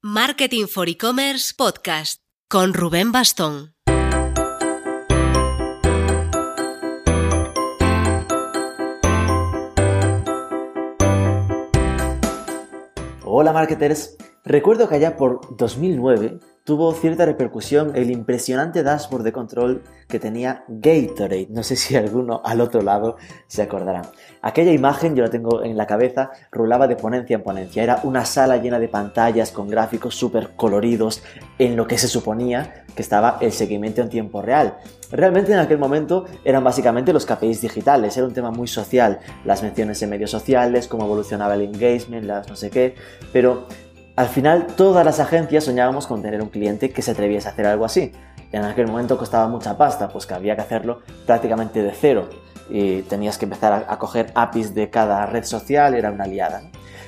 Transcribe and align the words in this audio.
Marketing 0.00 0.66
for 0.68 0.88
E-Commerce 0.88 1.52
Podcast 1.56 2.22
con 2.48 2.72
Rubén 2.72 3.10
Bastón. 3.10 3.74
Hola 13.24 13.52
marketers, 13.52 14.16
recuerdo 14.44 14.88
que 14.88 14.94
allá 14.94 15.16
por 15.16 15.40
2009 15.56 16.38
tuvo 16.68 16.92
cierta 16.92 17.24
repercusión 17.24 17.92
el 17.94 18.10
impresionante 18.10 18.82
dashboard 18.82 19.22
de 19.22 19.32
control 19.32 19.82
que 20.06 20.20
tenía 20.20 20.64
Gatorade. 20.68 21.46
No 21.48 21.62
sé 21.62 21.76
si 21.76 21.96
alguno 21.96 22.42
al 22.44 22.60
otro 22.60 22.82
lado 22.82 23.16
se 23.46 23.62
acordará. 23.62 24.02
Aquella 24.42 24.72
imagen, 24.72 25.16
yo 25.16 25.22
la 25.22 25.30
tengo 25.30 25.64
en 25.64 25.78
la 25.78 25.86
cabeza, 25.86 26.30
rulaba 26.52 26.86
de 26.86 26.96
ponencia 26.96 27.36
en 27.36 27.42
ponencia. 27.42 27.82
Era 27.82 28.00
una 28.04 28.26
sala 28.26 28.58
llena 28.58 28.78
de 28.78 28.88
pantallas 28.88 29.50
con 29.50 29.70
gráficos 29.70 30.14
súper 30.14 30.56
coloridos 30.56 31.22
en 31.58 31.74
lo 31.74 31.86
que 31.86 31.96
se 31.96 32.06
suponía 32.06 32.84
que 32.94 33.00
estaba 33.00 33.38
el 33.40 33.52
seguimiento 33.52 34.02
en 34.02 34.10
tiempo 34.10 34.42
real. 34.42 34.76
Realmente 35.10 35.52
en 35.54 35.60
aquel 35.60 35.78
momento 35.78 36.26
eran 36.44 36.62
básicamente 36.64 37.14
los 37.14 37.24
KPIs 37.24 37.62
digitales, 37.62 38.14
era 38.16 38.26
un 38.26 38.34
tema 38.34 38.50
muy 38.50 38.68
social, 38.68 39.20
las 39.46 39.62
menciones 39.62 40.02
en 40.02 40.10
medios 40.10 40.30
sociales, 40.30 40.86
cómo 40.86 41.04
evolucionaba 41.04 41.54
el 41.54 41.62
engagement, 41.62 42.26
las 42.26 42.46
no 42.46 42.56
sé 42.56 42.68
qué, 42.68 42.94
pero 43.32 43.66
al 44.18 44.26
final, 44.26 44.66
todas 44.66 45.06
las 45.06 45.20
agencias 45.20 45.62
soñábamos 45.62 46.08
con 46.08 46.22
tener 46.22 46.42
un 46.42 46.48
cliente 46.48 46.90
que 46.90 47.02
se 47.02 47.12
atreviese 47.12 47.46
a 47.46 47.52
hacer 47.52 47.66
algo 47.66 47.84
así. 47.84 48.10
En 48.50 48.64
aquel 48.64 48.88
momento 48.88 49.16
costaba 49.16 49.46
mucha 49.46 49.78
pasta, 49.78 50.08
pues 50.08 50.26
que 50.26 50.34
había 50.34 50.56
que 50.56 50.62
hacerlo 50.62 51.02
prácticamente 51.24 51.84
de 51.84 51.92
cero. 51.92 52.28
Y 52.68 53.02
tenías 53.02 53.38
que 53.38 53.44
empezar 53.44 53.86
a, 53.88 53.96
coger 54.00 54.32
APIs 54.34 54.74
de 54.74 54.90
cada 54.90 55.24
red 55.26 55.44
social, 55.44 55.94
era 55.94 56.10
una 56.10 56.26
liada. 56.26 56.62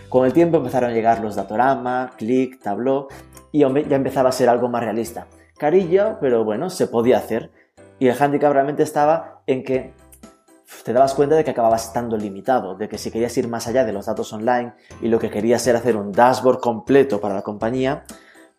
Con 0.09 0.25
el 0.25 0.33
tiempo 0.33 0.59
empezaron 0.59 0.91
a 0.91 0.93
llegar 0.93 1.19
los 1.19 1.35
Datorama, 1.35 2.13
Click, 2.17 2.63
Tableau, 2.63 3.09
y 3.51 3.59
ya 3.59 3.97
empezaba 3.97 4.29
a 4.29 4.33
ser 4.33 4.49
algo 4.49 4.69
más 4.69 4.85
realista. 4.85 5.27
Carillo, 5.59 6.19
pero 6.21 6.45
bueno, 6.45 6.71
se 6.71 6.87
podía 6.87 7.19
hacer. 7.19 7.51
Y 7.99 8.07
el 8.07 8.23
handicap 8.23 8.53
realmente 8.53 8.85
estaba 8.85 9.43
en 9.49 9.65
que 9.65 9.95
te 10.85 10.93
dabas 10.93 11.15
cuenta 11.15 11.37
de 11.37 11.45
que 11.45 11.51
acababas 11.51 11.87
estando 11.87 12.17
limitado, 12.17 12.77
de 12.77 12.89
que 12.89 12.99
si 12.99 13.11
querías 13.11 13.37
ir 13.37 13.49
más 13.49 13.67
allá 13.67 13.85
de 13.85 13.93
los 13.93 14.07
datos 14.07 14.33
online 14.33 14.73
y 15.03 15.09
lo 15.09 15.19
que 15.19 15.31
querías 15.31 15.67
era 15.67 15.79
hacer 15.79 15.97
un 15.97 16.13
dashboard 16.13 16.61
completo 16.61 17.21
para 17.21 17.35
la 17.35 17.43
compañía, 17.43 18.05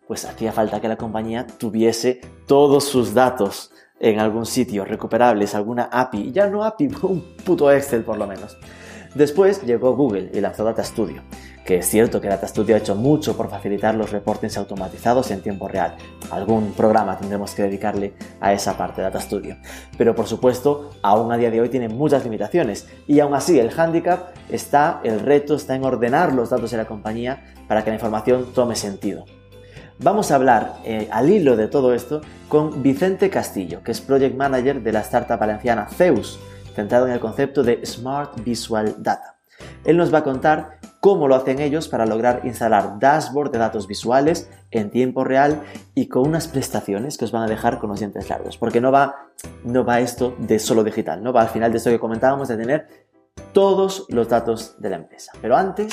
pues 0.06 0.24
hacía 0.24 0.52
falta 0.52 0.80
que 0.80 0.88
la 0.88 0.96
compañía 0.96 1.46
tuviese 1.46 2.20
todos 2.46 2.84
sus 2.84 3.14
datos 3.14 3.72
en 3.98 4.18
algún 4.18 4.46
sitio 4.46 4.84
recuperables, 4.84 5.54
alguna 5.54 5.84
API, 5.84 6.32
ya 6.32 6.48
no 6.48 6.64
API, 6.64 6.90
un 7.02 7.36
puto 7.44 7.70
Excel 7.70 8.04
por 8.04 8.18
lo 8.18 8.26
menos. 8.26 8.56
Después 9.14 9.62
llegó 9.62 9.94
Google 9.94 10.30
y 10.32 10.40
lanzó 10.40 10.64
Data 10.64 10.82
Studio 10.82 11.22
que 11.64 11.76
es 11.76 11.86
cierto 11.88 12.20
que 12.20 12.28
Data 12.28 12.48
Studio 12.48 12.74
ha 12.74 12.78
hecho 12.78 12.94
mucho 12.94 13.36
por 13.36 13.48
facilitar 13.48 13.94
los 13.94 14.10
reportes 14.10 14.56
automatizados 14.56 15.30
en 15.30 15.42
tiempo 15.42 15.68
real. 15.68 15.96
Algún 16.30 16.72
programa 16.72 17.18
tendremos 17.18 17.54
que 17.54 17.62
dedicarle 17.62 18.14
a 18.40 18.52
esa 18.52 18.76
parte 18.76 19.00
de 19.00 19.08
Data 19.08 19.20
Studio. 19.20 19.56
Pero 19.96 20.14
por 20.14 20.26
supuesto, 20.26 20.90
aún 21.02 21.32
a 21.32 21.36
día 21.36 21.50
de 21.50 21.60
hoy 21.60 21.68
tiene 21.68 21.88
muchas 21.88 22.24
limitaciones 22.24 22.88
y 23.06 23.20
aún 23.20 23.34
así 23.34 23.58
el 23.58 23.70
handicap 23.76 24.30
está, 24.48 25.00
el 25.04 25.20
reto 25.20 25.54
está 25.54 25.74
en 25.74 25.84
ordenar 25.84 26.32
los 26.32 26.50
datos 26.50 26.70
de 26.70 26.76
la 26.76 26.86
compañía 26.86 27.44
para 27.68 27.84
que 27.84 27.90
la 27.90 27.96
información 27.96 28.52
tome 28.54 28.74
sentido. 28.74 29.24
Vamos 29.98 30.32
a 30.32 30.34
hablar 30.34 30.78
eh, 30.84 31.08
al 31.12 31.30
hilo 31.30 31.56
de 31.56 31.68
todo 31.68 31.94
esto 31.94 32.22
con 32.48 32.82
Vicente 32.82 33.30
Castillo, 33.30 33.82
que 33.84 33.92
es 33.92 34.00
Project 34.00 34.36
Manager 34.36 34.82
de 34.82 34.92
la 34.92 35.00
startup 35.00 35.38
valenciana 35.38 35.86
Zeus, 35.86 36.40
centrado 36.74 37.06
en 37.06 37.12
el 37.12 37.20
concepto 37.20 37.62
de 37.62 37.86
Smart 37.86 38.42
Visual 38.42 38.96
Data. 38.98 39.36
Él 39.84 39.96
nos 39.96 40.12
va 40.12 40.18
a 40.18 40.24
contar 40.24 40.78
cómo 41.02 41.26
lo 41.26 41.34
hacen 41.34 41.58
ellos 41.58 41.88
para 41.88 42.06
lograr 42.06 42.42
instalar 42.44 43.00
dashboard 43.00 43.50
de 43.50 43.58
datos 43.58 43.88
visuales 43.88 44.48
en 44.70 44.88
tiempo 44.88 45.24
real 45.24 45.64
y 45.96 46.06
con 46.06 46.28
unas 46.28 46.46
prestaciones 46.46 47.18
que 47.18 47.24
os 47.24 47.32
van 47.32 47.42
a 47.42 47.48
dejar 47.48 47.80
con 47.80 47.90
los 47.90 47.98
dientes 47.98 48.30
largos. 48.30 48.56
Porque 48.56 48.80
no 48.80 48.92
va, 48.92 49.26
no 49.64 49.84
va 49.84 49.98
esto 49.98 50.36
de 50.38 50.60
solo 50.60 50.84
digital, 50.84 51.20
no 51.20 51.32
va 51.32 51.42
al 51.42 51.48
final 51.48 51.72
de 51.72 51.78
esto 51.78 51.90
que 51.90 51.98
comentábamos 51.98 52.46
de 52.46 52.56
tener 52.56 52.86
todos 53.52 54.06
los 54.10 54.28
datos 54.28 54.80
de 54.80 54.90
la 54.90 54.96
empresa. 54.96 55.32
Pero 55.42 55.56
antes... 55.56 55.92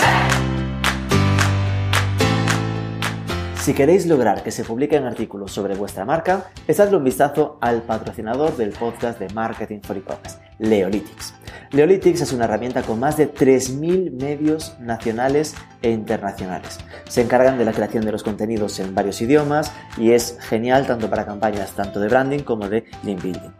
Si 3.56 3.74
queréis 3.74 4.06
lograr 4.06 4.44
que 4.44 4.52
se 4.52 4.64
publiquen 4.64 5.06
artículos 5.06 5.52
sobre 5.52 5.74
vuestra 5.74 6.06
marca, 6.06 6.52
echadle 6.68 6.98
un 6.98 7.04
vistazo 7.04 7.58
al 7.62 7.82
patrocinador 7.82 8.56
del 8.58 8.74
podcast 8.74 9.20
de 9.20 9.34
Marketing 9.34 9.80
for 9.82 9.98
E-Commerce, 9.98 10.38
Leolytics. 10.60 11.34
Leolytics 11.72 12.22
es 12.22 12.34
una 12.34 12.46
herramienta 12.46 12.82
con 12.82 13.00
más 13.00 13.16
de 13.18 13.32
3.000 13.32 14.12
medios 14.12 14.76
nacionales 14.80 15.54
e 15.84 15.92
internacionales. 15.92 16.80
Se 17.08 17.22
encargan 17.22 17.60
de 17.60 17.66
la 17.66 17.74
creación 17.74 18.04
de 18.06 18.12
los 18.12 18.24
contenidos 18.24 18.80
en 18.80 18.96
varios 18.96 19.22
idiomas 19.22 19.72
y 19.96 20.12
es 20.12 20.38
genial 20.40 20.88
tanto 20.88 21.10
para 21.10 21.28
campañas 21.28 21.72
tanto 21.76 22.00
de 22.00 22.08
branding 22.08 22.40
como 22.40 22.68
de 22.70 22.86
link 23.04 23.22
building. 23.22 23.52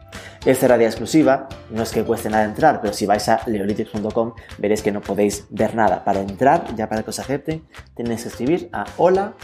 Es 0.44 0.58
cerrada 0.58 0.84
exclusiva, 0.86 1.50
no 1.70 1.84
es 1.84 1.92
que 1.92 2.04
cueste 2.04 2.30
nada 2.30 2.46
entrar, 2.46 2.82
pero 2.82 2.94
si 2.94 3.06
vais 3.06 3.30
a 3.30 3.42
leolytics.com 3.46 4.34
veréis 4.58 4.82
que 4.82 4.92
no 4.92 5.02
podéis 5.02 5.46
ver 5.52 5.76
nada. 5.76 6.04
Para 6.04 6.22
entrar, 6.22 6.76
ya 6.76 6.90
para 6.90 7.04
que 7.04 7.12
os 7.12 7.20
acepten, 7.20 7.68
tenéis 7.94 8.24
que 8.24 8.30
escribir 8.30 8.70
a 8.74 8.86
hola 8.98 9.36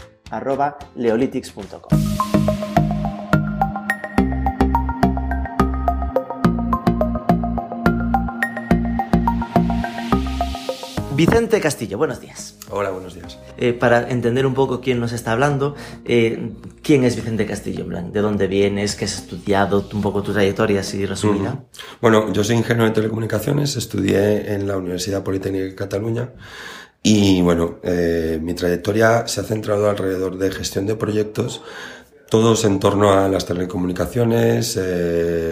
Vicente 11.16 11.60
Castillo, 11.60 11.96
buenos 11.96 12.20
días. 12.20 12.56
Hola, 12.68 12.90
buenos 12.90 13.14
días. 13.14 13.38
Eh, 13.56 13.72
para 13.72 14.10
entender 14.10 14.44
un 14.44 14.52
poco 14.52 14.82
quién 14.82 15.00
nos 15.00 15.12
está 15.12 15.32
hablando, 15.32 15.74
eh, 16.04 16.50
¿quién 16.82 17.04
es 17.04 17.16
Vicente 17.16 17.46
Castillo? 17.46 17.86
¿De 17.86 18.20
dónde 18.20 18.46
vienes? 18.46 18.96
¿Qué 18.96 19.06
has 19.06 19.14
estudiado? 19.14 19.88
Un 19.94 20.02
poco 20.02 20.22
tu 20.22 20.34
trayectoria 20.34 20.80
así 20.80 21.06
resumida. 21.06 21.64
Bueno, 22.02 22.30
yo 22.34 22.44
soy 22.44 22.56
ingeniero 22.56 22.84
de 22.84 22.90
telecomunicaciones, 22.90 23.76
estudié 23.76 24.52
en 24.52 24.68
la 24.68 24.76
Universidad 24.76 25.22
Politécnica 25.22 25.64
de 25.64 25.74
Cataluña 25.74 26.32
y 27.02 27.40
bueno, 27.40 27.78
eh, 27.82 28.38
mi 28.42 28.52
trayectoria 28.52 29.26
se 29.26 29.40
ha 29.40 29.44
centrado 29.44 29.88
alrededor 29.88 30.36
de 30.36 30.50
gestión 30.50 30.84
de 30.84 30.96
proyectos, 30.96 31.62
todos 32.28 32.66
en 32.66 32.78
torno 32.78 33.14
a 33.14 33.26
las 33.30 33.46
telecomunicaciones, 33.46 34.78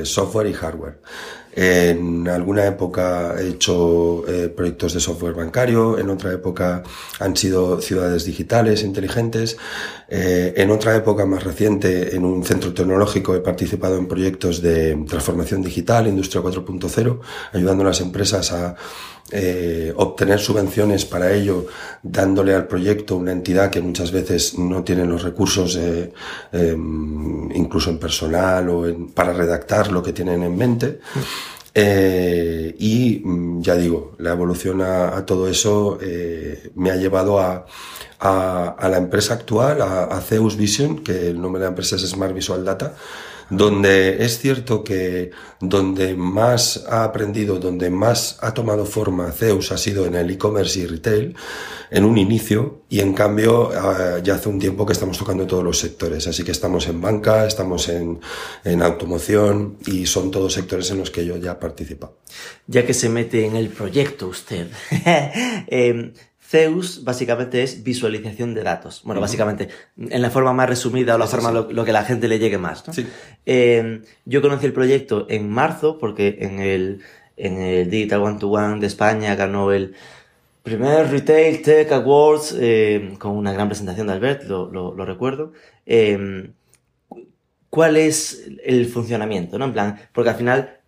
software 0.02 0.48
y 0.48 0.52
hardware. 0.52 1.00
En 1.56 2.26
alguna 2.28 2.66
época 2.66 3.36
he 3.38 3.48
hecho 3.48 4.26
eh, 4.26 4.48
proyectos 4.48 4.94
de 4.94 5.00
software 5.00 5.34
bancario, 5.34 5.98
en 5.98 6.10
otra 6.10 6.32
época 6.32 6.82
han 7.20 7.36
sido 7.36 7.80
ciudades 7.80 8.24
digitales 8.24 8.82
inteligentes, 8.82 9.56
eh, 10.08 10.54
en 10.56 10.70
otra 10.70 10.96
época 10.96 11.26
más 11.26 11.44
reciente 11.44 12.16
en 12.16 12.24
un 12.24 12.44
centro 12.44 12.74
tecnológico 12.74 13.34
he 13.36 13.40
participado 13.40 13.96
en 13.98 14.08
proyectos 14.08 14.62
de 14.62 14.96
transformación 15.08 15.62
digital, 15.62 16.08
industria 16.08 16.42
4.0, 16.42 17.20
ayudando 17.52 17.84
a 17.84 17.86
las 17.86 18.00
empresas 18.00 18.52
a 18.52 18.74
eh, 19.36 19.92
obtener 19.96 20.38
subvenciones 20.38 21.04
para 21.04 21.32
ello, 21.32 21.66
dándole 22.04 22.54
al 22.54 22.68
proyecto 22.68 23.16
una 23.16 23.32
entidad 23.32 23.68
que 23.68 23.80
muchas 23.80 24.12
veces 24.12 24.56
no 24.56 24.84
tiene 24.84 25.04
los 25.04 25.24
recursos, 25.24 25.74
eh, 25.74 26.12
em, 26.52 27.50
incluso 27.50 27.90
en 27.90 27.98
personal 27.98 28.68
o 28.68 28.84
para 29.12 29.32
redactar 29.32 29.90
lo 29.90 30.04
que 30.04 30.12
tienen 30.12 30.44
en 30.44 30.56
mente. 30.56 31.00
Eh, 31.74 32.76
y 32.78 33.22
mm, 33.24 33.60
ya 33.60 33.74
digo, 33.74 34.14
la 34.18 34.30
evolución 34.30 34.80
a, 34.82 35.26
todo 35.26 35.48
eso 35.48 35.98
me 36.76 36.92
ha 36.92 36.96
llevado 36.96 37.40
a, 37.40 37.66
a, 38.20 38.88
la 38.88 38.98
empresa 38.98 39.34
actual, 39.34 39.82
a, 39.82 40.04
a 40.04 40.20
Zeus 40.20 40.56
Vision, 40.56 41.02
que 41.02 41.30
el 41.30 41.40
nombre 41.40 41.58
de 41.58 41.64
la 41.64 41.70
empresa 41.70 41.96
es 41.96 42.02
Smart 42.02 42.32
Visual 42.32 42.64
Data, 42.64 42.94
donde 43.56 44.24
es 44.24 44.38
cierto 44.38 44.84
que 44.84 45.30
donde 45.60 46.14
más 46.14 46.84
ha 46.88 47.04
aprendido, 47.04 47.58
donde 47.58 47.90
más 47.90 48.38
ha 48.40 48.52
tomado 48.52 48.84
forma 48.84 49.30
Zeus 49.32 49.72
ha 49.72 49.78
sido 49.78 50.06
en 50.06 50.14
el 50.14 50.30
e-commerce 50.30 50.80
y 50.80 50.86
retail, 50.86 51.34
en 51.90 52.04
un 52.04 52.18
inicio, 52.18 52.82
y 52.88 53.00
en 53.00 53.14
cambio 53.14 53.70
ah, 53.74 54.18
ya 54.22 54.34
hace 54.34 54.48
un 54.48 54.58
tiempo 54.58 54.84
que 54.84 54.92
estamos 54.92 55.18
tocando 55.18 55.46
todos 55.46 55.64
los 55.64 55.78
sectores, 55.78 56.26
así 56.26 56.44
que 56.44 56.52
estamos 56.52 56.88
en 56.88 57.00
banca, 57.00 57.46
estamos 57.46 57.88
en, 57.88 58.20
en 58.64 58.82
automoción 58.82 59.78
y 59.86 60.06
son 60.06 60.30
todos 60.30 60.52
sectores 60.52 60.90
en 60.90 60.98
los 60.98 61.10
que 61.10 61.24
yo 61.24 61.36
ya 61.36 61.58
participo. 61.58 62.18
Ya 62.66 62.84
que 62.84 62.94
se 62.94 63.08
mete 63.08 63.46
en 63.46 63.56
el 63.56 63.68
proyecto 63.68 64.28
usted, 64.28 64.68
eh, 64.90 66.12
Zeus 66.54 67.02
básicamente 67.02 67.64
es 67.64 67.82
visualización 67.82 68.54
de 68.54 68.62
datos. 68.62 69.02
Bueno, 69.04 69.20
básicamente, 69.20 69.70
en 69.98 70.22
la 70.22 70.30
forma 70.30 70.52
más 70.52 70.68
resumida 70.68 71.16
o 71.16 71.18
la 71.18 71.26
forma 71.26 71.50
Lo, 71.50 71.84
que 71.84 71.92
la 71.92 72.04
gente 72.04 72.28
le 72.28 72.38
llegue 72.38 72.58
más. 72.58 72.84
Eh, 73.44 74.02
yo 74.24 74.40
conocí 74.40 74.64
el 74.64 74.72
proyecto 74.72 75.26
en 75.28 75.50
marzo 75.50 75.98
porque 75.98 76.38
en 76.38 76.60
el, 76.60 77.00
en 77.36 77.58
el 77.58 77.90
Digital 77.90 78.22
One 78.22 78.38
to 78.38 78.50
One 78.50 78.78
de 78.78 78.86
España 78.86 79.34
ganó 79.34 79.72
el 79.72 79.96
primer 80.62 81.10
Retail 81.10 81.60
Tech 81.60 81.90
Awards 81.90 82.54
eh, 82.56 83.16
con 83.18 83.32
una 83.32 83.52
gran 83.52 83.68
presentación 83.68 84.06
de 84.06 84.12
Albert, 84.12 84.44
lo, 84.44 84.70
lo, 84.70 85.04
recuerdo. 85.04 85.52
Eh, 85.86 86.50
¿Cuál 87.68 87.96
es 87.96 88.48
el 88.62 88.86
funcionamiento? 88.86 89.58
¿no? 89.58 89.64
En 89.64 89.72
plan, 89.72 89.98
porque 90.12 90.30
al 90.30 90.36
final 90.36 90.78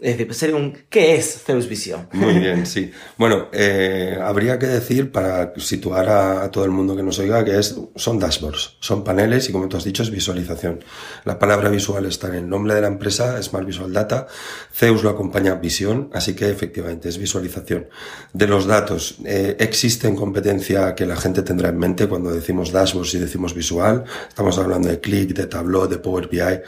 Es 0.00 0.16
decir, 0.16 0.32
sería 0.34 0.56
un, 0.56 0.72
¿qué 0.88 1.16
es 1.16 1.42
Zeus 1.44 1.68
Visión? 1.68 2.08
Muy 2.12 2.34
bien, 2.38 2.66
sí. 2.66 2.90
Bueno, 3.16 3.48
eh, 3.52 4.16
habría 4.22 4.58
que 4.58 4.66
decir, 4.66 5.10
para 5.10 5.52
situar 5.56 6.08
a, 6.08 6.50
todo 6.50 6.64
el 6.64 6.70
mundo 6.70 6.94
que 6.94 7.02
nos 7.02 7.18
oiga, 7.18 7.44
que 7.44 7.58
es, 7.58 7.76
son 7.96 8.18
dashboards, 8.18 8.76
son 8.80 9.02
paneles 9.02 9.48
y 9.48 9.52
como 9.52 9.68
tú 9.68 9.76
has 9.76 9.84
dicho 9.84 10.02
es 10.02 10.10
visualización. 10.10 10.84
La 11.24 11.38
palabra 11.38 11.68
visual 11.68 12.06
está 12.06 12.28
en 12.28 12.34
el 12.34 12.48
nombre 12.48 12.74
de 12.74 12.82
la 12.82 12.86
empresa, 12.86 13.42
Smart 13.42 13.66
Visual 13.66 13.92
Data. 13.92 14.28
Zeus 14.72 15.02
lo 15.02 15.10
acompaña 15.10 15.54
visión, 15.54 16.10
así 16.12 16.34
que 16.34 16.48
efectivamente 16.48 17.08
es 17.08 17.18
visualización. 17.18 17.88
De 18.32 18.46
los 18.46 18.66
datos, 18.66 19.16
eh, 19.24 19.56
existe 19.58 20.06
en 20.06 20.14
competencia 20.14 20.94
que 20.94 21.06
la 21.06 21.16
gente 21.16 21.42
tendrá 21.42 21.70
en 21.70 21.78
mente 21.78 22.06
cuando 22.06 22.30
decimos 22.30 22.70
dashboards 22.70 23.14
y 23.14 23.18
decimos 23.18 23.52
visual. 23.54 24.04
Estamos 24.28 24.58
hablando 24.58 24.88
de 24.88 25.00
Click, 25.00 25.34
de 25.34 25.46
Tableau, 25.46 25.88
de 25.88 25.98
Power 25.98 26.28
BI. 26.28 26.62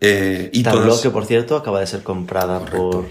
Eh, 0.00 0.50
y 0.52 0.62
Tableau, 0.62 1.00
que 1.00 1.10
por 1.10 1.26
cierto 1.26 1.56
acaba 1.56 1.80
de 1.80 1.86
ser 1.86 2.02
comprada 2.02 2.64
por, 2.64 3.06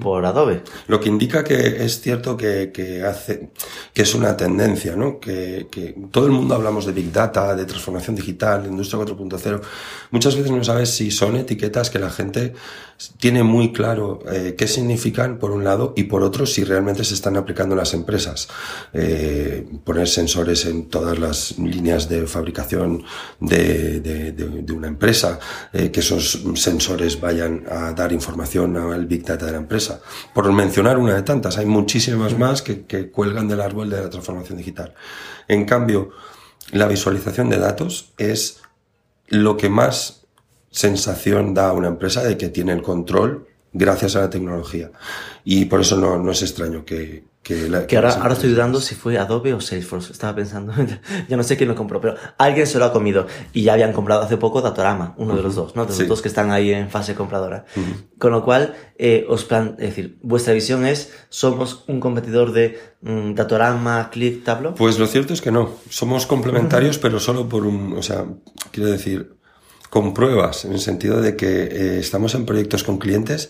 por 0.00 0.24
Adobe. 0.26 0.62
Lo 0.86 1.00
que 1.00 1.08
indica 1.08 1.42
que 1.42 1.84
es 1.84 2.00
cierto 2.00 2.36
que, 2.36 2.70
que 2.72 3.02
hace, 3.04 3.50
que 3.94 4.02
es 4.02 4.14
una 4.14 4.36
tendencia, 4.36 4.96
¿no? 4.96 5.18
Que, 5.18 5.68
que, 5.70 5.94
todo 6.10 6.26
el 6.26 6.32
mundo 6.32 6.54
hablamos 6.54 6.84
de 6.84 6.92
Big 6.92 7.10
Data, 7.10 7.54
de 7.54 7.64
transformación 7.64 8.16
digital, 8.16 8.64
de 8.64 8.68
industria 8.68 9.02
4.0. 9.02 9.62
Muchas 10.10 10.36
veces 10.36 10.50
no 10.50 10.62
sabes 10.62 10.90
si 10.90 11.10
son 11.10 11.36
etiquetas 11.36 11.88
que 11.88 11.98
la 11.98 12.10
gente 12.10 12.52
tiene 13.18 13.42
muy 13.42 13.72
claro 13.72 14.20
eh, 14.30 14.54
qué 14.56 14.66
significan 14.66 15.38
por 15.38 15.50
un 15.50 15.64
lado 15.64 15.92
y 15.96 16.04
por 16.04 16.22
otro 16.22 16.46
si 16.46 16.64
realmente 16.64 17.04
se 17.04 17.14
están 17.14 17.36
aplicando 17.36 17.76
las 17.76 17.92
empresas. 17.94 18.48
Eh, 18.92 19.66
poner 19.84 20.08
sensores 20.08 20.64
en 20.66 20.88
todas 20.88 21.18
las 21.18 21.58
líneas 21.58 22.08
de 22.08 22.26
fabricación 22.26 23.04
de, 23.40 24.00
de, 24.00 24.32
de, 24.32 24.72
una 24.72 24.88
empresa, 24.88 25.38
eh, 25.72 25.90
que 25.90 26.00
esos 26.00 26.42
sensores 26.54 27.20
vayan 27.20 27.64
a 27.70 27.92
dar 27.92 28.12
información 28.12 28.76
al 28.76 29.06
Big 29.06 29.24
Data 29.24 29.46
de 29.46 29.52
la 29.52 29.58
empresa. 29.58 30.00
Por 30.34 30.50
mencionar 30.52 30.98
una 30.98 31.14
de 31.14 31.22
tantas, 31.22 31.58
hay 31.58 31.66
muchísimas 31.66 32.38
más 32.38 32.62
que, 32.62 32.84
que 32.84 33.10
cuelgan 33.10 33.48
del 33.48 33.60
árbol 33.60 33.90
de 33.90 34.02
la 34.02 34.10
transformación 34.10 34.58
digital. 34.58 34.94
En 35.48 35.64
cambio, 35.64 36.10
la 36.72 36.86
visualización 36.88 37.48
de 37.50 37.58
datos 37.58 38.12
es 38.18 38.60
lo 39.28 39.56
que 39.56 39.68
más 39.68 40.25
sensación 40.76 41.54
da 41.54 41.70
a 41.70 41.72
una 41.72 41.88
empresa 41.88 42.22
de 42.22 42.36
que 42.36 42.50
tiene 42.50 42.72
el 42.72 42.82
control 42.82 43.46
gracias 43.72 44.14
a 44.14 44.20
la 44.20 44.30
tecnología. 44.30 44.90
Y 45.42 45.64
por 45.66 45.80
eso 45.80 45.96
no, 45.96 46.18
no 46.18 46.30
es 46.30 46.42
extraño 46.42 46.84
que, 46.84 47.24
que, 47.42 47.68
la, 47.68 47.86
que, 47.86 47.96
ahora, 47.96 48.12
ahora 48.12 48.34
estoy 48.34 48.50
dudando 48.50 48.80
si 48.82 48.94
fue 48.94 49.16
Adobe 49.16 49.54
o 49.54 49.60
Salesforce. 49.60 50.12
Estaba 50.12 50.34
pensando, 50.34 50.74
ya 51.28 51.36
no 51.36 51.42
sé 51.42 51.56
quién 51.56 51.70
lo 51.70 51.74
compró, 51.74 51.98
pero 51.98 52.16
alguien 52.36 52.66
se 52.66 52.78
lo 52.78 52.84
ha 52.84 52.92
comido. 52.92 53.26
Y 53.54 53.62
ya 53.62 53.72
habían 53.72 53.94
comprado 53.94 54.20
hace 54.20 54.36
poco 54.36 54.60
Datorama, 54.60 55.14
uno 55.16 55.34
de 55.34 55.42
los 55.42 55.54
dos, 55.54 55.76
¿no? 55.76 55.86
De 55.86 55.96
los 55.96 56.08
dos 56.08 56.20
que 56.20 56.28
están 56.28 56.50
ahí 56.50 56.72
en 56.72 56.90
fase 56.90 57.14
compradora. 57.14 57.64
Con 58.18 58.32
lo 58.32 58.44
cual, 58.44 58.74
eh, 58.98 59.24
os 59.30 59.44
plan, 59.44 59.76
es 59.78 59.88
decir, 59.90 60.18
vuestra 60.22 60.52
visión 60.52 60.84
es, 60.84 61.14
¿somos 61.30 61.84
un 61.88 62.00
competidor 62.00 62.52
de 62.52 62.78
mm, 63.00 63.32
Datorama, 63.32 64.10
Click, 64.10 64.44
Tableau? 64.44 64.74
Pues 64.74 64.98
lo 64.98 65.06
cierto 65.06 65.32
es 65.32 65.40
que 65.40 65.52
no. 65.52 65.70
Somos 65.88 66.26
complementarios, 66.26 66.98
pero 66.98 67.18
solo 67.18 67.48
por 67.48 67.64
un, 67.64 67.94
o 67.96 68.02
sea, 68.02 68.26
quiero 68.72 68.90
decir, 68.90 69.35
con 69.96 70.12
pruebas, 70.12 70.66
en 70.66 70.74
el 70.74 70.80
sentido 70.80 71.22
de 71.22 71.36
que 71.36 71.46
eh, 71.46 71.98
estamos 72.00 72.34
en 72.34 72.44
proyectos 72.44 72.84
con 72.84 72.98
clientes 72.98 73.48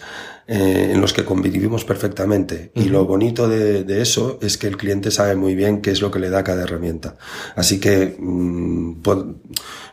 eh, 0.49 0.91
en 0.93 1.01
los 1.01 1.13
que 1.13 1.25
convivimos 1.25 1.85
perfectamente. 1.85 2.71
Y 2.75 2.85
lo 2.85 3.05
bonito 3.05 3.49
de, 3.49 3.83
de, 3.83 4.01
eso 4.01 4.39
es 4.41 4.57
que 4.57 4.69
el 4.69 4.77
cliente 4.77 5.11
sabe 5.11 5.35
muy 5.35 5.57
bien 5.57 5.81
qué 5.83 5.91
es 5.91 6.01
lo 6.01 6.13
que 6.13 6.21
le 6.21 6.31
da 6.31 6.45
cada 6.45 6.63
herramienta. 6.63 7.17
Así 7.57 7.81
que 7.81 8.17
mm, 8.17 9.03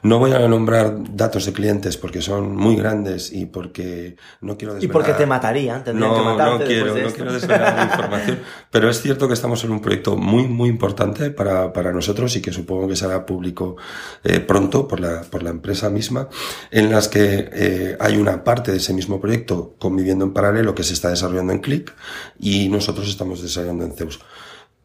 no 0.03 0.19
voy 0.19 0.33
a 0.33 0.47
nombrar 0.47 0.97
datos 1.15 1.45
de 1.45 1.53
clientes 1.53 1.97
porque 1.97 2.21
son 2.21 2.55
muy 2.55 2.75
grandes 2.75 3.31
y 3.31 3.45
porque 3.45 4.17
no 4.41 4.57
quiero 4.57 4.75
desvelar... 4.75 4.91
Y 4.91 4.93
porque 4.93 5.13
te 5.13 5.25
matarían, 5.25 5.83
tendrían 5.83 6.11
no, 6.11 6.17
que 6.17 6.23
matarte 6.23 6.59
No 6.59 6.65
quiero, 6.65 6.95
no 6.97 7.11
quiero 7.13 7.33
desvelar 7.33 7.75
la 7.75 7.83
información. 7.91 8.39
Pero 8.69 8.89
es 8.89 9.01
cierto 9.01 9.27
que 9.27 9.33
estamos 9.33 9.63
en 9.63 9.71
un 9.71 9.81
proyecto 9.81 10.17
muy, 10.17 10.45
muy 10.47 10.69
importante 10.69 11.31
para, 11.31 11.71
para 11.73 11.91
nosotros 11.91 12.35
y 12.35 12.41
que 12.41 12.51
supongo 12.51 12.87
que 12.87 12.95
será 12.95 13.25
público 13.25 13.77
eh, 14.23 14.39
pronto 14.39 14.87
por 14.87 14.99
la, 14.99 15.21
por 15.21 15.41
la 15.41 15.49
empresa 15.49 15.89
misma, 15.89 16.27
en 16.69 16.91
las 16.91 17.07
que 17.07 17.49
eh, 17.51 17.97
hay 17.99 18.17
una 18.17 18.43
parte 18.43 18.71
de 18.71 18.77
ese 18.77 18.93
mismo 18.93 19.21
proyecto 19.21 19.75
conviviendo 19.79 20.25
en 20.25 20.33
paralelo 20.43 20.75
que 20.75 20.83
se 20.83 20.93
está 20.93 21.09
desarrollando 21.09 21.53
en 21.53 21.59
Click 21.59 21.93
y 22.37 22.67
nosotros 22.67 23.07
estamos 23.07 23.41
desarrollando 23.41 23.85
en 23.85 23.93
Zeus. 23.93 24.19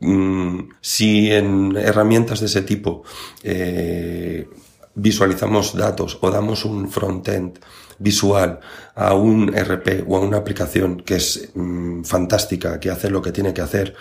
Mm, 0.00 0.70
si 0.80 1.32
en 1.32 1.76
herramientas 1.76 2.38
de 2.38 2.46
ese 2.46 2.62
tipo 2.62 3.02
eh, 3.42 4.48
visualizamos 4.94 5.74
datos 5.74 6.18
o 6.20 6.30
damos 6.30 6.64
un 6.64 6.88
frontend 6.88 7.58
visual 7.98 8.60
a 8.94 9.14
un 9.14 9.48
RP 9.48 10.04
o 10.06 10.16
a 10.16 10.20
una 10.20 10.36
aplicación 10.38 11.02
que 11.02 11.16
es 11.16 11.50
mm, 11.54 12.04
fantástica, 12.04 12.78
que 12.78 12.90
hace 12.90 13.10
lo 13.10 13.20
que 13.20 13.32
tiene 13.32 13.52
que 13.52 13.62
hacer 13.62 13.96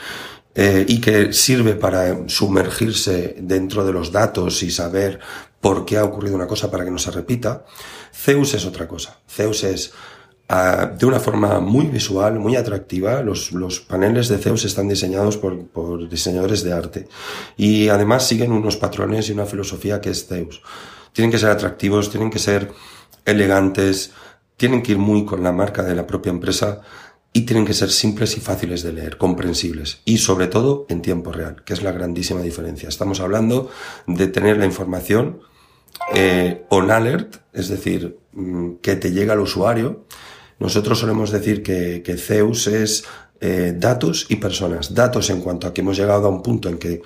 eh, 0.54 0.86
y 0.88 1.02
que 1.02 1.34
sirve 1.34 1.74
para 1.74 2.30
sumergirse 2.30 3.36
dentro 3.40 3.84
de 3.84 3.94
los 3.94 4.12
datos 4.12 4.62
y 4.62 4.70
saber 4.70 5.20
por 5.60 5.86
qué 5.86 5.98
ha 5.98 6.06
ocurrido 6.06 6.36
una 6.36 6.46
cosa 6.46 6.70
para 6.70 6.86
que 6.86 6.92
no 6.92 7.00
se 7.00 7.10
repita, 7.10 7.66
Zeus 8.14 8.54
es 8.54 8.64
otra 8.66 8.88
cosa. 8.88 9.18
Zeus 9.28 9.64
es 9.64 9.94
de 10.50 11.06
una 11.06 11.20
forma 11.20 11.60
muy 11.60 11.88
visual, 11.88 12.40
muy 12.40 12.56
atractiva. 12.56 13.22
Los, 13.22 13.52
los 13.52 13.82
paneles 13.82 14.30
de 14.30 14.38
Zeus 14.38 14.64
están 14.64 14.88
diseñados 14.88 15.38
por, 15.38 16.10
diseñadores 16.10 16.64
de 16.64 16.74
arte 16.74 17.08
y 17.58 17.90
además 17.90 18.26
siguen 18.28 18.54
unos 18.54 18.78
patrones 18.78 19.28
y 19.30 19.34
una 19.34 19.46
filosofía 19.46 20.00
que 20.00 20.12
es 20.12 20.28
Zeus. 20.28 20.62
Tienen 21.12 21.32
que 21.32 21.38
ser 21.38 21.50
atractivos, 21.50 22.10
tienen 22.10 22.30
que 22.30 22.40
ser 22.40 22.72
elegantes, 23.26 24.12
tienen 24.56 24.82
que 24.82 24.94
ir 24.94 24.98
muy 24.98 25.26
con 25.26 25.44
la 25.44 25.52
marca 25.52 25.84
de 25.84 25.96
la 25.96 26.08
propia 26.08 26.30
empresa 26.30 26.82
y 27.34 27.42
tienen 27.42 27.66
que 27.66 27.74
ser 27.74 27.92
simples 27.92 28.38
y 28.38 28.40
fáciles 28.40 28.84
de 28.84 28.94
leer, 28.94 29.18
comprensibles 29.18 30.02
y 30.06 30.18
sobre 30.20 30.48
todo 30.48 30.86
en 30.88 31.02
tiempo 31.02 31.34
real, 31.34 31.64
que 31.66 31.74
es 31.74 31.84
la 31.84 31.92
grandísima 31.92 32.42
diferencia. 32.42 32.88
Estamos 32.88 33.20
hablando 33.20 33.70
de 34.08 34.28
tener 34.28 34.58
la 34.58 34.66
información 34.66 35.42
eh, 36.16 36.66
on 36.70 36.90
alert, 36.90 37.38
es 37.52 37.68
decir, 37.68 38.18
mm, 38.32 38.76
que 38.82 38.96
te 38.96 39.12
llega 39.12 39.34
al 39.34 39.42
usuario 39.42 40.06
nosotros 40.60 41.00
solemos 41.00 41.32
decir 41.32 41.64
que, 41.64 42.02
que 42.04 42.18
Zeus 42.18 42.68
es 42.68 43.06
eh, 43.40 43.76
datos 43.78 44.26
y 44.30 44.38
personas. 44.38 44.96
Datos 44.96 45.30
en 45.30 45.42
cuanto 45.42 45.68
a 45.68 45.74
que 45.74 45.82
hemos 45.82 45.96
llegado 45.96 46.26
a 46.26 46.32
un 46.32 46.42
punto 46.42 46.70
en 46.70 46.80
que 46.80 47.04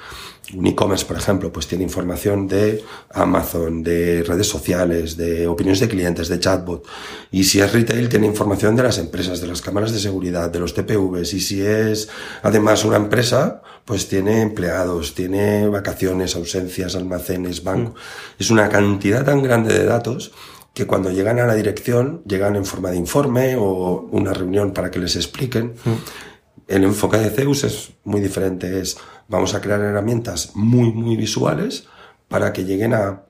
un 0.54 0.66
e-commerce, 0.66 1.06
por 1.06 1.18
ejemplo, 1.18 1.52
pues 1.52 1.68
tiene 1.68 1.84
información 1.84 2.48
de 2.48 2.84
Amazon, 3.12 3.84
de 3.84 4.24
redes 4.24 4.48
sociales, 4.48 5.18
de 5.18 5.48
opiniones 5.48 5.82
de 5.82 5.90
clientes, 5.90 6.30
de 6.30 6.40
chatbot. 6.40 6.88
Y 7.32 7.44
si 7.44 7.60
es 7.60 7.74
retail, 7.74 8.08
tiene 8.08 8.28
información 8.28 8.78
de 8.78 8.84
las 8.84 8.98
empresas, 8.98 9.42
de 9.42 9.48
las 9.48 9.62
cámaras 9.62 9.92
de 9.92 10.00
seguridad, 10.00 10.50
de 10.50 10.60
los 10.60 10.74
TPVs. 10.74 11.34
Y 11.34 11.42
si 11.42 11.62
es 11.62 12.08
además 12.44 12.86
una 12.86 12.96
empresa, 12.96 13.62
pues 13.84 14.08
tiene 14.08 14.42
empleados, 14.42 15.14
tiene 15.14 15.68
vacaciones, 15.68 16.36
ausencias, 16.38 16.96
almacenes, 16.96 17.62
banco. 17.62 17.92
Mm. 17.92 17.96
Es 18.40 18.50
una 18.52 18.70
cantidad 18.70 19.26
tan 19.26 19.44
grande 19.44 19.74
de 19.78 19.84
datos 19.84 20.32
que 20.74 20.88
cuando 20.88 21.12
llegan 21.12 21.40
a 21.40 21.46
la 21.46 21.56
dirección 21.56 22.24
llegan 22.26 22.56
en 22.56 22.66
forma 22.66 22.92
de 22.92 22.98
informe 22.98 23.56
o 23.58 24.08
una 24.12 24.34
reunión 24.34 24.72
para 24.74 24.92
que 24.92 25.00
les 25.00 25.16
expliquen. 25.16 25.74
Mm. 25.84 25.92
El 26.68 26.84
enfoque 26.86 27.18
de 27.18 27.30
Zeus 27.30 27.64
es 27.64 27.92
muy 28.04 28.22
diferente, 28.22 28.80
es 28.80 28.98
vamos 29.28 29.54
a 29.54 29.62
crear 29.62 29.82
herramientas 29.82 30.52
muy, 30.56 30.92
muy 30.92 31.18
visuales 31.18 31.86
para 32.30 32.54
que 32.54 32.64
lleguen 32.64 32.94
a, 32.94 33.24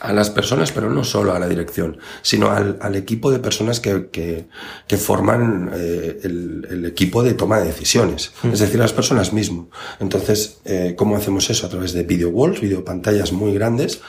a 0.00 0.12
las 0.12 0.30
personas, 0.30 0.72
pero 0.72 0.90
no 0.90 1.04
solo 1.04 1.32
a 1.32 1.38
la 1.38 1.48
dirección, 1.48 1.98
sino 2.22 2.50
al, 2.50 2.78
al 2.80 2.96
equipo 2.96 3.30
de 3.30 3.38
personas 3.38 3.78
que, 3.78 4.08
que, 4.10 4.46
que 4.88 4.96
forman 4.96 5.70
eh, 5.74 6.20
el, 6.24 6.66
el, 6.70 6.86
equipo 6.86 7.22
de 7.22 7.34
toma 7.34 7.60
de 7.60 7.66
decisiones, 7.66 8.32
mm. 8.42 8.52
es 8.52 8.58
decir, 8.58 8.78
las 8.78 8.92
personas 8.92 9.32
mismas. 9.32 9.66
Entonces, 10.00 10.60
eh, 10.64 10.94
¿cómo 10.96 11.16
hacemos 11.16 11.48
eso? 11.50 11.66
A 11.66 11.70
través 11.70 11.92
de 11.92 12.02
video 12.02 12.30
walls, 12.30 12.60
video 12.60 12.84
pantallas 12.84 13.32
muy 13.32 13.54
grandes, 13.54 14.00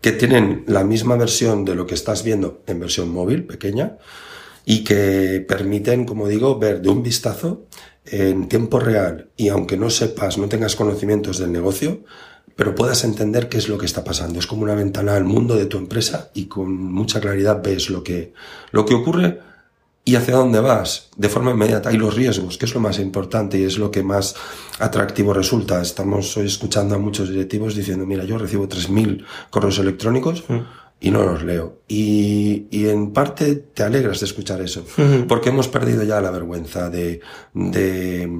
que 0.00 0.12
tienen 0.12 0.64
la 0.66 0.84
misma 0.84 1.16
versión 1.16 1.64
de 1.64 1.74
lo 1.74 1.86
que 1.86 1.94
estás 1.94 2.22
viendo 2.22 2.62
en 2.66 2.80
versión 2.80 3.10
móvil 3.10 3.44
pequeña 3.44 3.98
y 4.64 4.84
que 4.84 5.44
permiten, 5.46 6.04
como 6.04 6.28
digo, 6.28 6.58
ver 6.58 6.82
de 6.82 6.88
un 6.88 7.02
vistazo 7.02 7.66
en 8.04 8.48
tiempo 8.48 8.78
real 8.78 9.30
y 9.36 9.48
aunque 9.48 9.76
no 9.76 9.90
sepas, 9.90 10.38
no 10.38 10.48
tengas 10.48 10.76
conocimientos 10.76 11.38
del 11.38 11.52
negocio, 11.52 12.04
pero 12.56 12.74
puedas 12.74 13.04
entender 13.04 13.48
qué 13.48 13.58
es 13.58 13.68
lo 13.68 13.78
que 13.78 13.86
está 13.86 14.02
pasando. 14.02 14.38
Es 14.38 14.46
como 14.46 14.62
una 14.62 14.74
ventana 14.74 15.14
al 15.14 15.24
mundo 15.24 15.56
de 15.56 15.66
tu 15.66 15.78
empresa 15.78 16.30
y 16.34 16.46
con 16.46 16.74
mucha 16.74 17.20
claridad 17.20 17.62
ves 17.62 17.90
lo 17.90 18.02
que, 18.02 18.32
lo 18.72 18.86
que 18.86 18.94
ocurre 18.94 19.40
y 20.06 20.14
hacia 20.14 20.36
dónde 20.36 20.60
vas 20.60 21.08
de 21.16 21.28
forma 21.28 21.50
inmediata 21.50 21.92
y 21.92 21.96
los 21.96 22.14
riesgos, 22.14 22.56
que 22.56 22.64
es 22.64 22.74
lo 22.74 22.80
más 22.80 23.00
importante 23.00 23.58
y 23.58 23.64
es 23.64 23.76
lo 23.76 23.90
que 23.90 24.04
más 24.04 24.36
atractivo 24.78 25.34
resulta. 25.34 25.82
Estamos 25.82 26.34
hoy 26.36 26.46
escuchando 26.46 26.94
a 26.94 26.98
muchos 26.98 27.28
directivos 27.28 27.74
diciendo, 27.74 28.06
mira, 28.06 28.22
yo 28.24 28.38
recibo 28.38 28.68
3.000 28.68 29.24
correos 29.50 29.80
electrónicos 29.80 30.44
mm. 30.46 30.58
y 31.00 31.10
no 31.10 31.24
los 31.24 31.42
leo. 31.42 31.80
Y, 31.88 32.68
y, 32.70 32.88
en 32.88 33.12
parte 33.12 33.56
te 33.56 33.82
alegras 33.82 34.20
de 34.20 34.26
escuchar 34.26 34.60
eso, 34.60 34.86
porque 35.26 35.48
hemos 35.48 35.66
perdido 35.66 36.04
ya 36.04 36.20
la 36.20 36.30
vergüenza 36.30 36.88
de, 36.88 37.20
de 37.52 38.30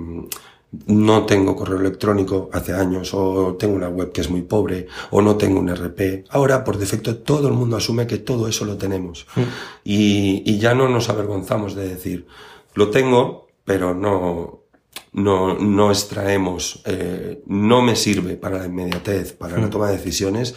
no 0.86 1.24
tengo 1.26 1.56
correo 1.56 1.78
electrónico 1.78 2.50
hace 2.52 2.74
años, 2.74 3.14
o 3.14 3.54
tengo 3.54 3.74
una 3.74 3.88
web 3.88 4.12
que 4.12 4.20
es 4.20 4.30
muy 4.30 4.42
pobre, 4.42 4.88
o 5.10 5.22
no 5.22 5.36
tengo 5.36 5.60
un 5.60 5.74
RP. 5.74 6.24
Ahora, 6.30 6.64
por 6.64 6.78
defecto, 6.78 7.16
todo 7.18 7.48
el 7.48 7.54
mundo 7.54 7.76
asume 7.76 8.06
que 8.06 8.18
todo 8.18 8.48
eso 8.48 8.64
lo 8.64 8.76
tenemos. 8.76 9.26
Mm. 9.36 9.40
Y, 9.84 10.42
y 10.44 10.58
ya 10.58 10.74
no 10.74 10.88
nos 10.88 11.08
avergonzamos 11.08 11.74
de 11.74 11.88
decir, 11.88 12.26
lo 12.74 12.90
tengo, 12.90 13.48
pero 13.64 13.94
no, 13.94 14.64
no, 15.12 15.54
no 15.58 15.90
extraemos, 15.90 16.82
eh, 16.84 17.42
no 17.46 17.82
me 17.82 17.96
sirve 17.96 18.36
para 18.36 18.58
la 18.58 18.66
inmediatez, 18.66 19.32
para 19.32 19.58
la 19.58 19.70
toma 19.70 19.88
de 19.88 19.96
decisiones 19.96 20.54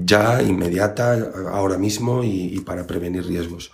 ya 0.00 0.42
inmediata, 0.42 1.32
ahora 1.52 1.76
mismo 1.76 2.22
y, 2.22 2.54
y 2.54 2.60
para 2.60 2.86
prevenir 2.86 3.26
riesgos. 3.26 3.72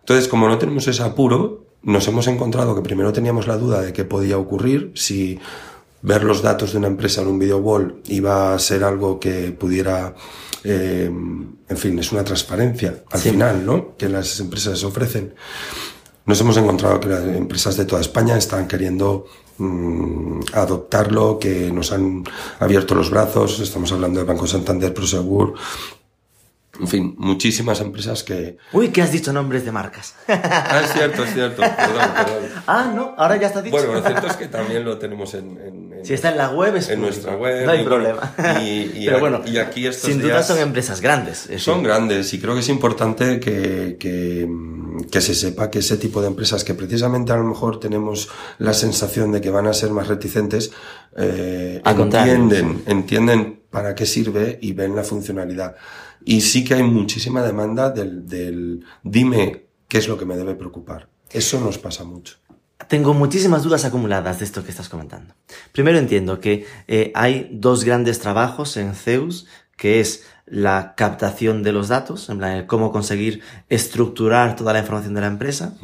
Entonces, 0.00 0.28
como 0.28 0.48
no 0.48 0.56
tenemos 0.58 0.88
ese 0.88 1.02
apuro, 1.02 1.65
nos 1.82 2.06
hemos 2.08 2.26
encontrado 2.26 2.74
que 2.74 2.82
primero 2.82 3.12
teníamos 3.12 3.46
la 3.46 3.56
duda 3.56 3.80
de 3.82 3.92
qué 3.92 4.04
podía 4.04 4.38
ocurrir, 4.38 4.92
si 4.94 5.38
ver 6.02 6.24
los 6.24 6.42
datos 6.42 6.72
de 6.72 6.78
una 6.78 6.86
empresa 6.88 7.22
en 7.22 7.28
un 7.28 7.38
video 7.38 7.58
wall 7.58 8.00
iba 8.06 8.54
a 8.54 8.58
ser 8.58 8.84
algo 8.84 9.18
que 9.18 9.52
pudiera, 9.52 10.14
eh, 10.64 11.04
en 11.68 11.76
fin, 11.76 11.98
es 11.98 12.12
una 12.12 12.22
transparencia 12.24 13.02
al 13.10 13.20
Sí. 13.20 13.30
final, 13.30 13.64
¿no? 13.64 13.96
Que 13.96 14.08
las 14.08 14.38
empresas 14.40 14.82
ofrecen. 14.84 15.34
Nos 16.26 16.40
hemos 16.40 16.56
encontrado 16.56 16.98
que 17.00 17.08
las 17.08 17.24
empresas 17.24 17.76
de 17.76 17.84
toda 17.84 18.00
España 18.00 18.36
están 18.36 18.66
queriendo 18.66 19.26
mm, 19.58 20.40
adoptarlo, 20.52 21.38
que 21.38 21.70
nos 21.72 21.90
han 21.92 22.24
abierto 22.60 22.94
los 22.94 23.08
brazos. 23.10 23.58
Estamos 23.60 23.90
hablando 23.92 24.20
de 24.20 24.26
Banco 24.26 24.46
Santander, 24.46 24.92
Prosegur. 24.92 25.54
En 26.80 26.88
fin, 26.88 27.14
muchísimas 27.18 27.80
empresas 27.80 28.22
que... 28.22 28.58
Uy, 28.72 28.88
que 28.88 29.00
has 29.02 29.10
dicho 29.12 29.32
nombres 29.32 29.64
de 29.64 29.72
marcas. 29.72 30.14
Ah, 30.28 30.80
es 30.84 30.92
cierto, 30.92 31.24
es 31.24 31.32
cierto. 31.32 31.62
Perdón, 31.62 31.76
perdón. 32.14 32.50
ah, 32.66 32.92
no, 32.94 33.14
ahora 33.16 33.36
ya 33.36 33.46
está 33.46 33.62
dicho. 33.62 33.76
Bueno, 33.76 33.94
lo 33.94 34.02
cierto 34.02 34.26
es 34.26 34.36
que 34.36 34.46
también 34.48 34.84
lo 34.84 34.98
tenemos 34.98 35.34
en... 35.34 35.50
en- 35.58 35.92
en- 35.94 36.04
si 36.06 36.12
está 36.14 36.30
en 36.30 36.36
la 36.36 36.50
web 36.50 36.76
es 36.76 36.88
en 36.88 37.00
público. 37.00 37.06
nuestra 37.14 37.36
web. 37.36 37.64
No 37.66 37.72
hay 37.72 37.80
y 37.80 37.84
problema. 37.84 38.34
Y, 38.62 38.68
y 39.02 39.04
Pero 39.06 39.20
bueno, 39.20 39.40
y 39.46 39.58
aquí 39.58 39.86
estos 39.86 40.10
sin 40.10 40.20
duda 40.20 40.34
días 40.34 40.46
son 40.46 40.58
empresas 40.58 41.00
grandes. 41.00 41.48
es 41.50 41.62
son 41.62 41.82
grandes 41.82 42.32
y 42.34 42.38
creo 42.40 42.54
que 42.54 42.60
es 42.60 42.68
importante 42.68 43.40
que, 43.40 43.96
que, 43.98 44.46
que 45.10 45.20
se 45.20 45.34
sepa 45.34 45.70
que 45.70 45.78
ese 45.80 45.96
tipo 45.96 46.20
de 46.20 46.28
empresas 46.28 46.62
que 46.64 46.74
precisamente 46.74 47.32
a 47.32 47.36
lo 47.36 47.44
mejor 47.44 47.80
tenemos 47.80 48.28
la 48.58 48.74
sensación 48.74 49.32
de 49.32 49.40
que 49.40 49.50
van 49.50 49.66
a 49.66 49.72
ser 49.72 49.90
más 49.90 50.06
reticentes, 50.08 50.70
eh, 51.16 51.80
entienden, 51.84 52.82
entienden 52.86 53.60
para 53.70 53.94
qué 53.94 54.06
sirve 54.06 54.58
y 54.60 54.72
ven 54.72 54.94
la 54.94 55.04
funcionalidad. 55.04 55.76
Y 56.24 56.40
sí 56.40 56.64
que 56.64 56.74
hay 56.74 56.82
muchísima 56.82 57.42
demanda 57.42 57.90
del, 57.90 58.26
del 58.26 58.84
dime 59.02 59.66
qué 59.88 59.98
es 59.98 60.08
lo 60.08 60.18
que 60.18 60.24
me 60.24 60.36
debe 60.36 60.54
preocupar. 60.54 61.08
Eso 61.30 61.60
nos 61.60 61.78
pasa 61.78 62.04
mucho. 62.04 62.36
Tengo 62.88 63.14
muchísimas 63.14 63.62
dudas 63.62 63.84
acumuladas 63.84 64.38
de 64.38 64.44
esto 64.44 64.62
que 64.62 64.70
estás 64.70 64.88
comentando. 64.88 65.34
Primero 65.72 65.98
entiendo 65.98 66.40
que 66.40 66.66
eh, 66.86 67.10
hay 67.14 67.48
dos 67.52 67.84
grandes 67.84 68.20
trabajos 68.20 68.76
en 68.76 68.94
Zeus, 68.94 69.46
que 69.76 70.00
es 70.00 70.24
la 70.44 70.94
captación 70.96 71.62
de 71.62 71.72
los 71.72 71.88
datos, 71.88 72.28
en 72.28 72.38
plan, 72.38 72.52
el 72.52 72.66
cómo 72.66 72.92
conseguir 72.92 73.42
estructurar 73.68 74.56
toda 74.56 74.72
la 74.72 74.80
información 74.80 75.14
de 75.14 75.20
la 75.20 75.26
empresa, 75.26 75.74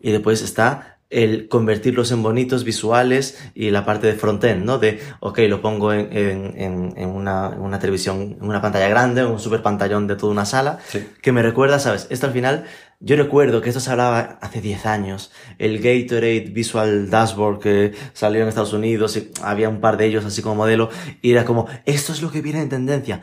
y 0.00 0.10
después 0.10 0.42
está 0.42 0.91
el 1.12 1.46
convertirlos 1.48 2.10
en 2.10 2.22
bonitos 2.22 2.64
visuales 2.64 3.38
y 3.54 3.70
la 3.70 3.84
parte 3.84 4.06
de 4.06 4.14
frontend, 4.14 4.64
¿no? 4.64 4.78
De, 4.78 5.00
ok, 5.20 5.38
lo 5.48 5.60
pongo 5.60 5.92
en, 5.92 6.08
en, 6.16 6.54
en, 6.56 6.94
en 6.96 7.08
una, 7.10 7.50
en 7.54 7.60
una 7.60 7.78
televisión, 7.78 8.36
en 8.40 8.48
una 8.48 8.60
pantalla 8.62 8.88
grande, 8.88 9.24
un 9.24 9.38
super 9.38 9.62
pantallón 9.62 10.06
de 10.06 10.16
toda 10.16 10.32
una 10.32 10.44
sala, 10.46 10.78
Sí. 10.88 11.06
que 11.20 11.30
me 11.32 11.42
recuerda, 11.42 11.78
¿sabes? 11.78 12.06
Esto 12.10 12.26
al 12.26 12.32
final, 12.32 12.64
yo 13.00 13.16
recuerdo 13.16 13.60
que 13.60 13.68
esto 13.68 13.80
se 13.80 13.90
hablaba 13.90 14.38
hace 14.40 14.60
10 14.60 14.86
años, 14.86 15.30
el 15.58 15.78
Gatorade 15.80 16.50
Visual 16.52 17.10
Dashboard 17.10 17.58
que 17.60 17.92
salió 18.14 18.42
en 18.42 18.48
Estados 18.48 18.72
Unidos, 18.72 19.16
y 19.16 19.30
había 19.42 19.68
un 19.68 19.80
par 19.80 19.96
de 19.98 20.06
ellos 20.06 20.24
así 20.24 20.40
como 20.40 20.54
modelo, 20.54 20.88
y 21.20 21.32
era 21.32 21.44
como, 21.44 21.66
esto 21.84 22.12
es 22.12 22.22
lo 22.22 22.30
que 22.30 22.40
viene 22.40 22.62
en 22.62 22.68
tendencia. 22.70 23.22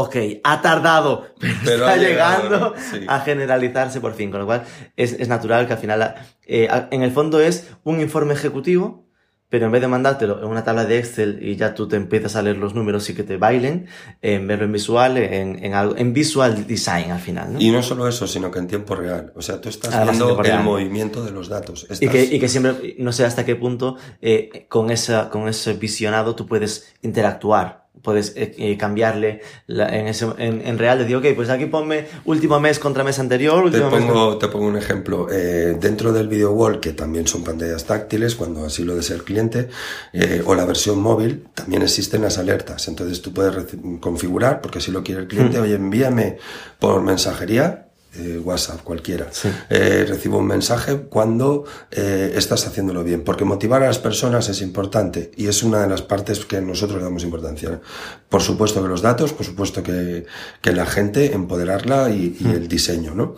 Ok, 0.00 0.16
ha 0.44 0.62
tardado, 0.62 1.26
pero, 1.40 1.54
Pero 1.64 1.88
está 1.88 1.96
llegado, 1.96 2.42
llegando. 2.44 2.74
Sí. 2.92 3.04
a 3.08 3.18
generalizarse 3.20 4.00
por 4.00 4.14
fin, 4.14 4.30
con 4.30 4.38
lo 4.40 4.46
cual 4.46 4.62
es, 4.96 5.12
es 5.14 5.26
natural 5.28 5.66
que 5.66 5.72
al 5.72 5.78
final, 5.80 6.14
eh, 6.46 6.68
en 6.92 7.02
el 7.02 7.10
fondo 7.10 7.40
es 7.40 7.68
un 7.82 8.00
informe 8.00 8.34
ejecutivo, 8.34 9.08
pero 9.48 9.64
en 9.66 9.72
vez 9.72 9.80
de 9.80 9.88
mandártelo 9.88 10.40
en 10.42 10.48
una 10.48 10.62
tabla 10.62 10.84
de 10.84 10.98
Excel 10.98 11.38
y 11.42 11.56
ya 11.56 11.74
tú 11.74 11.88
te 11.88 11.96
empiezas 11.96 12.36
a 12.36 12.42
leer 12.42 12.58
los 12.58 12.74
números 12.74 13.08
y 13.08 13.14
que 13.14 13.22
te 13.24 13.38
bailen, 13.38 13.86
en 14.20 14.46
verlo 14.46 14.66
en 14.66 14.72
visual, 14.72 15.16
en, 15.16 15.64
en 15.64 15.72
algo, 15.74 15.96
en 15.96 16.12
visual 16.12 16.66
design 16.66 17.10
al 17.10 17.18
final, 17.18 17.54
¿no? 17.54 17.58
Y 17.58 17.70
no 17.70 17.82
solo 17.82 18.06
eso, 18.06 18.26
sino 18.26 18.50
que 18.50 18.58
en 18.58 18.66
tiempo 18.68 18.94
real. 18.94 19.32
O 19.34 19.40
sea, 19.42 19.58
tú 19.60 19.70
estás 19.70 19.94
Además, 19.94 20.20
en 20.20 20.26
viendo 20.26 20.42
el 20.44 20.60
movimiento 20.62 21.24
de 21.24 21.30
los 21.30 21.48
datos. 21.48 21.86
Y 21.88 21.92
Estás- 21.94 22.10
que, 22.10 22.24
y 22.36 22.38
que 22.38 22.48
siempre, 22.48 22.94
no 22.98 23.10
sé 23.10 23.24
hasta 23.24 23.44
qué 23.46 23.56
punto, 23.56 23.96
eh, 24.20 24.66
con, 24.68 24.90
esa, 24.90 25.30
con 25.30 25.48
ese 25.48 25.72
visionado 25.72 26.34
tú 26.36 26.46
puedes 26.46 26.94
interactuar. 27.00 27.87
Puedes 28.02 28.32
eh, 28.36 28.54
eh, 28.58 28.76
cambiarle 28.76 29.40
la- 29.66 29.88
en, 29.96 30.06
ese, 30.08 30.26
en, 30.38 30.60
en 30.66 30.78
real. 30.78 30.98
Le 30.98 31.04
digo, 31.04 31.20
ok, 31.20 31.26
pues 31.34 31.50
aquí 31.50 31.66
ponme 31.66 32.06
último 32.24 32.60
mes 32.60 32.78
contra 32.78 33.04
mes 33.04 33.18
anterior, 33.18 33.58
Te 33.58 33.78
último 33.80 33.90
mes 33.90 34.04
pongo, 34.04 34.38
te 34.38 34.48
pongo 34.48 34.66
un 34.66 34.76
ejemplo. 34.76 35.26
Eh, 35.30 35.76
dentro 35.80 36.12
del 36.12 36.28
video 36.28 36.52
wall, 36.52 36.80
que 36.80 36.92
también 36.92 37.26
son 37.26 37.44
pantallas 37.44 37.84
táctiles, 37.84 38.34
cuando 38.34 38.64
así 38.64 38.84
lo 38.84 38.94
desea 38.94 39.16
el 39.16 39.24
cliente, 39.24 39.68
eh, 40.12 40.42
o 40.46 40.54
la 40.54 40.64
versión 40.64 41.00
móvil, 41.00 41.44
también 41.54 41.82
existen 41.82 42.22
las 42.22 42.38
alertas. 42.38 42.88
Entonces 42.88 43.20
tú 43.22 43.32
puedes 43.32 43.54
configurar, 44.00 44.60
porque 44.60 44.80
si 44.80 44.90
lo 44.92 45.02
quiere 45.02 45.22
el 45.22 45.28
cliente, 45.28 45.58
oye, 45.58 45.74
envíame 45.74 46.38
por 46.78 47.02
mensajería, 47.02 47.87
eh, 48.14 48.38
WhatsApp, 48.42 48.82
cualquiera. 48.82 49.28
Sí. 49.30 49.48
Eh, 49.70 50.04
recibo 50.08 50.38
un 50.38 50.46
mensaje 50.46 50.96
cuando 51.08 51.64
eh, 51.90 52.32
estás 52.36 52.66
haciéndolo 52.66 53.04
bien, 53.04 53.22
porque 53.22 53.44
motivar 53.44 53.82
a 53.82 53.86
las 53.86 53.98
personas 53.98 54.48
es 54.48 54.60
importante 54.62 55.30
y 55.36 55.46
es 55.46 55.62
una 55.62 55.80
de 55.82 55.88
las 55.88 56.02
partes 56.02 56.44
que 56.44 56.60
nosotros 56.60 56.98
le 56.98 57.04
damos 57.04 57.22
importancia. 57.24 57.80
Por 58.28 58.42
supuesto 58.42 58.82
que 58.82 58.88
los 58.88 59.02
datos, 59.02 59.32
por 59.32 59.44
supuesto 59.46 59.82
que, 59.82 60.26
que 60.60 60.72
la 60.72 60.86
gente, 60.86 61.32
empoderarla 61.34 62.10
y, 62.10 62.36
y 62.40 62.48
el 62.48 62.68
diseño, 62.68 63.14
¿no? 63.14 63.36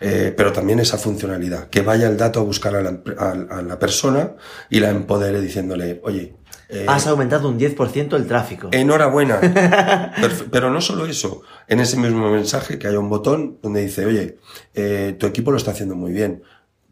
Pero 0.00 0.52
también 0.52 0.80
esa 0.80 0.96
funcionalidad, 0.96 1.68
que 1.68 1.82
vaya 1.82 2.08
el 2.08 2.16
dato 2.16 2.40
a 2.40 2.42
buscar 2.42 2.74
a 2.74 2.82
la, 2.82 2.90
empre- 2.92 3.16
a- 3.18 3.58
a 3.58 3.62
la 3.62 3.78
persona 3.78 4.32
y 4.70 4.80
la 4.80 4.88
empodere 4.90 5.40
diciéndole, 5.42 6.00
oye, 6.04 6.34
eh, 6.70 6.86
Has 6.88 7.06
aumentado 7.06 7.48
un 7.48 7.58
10% 7.58 8.14
el 8.16 8.26
tráfico. 8.26 8.68
Enhorabuena. 8.70 9.40
Pero 10.50 10.70
no 10.70 10.80
solo 10.80 11.06
eso. 11.06 11.42
En 11.66 11.80
ese 11.80 11.96
mismo 11.96 12.30
mensaje 12.30 12.78
que 12.78 12.86
haya 12.86 12.98
un 12.98 13.08
botón 13.08 13.58
donde 13.62 13.82
dice, 13.82 14.06
oye, 14.06 14.38
eh, 14.74 15.16
tu 15.18 15.26
equipo 15.26 15.50
lo 15.50 15.56
está 15.56 15.72
haciendo 15.72 15.96
muy 15.96 16.12
bien. 16.12 16.42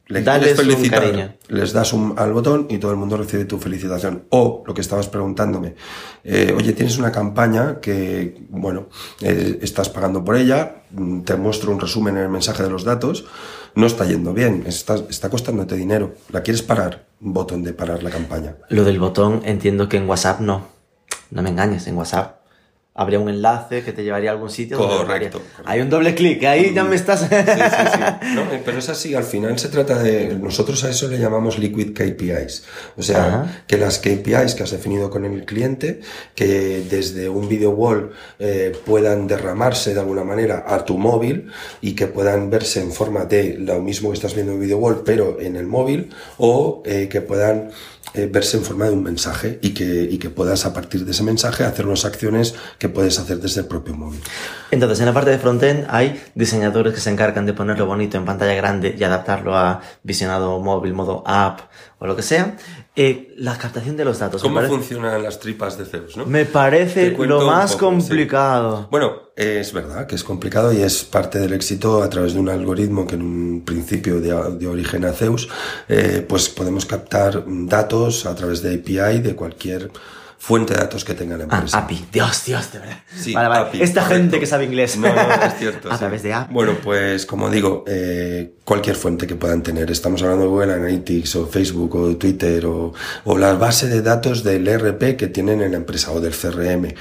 Le 0.09 0.23
Dales 0.23 0.59
un 0.59 0.65
felicitar, 0.65 1.03
cariño. 1.03 1.35
les 1.49 1.73
das 1.75 1.93
un, 1.93 2.15
al 2.17 2.33
botón 2.33 2.67
y 2.71 2.79
todo 2.79 2.93
el 2.93 2.97
mundo 2.97 3.19
recibe 3.19 3.45
tu 3.45 3.59
felicitación. 3.59 4.25
O 4.31 4.65
lo 4.67 4.73
que 4.73 4.81
estabas 4.81 5.07
preguntándome, 5.09 5.75
eh, 6.25 6.55
oye, 6.57 6.73
tienes 6.73 6.97
una 6.97 7.13
campaña 7.13 7.79
que, 7.79 8.41
bueno, 8.49 8.89
eh, 9.21 9.59
estás 9.61 9.91
pagando 9.91 10.25
por 10.25 10.37
ella, 10.37 10.83
mm, 10.93 11.21
te 11.21 11.37
muestro 11.37 11.73
un 11.73 11.79
resumen 11.79 12.17
en 12.17 12.23
el 12.23 12.31
mensaje 12.31 12.63
de 12.63 12.71
los 12.71 12.85
datos, 12.85 13.27
no 13.75 13.87
está 13.87 14.05
yendo 14.05 14.33
bien, 14.33 14.65
está, 14.67 15.31
costándote 15.31 15.77
dinero, 15.77 16.15
¿la 16.31 16.43
quieres 16.43 16.63
parar? 16.63 17.07
Botón 17.21 17.63
de 17.65 17.73
parar 17.73 18.03
la 18.03 18.11
campaña. 18.11 18.57
Lo 18.69 18.85
del 18.85 18.99
botón 18.99 19.43
entiendo 19.45 19.89
que 19.89 19.97
en 19.97 20.09
WhatsApp 20.09 20.41
no. 20.41 20.67
No 21.31 21.43
me 21.43 21.51
engañes, 21.51 21.87
en 21.87 21.97
WhatsApp 21.97 22.38
habría 22.99 23.21
un 23.21 23.29
enlace 23.29 23.85
que 23.85 23.93
te 23.93 24.03
llevaría 24.03 24.31
a 24.31 24.33
algún 24.33 24.51
sitio. 24.51 24.77
Correcto. 24.77 25.41
Hay 25.65 25.81
un 25.81 25.89
doble 25.89 26.17
clic, 26.17 26.43
ahí 26.43 26.75
ya 26.75 26.83
me 26.83 26.97
estás... 26.97 27.21
Sí, 27.21 27.27
sí, 27.31 27.37
sí. 27.93 28.01
No, 28.35 28.43
eh, 28.53 28.61
pero 28.65 28.79
es 28.79 28.89
así, 28.89 29.15
al 29.15 29.23
final 29.23 29.57
se 29.57 29.69
trata 29.69 30.03
de, 30.03 30.35
nosotros 30.35 30.83
a 30.83 30.91
eso 30.91 31.07
le 31.07 31.17
llamamos 31.17 31.61
liquid 31.61 31.93
KPIs. 31.93 32.65
O 32.97 33.03
sea, 33.03 33.27
Ajá. 33.27 33.63
que 33.69 33.77
las 33.77 34.01
KPIs 34.01 34.57
que 34.57 34.65
has 34.65 34.73
definido 34.73 35.11
con 35.11 35.25
el 35.25 35.45
cliente, 35.45 36.01
que 36.35 36.83
desde 36.91 37.29
un 37.29 37.49
video 37.49 37.71
wall 37.71 38.11
eh, 38.41 38.77
puedan 38.85 39.29
derramarse 39.29 39.95
de 39.95 40.01
alguna 40.01 40.25
manera 40.25 40.65
a 40.67 40.85
tu 40.85 40.99
móvil 40.99 41.53
y 41.81 41.95
que 41.95 42.09
puedan 42.09 42.51
verse 42.51 42.81
en 42.81 42.91
forma 42.91 43.27
de 43.27 43.59
lo 43.59 43.81
mismo 43.81 44.11
que 44.11 44.17
estás 44.17 44.35
viendo 44.35 44.55
en 44.55 44.61
video 44.61 44.79
wall, 44.79 45.03
pero 45.05 45.41
en 45.41 45.55
el 45.55 45.67
móvil, 45.67 46.11
o 46.39 46.83
eh, 46.85 47.09
que 47.09 47.21
puedan 47.21 47.71
eh, 48.15 48.27
verse 48.31 48.57
en 48.57 48.65
forma 48.65 48.87
de 48.87 48.93
un 48.93 49.03
mensaje 49.03 49.59
y 49.61 49.75
que, 49.75 50.09
y 50.11 50.17
que 50.17 50.31
puedas 50.31 50.65
a 50.65 50.73
partir 50.73 51.05
de 51.05 51.11
ese 51.11 51.23
mensaje 51.23 51.65
hacer 51.65 51.87
unas 51.87 52.07
acciones 52.07 52.55
que 52.79 52.88
puedes 52.89 53.19
hacer 53.19 53.39
desde 53.41 53.61
el 53.63 53.67
propio 53.67 53.95
móvil. 53.95 54.21
Entonces, 54.71 55.01
en 55.01 55.07
la 55.07 55.13
parte 55.15 55.31
de 55.31 55.39
frontend 55.39 55.87
hay 55.89 56.23
diseñadores 56.35 56.93
que 56.95 57.01
se 57.01 57.11
encargan 57.11 57.47
de 57.47 57.55
ponerlo 57.55 57.87
bonito 57.87 58.17
en 58.19 58.25
pantalla 58.25 58.55
grande 58.55 58.95
y 58.99 59.03
adaptarlo 59.05 59.57
a 59.57 59.81
visionado 60.03 60.59
móvil, 60.61 60.93
modo 60.95 61.23
app 61.27 61.61
o 61.99 62.07
lo 62.07 62.15
que 62.17 62.23
sea. 62.23 62.57
Eh, 62.95 63.33
la 63.39 63.57
captación 63.57 63.97
de 63.97 64.05
los 64.05 64.19
datos. 64.19 64.43
¿Cómo 64.43 64.57
parece- 64.57 64.75
funcionan 64.75 65.23
las 65.23 65.39
tripas 65.39 65.79
de 65.79 65.85
Zeus? 65.85 66.17
¿no? 66.17 66.27
Me 66.27 66.45
parece 66.45 67.11
lo 67.13 67.43
más 67.47 67.73
poco, 67.77 67.91
sí. 67.93 67.97
complicado. 68.09 68.89
Bueno, 68.91 69.13
eh, 69.37 69.59
es 69.61 69.73
verdad 69.73 70.07
que 70.07 70.17
es 70.17 70.25
complicado 70.25 70.73
y 70.73 70.83
es 70.83 71.05
parte 71.05 71.39
del 71.39 71.53
éxito 71.53 72.03
a 72.03 72.11
través 72.11 72.35
de 72.35 72.41
un 72.41 72.49
algoritmo 72.49 73.07
que 73.07 73.15
en 73.15 73.23
un 73.23 73.63
principio 73.65 74.21
de, 74.21 74.57
de 74.59 74.67
origen 74.67 75.05
a 75.05 75.13
Zeus, 75.13 75.49
eh, 75.89 76.25
pues 76.29 76.49
podemos 76.49 76.87
captar 76.87 77.45
datos 77.47 78.27
a 78.27 78.35
través 78.35 78.63
de 78.63 78.75
API 78.75 79.21
de 79.21 79.37
cualquier 79.37 79.91
fuente 80.41 80.73
de 80.73 80.81
datos 80.81 81.05
que 81.05 81.15
tenga 81.15 81.37
la 81.37 81.45
Ah, 81.51 81.57
empresa. 81.57 81.79
API. 81.79 82.07
Dios, 82.13 82.45
Dios, 82.47 82.73
de 82.73 82.79
verdad. 82.79 82.99
Sí, 83.15 83.35
vale, 83.35 83.49
vale. 83.49 83.69
API, 83.69 83.83
Esta 83.83 84.03
correcto. 84.03 84.23
gente 84.23 84.41
que 84.41 84.47
sabe 84.47 84.65
inglés. 84.65 84.97
No, 84.97 85.13
no, 85.13 85.21
es 85.45 85.59
cierto. 85.59 85.89
A 85.91 85.95
sí. 85.95 85.99
través 85.99 86.23
de 86.23 86.33
API. 86.33 86.55
Bueno, 86.55 86.77
pues 86.83 87.27
como 87.27 87.51
digo, 87.51 87.85
eh, 87.87 88.53
cualquier 88.65 88.97
fuente 88.97 89.27
que 89.27 89.35
puedan 89.35 89.63
tener. 89.63 89.91
Estamos 89.91 90.23
hablando 90.23 90.45
de 90.45 90.51
Google 90.51 90.73
Analytics 90.75 91.37
o 91.37 91.47
Facebook 91.47 91.95
o 91.97 92.17
Twitter 92.17 92.65
o, 92.67 92.93
o 93.25 93.37
la 93.39 93.55
base 93.55 93.89
de 93.89 94.01
datos 94.01 94.45
del 94.45 94.67
ERP 94.69 95.17
que 95.17 95.27
tienen 95.27 95.61
en 95.61 95.73
la 95.73 95.79
empresa 95.79 96.13
o 96.13 96.21
del 96.21 96.33
CRM. 96.35 96.95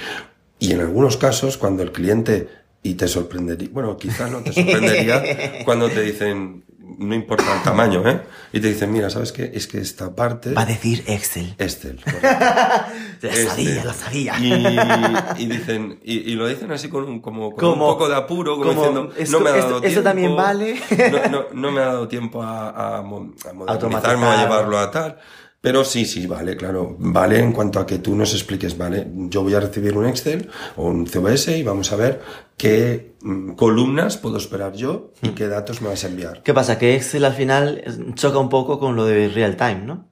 Y 0.60 0.72
en 0.74 0.80
algunos 0.82 1.18
casos, 1.18 1.58
cuando 1.58 1.84
el 1.84 1.92
cliente, 1.92 2.50
y 2.82 2.96
te 2.96 3.08
sorprendería, 3.08 3.70
bueno, 3.72 3.98
quizás 3.98 4.32
no 4.32 4.40
te 4.42 4.52
sorprendería 4.54 5.22
cuando 5.66 5.90
te 5.90 6.02
dicen, 6.02 6.64
no 6.98 7.14
importa 7.16 7.44
el 7.56 7.64
tamaño, 7.64 8.08
¿eh? 8.08 8.22
Y 8.54 8.60
te 8.60 8.70
dicen, 8.70 8.92
mira, 8.92 9.10
¿sabes 9.10 9.32
qué? 9.32 9.52
Es 9.54 9.68
que 9.68 9.80
esta 9.80 10.16
parte... 10.16 10.54
Va 10.54 10.62
a 10.62 10.66
decir 10.66 11.04
Excel. 11.08 11.54
Excel. 11.58 12.00
Lo 13.22 13.30
Este, 13.30 13.46
sabía, 13.48 13.84
lo 13.84 13.94
sabía. 13.94 14.40
Y, 14.40 15.44
y 15.44 15.46
dicen, 15.48 16.00
y, 16.04 16.32
y 16.32 16.36
lo 16.36 16.48
dicen 16.48 16.72
así 16.72 16.88
con 16.90 17.04
un, 17.04 17.20
como, 17.20 17.52
con 17.52 17.60
Como- 17.72 17.88
un 17.88 17.94
poco 17.94 18.08
de 18.10 18.16
apuro, 18.16 18.58
como, 18.58 18.68
como, 18.68 18.80
diciendo, 18.82 19.12
esto- 19.18 19.38
no 19.40 19.44
me 19.44 19.50
ha 19.50 19.54
dado 19.54 19.78
esto 19.78 19.82
tiempo. 19.82 20.04
también 20.04 20.36
vale. 20.36 20.80
No, 21.12 21.30
no, 21.30 21.46
no 21.54 21.72
me 21.72 21.82
ha 21.82 21.86
dado 21.86 22.08
tiempo 22.08 22.42
a, 22.44 22.70
a, 22.70 22.98
a 23.00 23.02
modernizarme 23.02 24.26
a 24.26 24.44
llevarlo 24.44 24.78
a 24.80 24.92
tal. 24.92 25.18
Pero 25.60 25.84
sí, 25.84 26.06
sí, 26.06 26.28
vale, 26.28 26.56
claro. 26.56 26.96
Vale 27.00 27.40
en 27.40 27.52
cuanto 27.52 27.80
a 27.80 27.86
que 27.86 27.98
tú 27.98 28.16
nos 28.16 28.34
expliques, 28.34 28.78
vale, 28.78 29.08
yo 29.30 29.42
voy 29.44 29.54
a 29.56 29.60
recibir 29.60 29.98
un 29.98 30.06
Excel 30.06 30.50
o 30.76 30.86
un 30.88 31.06
CVS 31.08 31.58
y 31.58 31.64
vamos 31.64 31.92
a 31.92 31.96
ver 31.96 32.22
qué 32.58 33.16
mm, 33.22 33.54
columnas 33.54 34.18
puedo 34.18 34.38
esperar 34.38 34.74
yo 34.74 35.12
Hmm. 35.22 35.26
y 35.28 35.30
qué 35.32 35.48
datos 35.48 35.82
me 35.82 35.90
vas 35.90 36.04
a 36.04 36.08
enviar. 36.08 36.44
¿Qué 36.44 36.54
pasa? 36.54 36.78
Que 36.78 36.96
Excel 36.96 37.26
al 37.26 37.34
final 37.34 37.82
es- 37.84 37.98
choca 38.16 38.38
un 38.38 38.50
poco 38.50 38.80
con 38.80 38.96
lo 38.96 39.06
de 39.06 39.30
real 39.30 39.58
time, 39.58 39.82
¿no? 39.84 40.08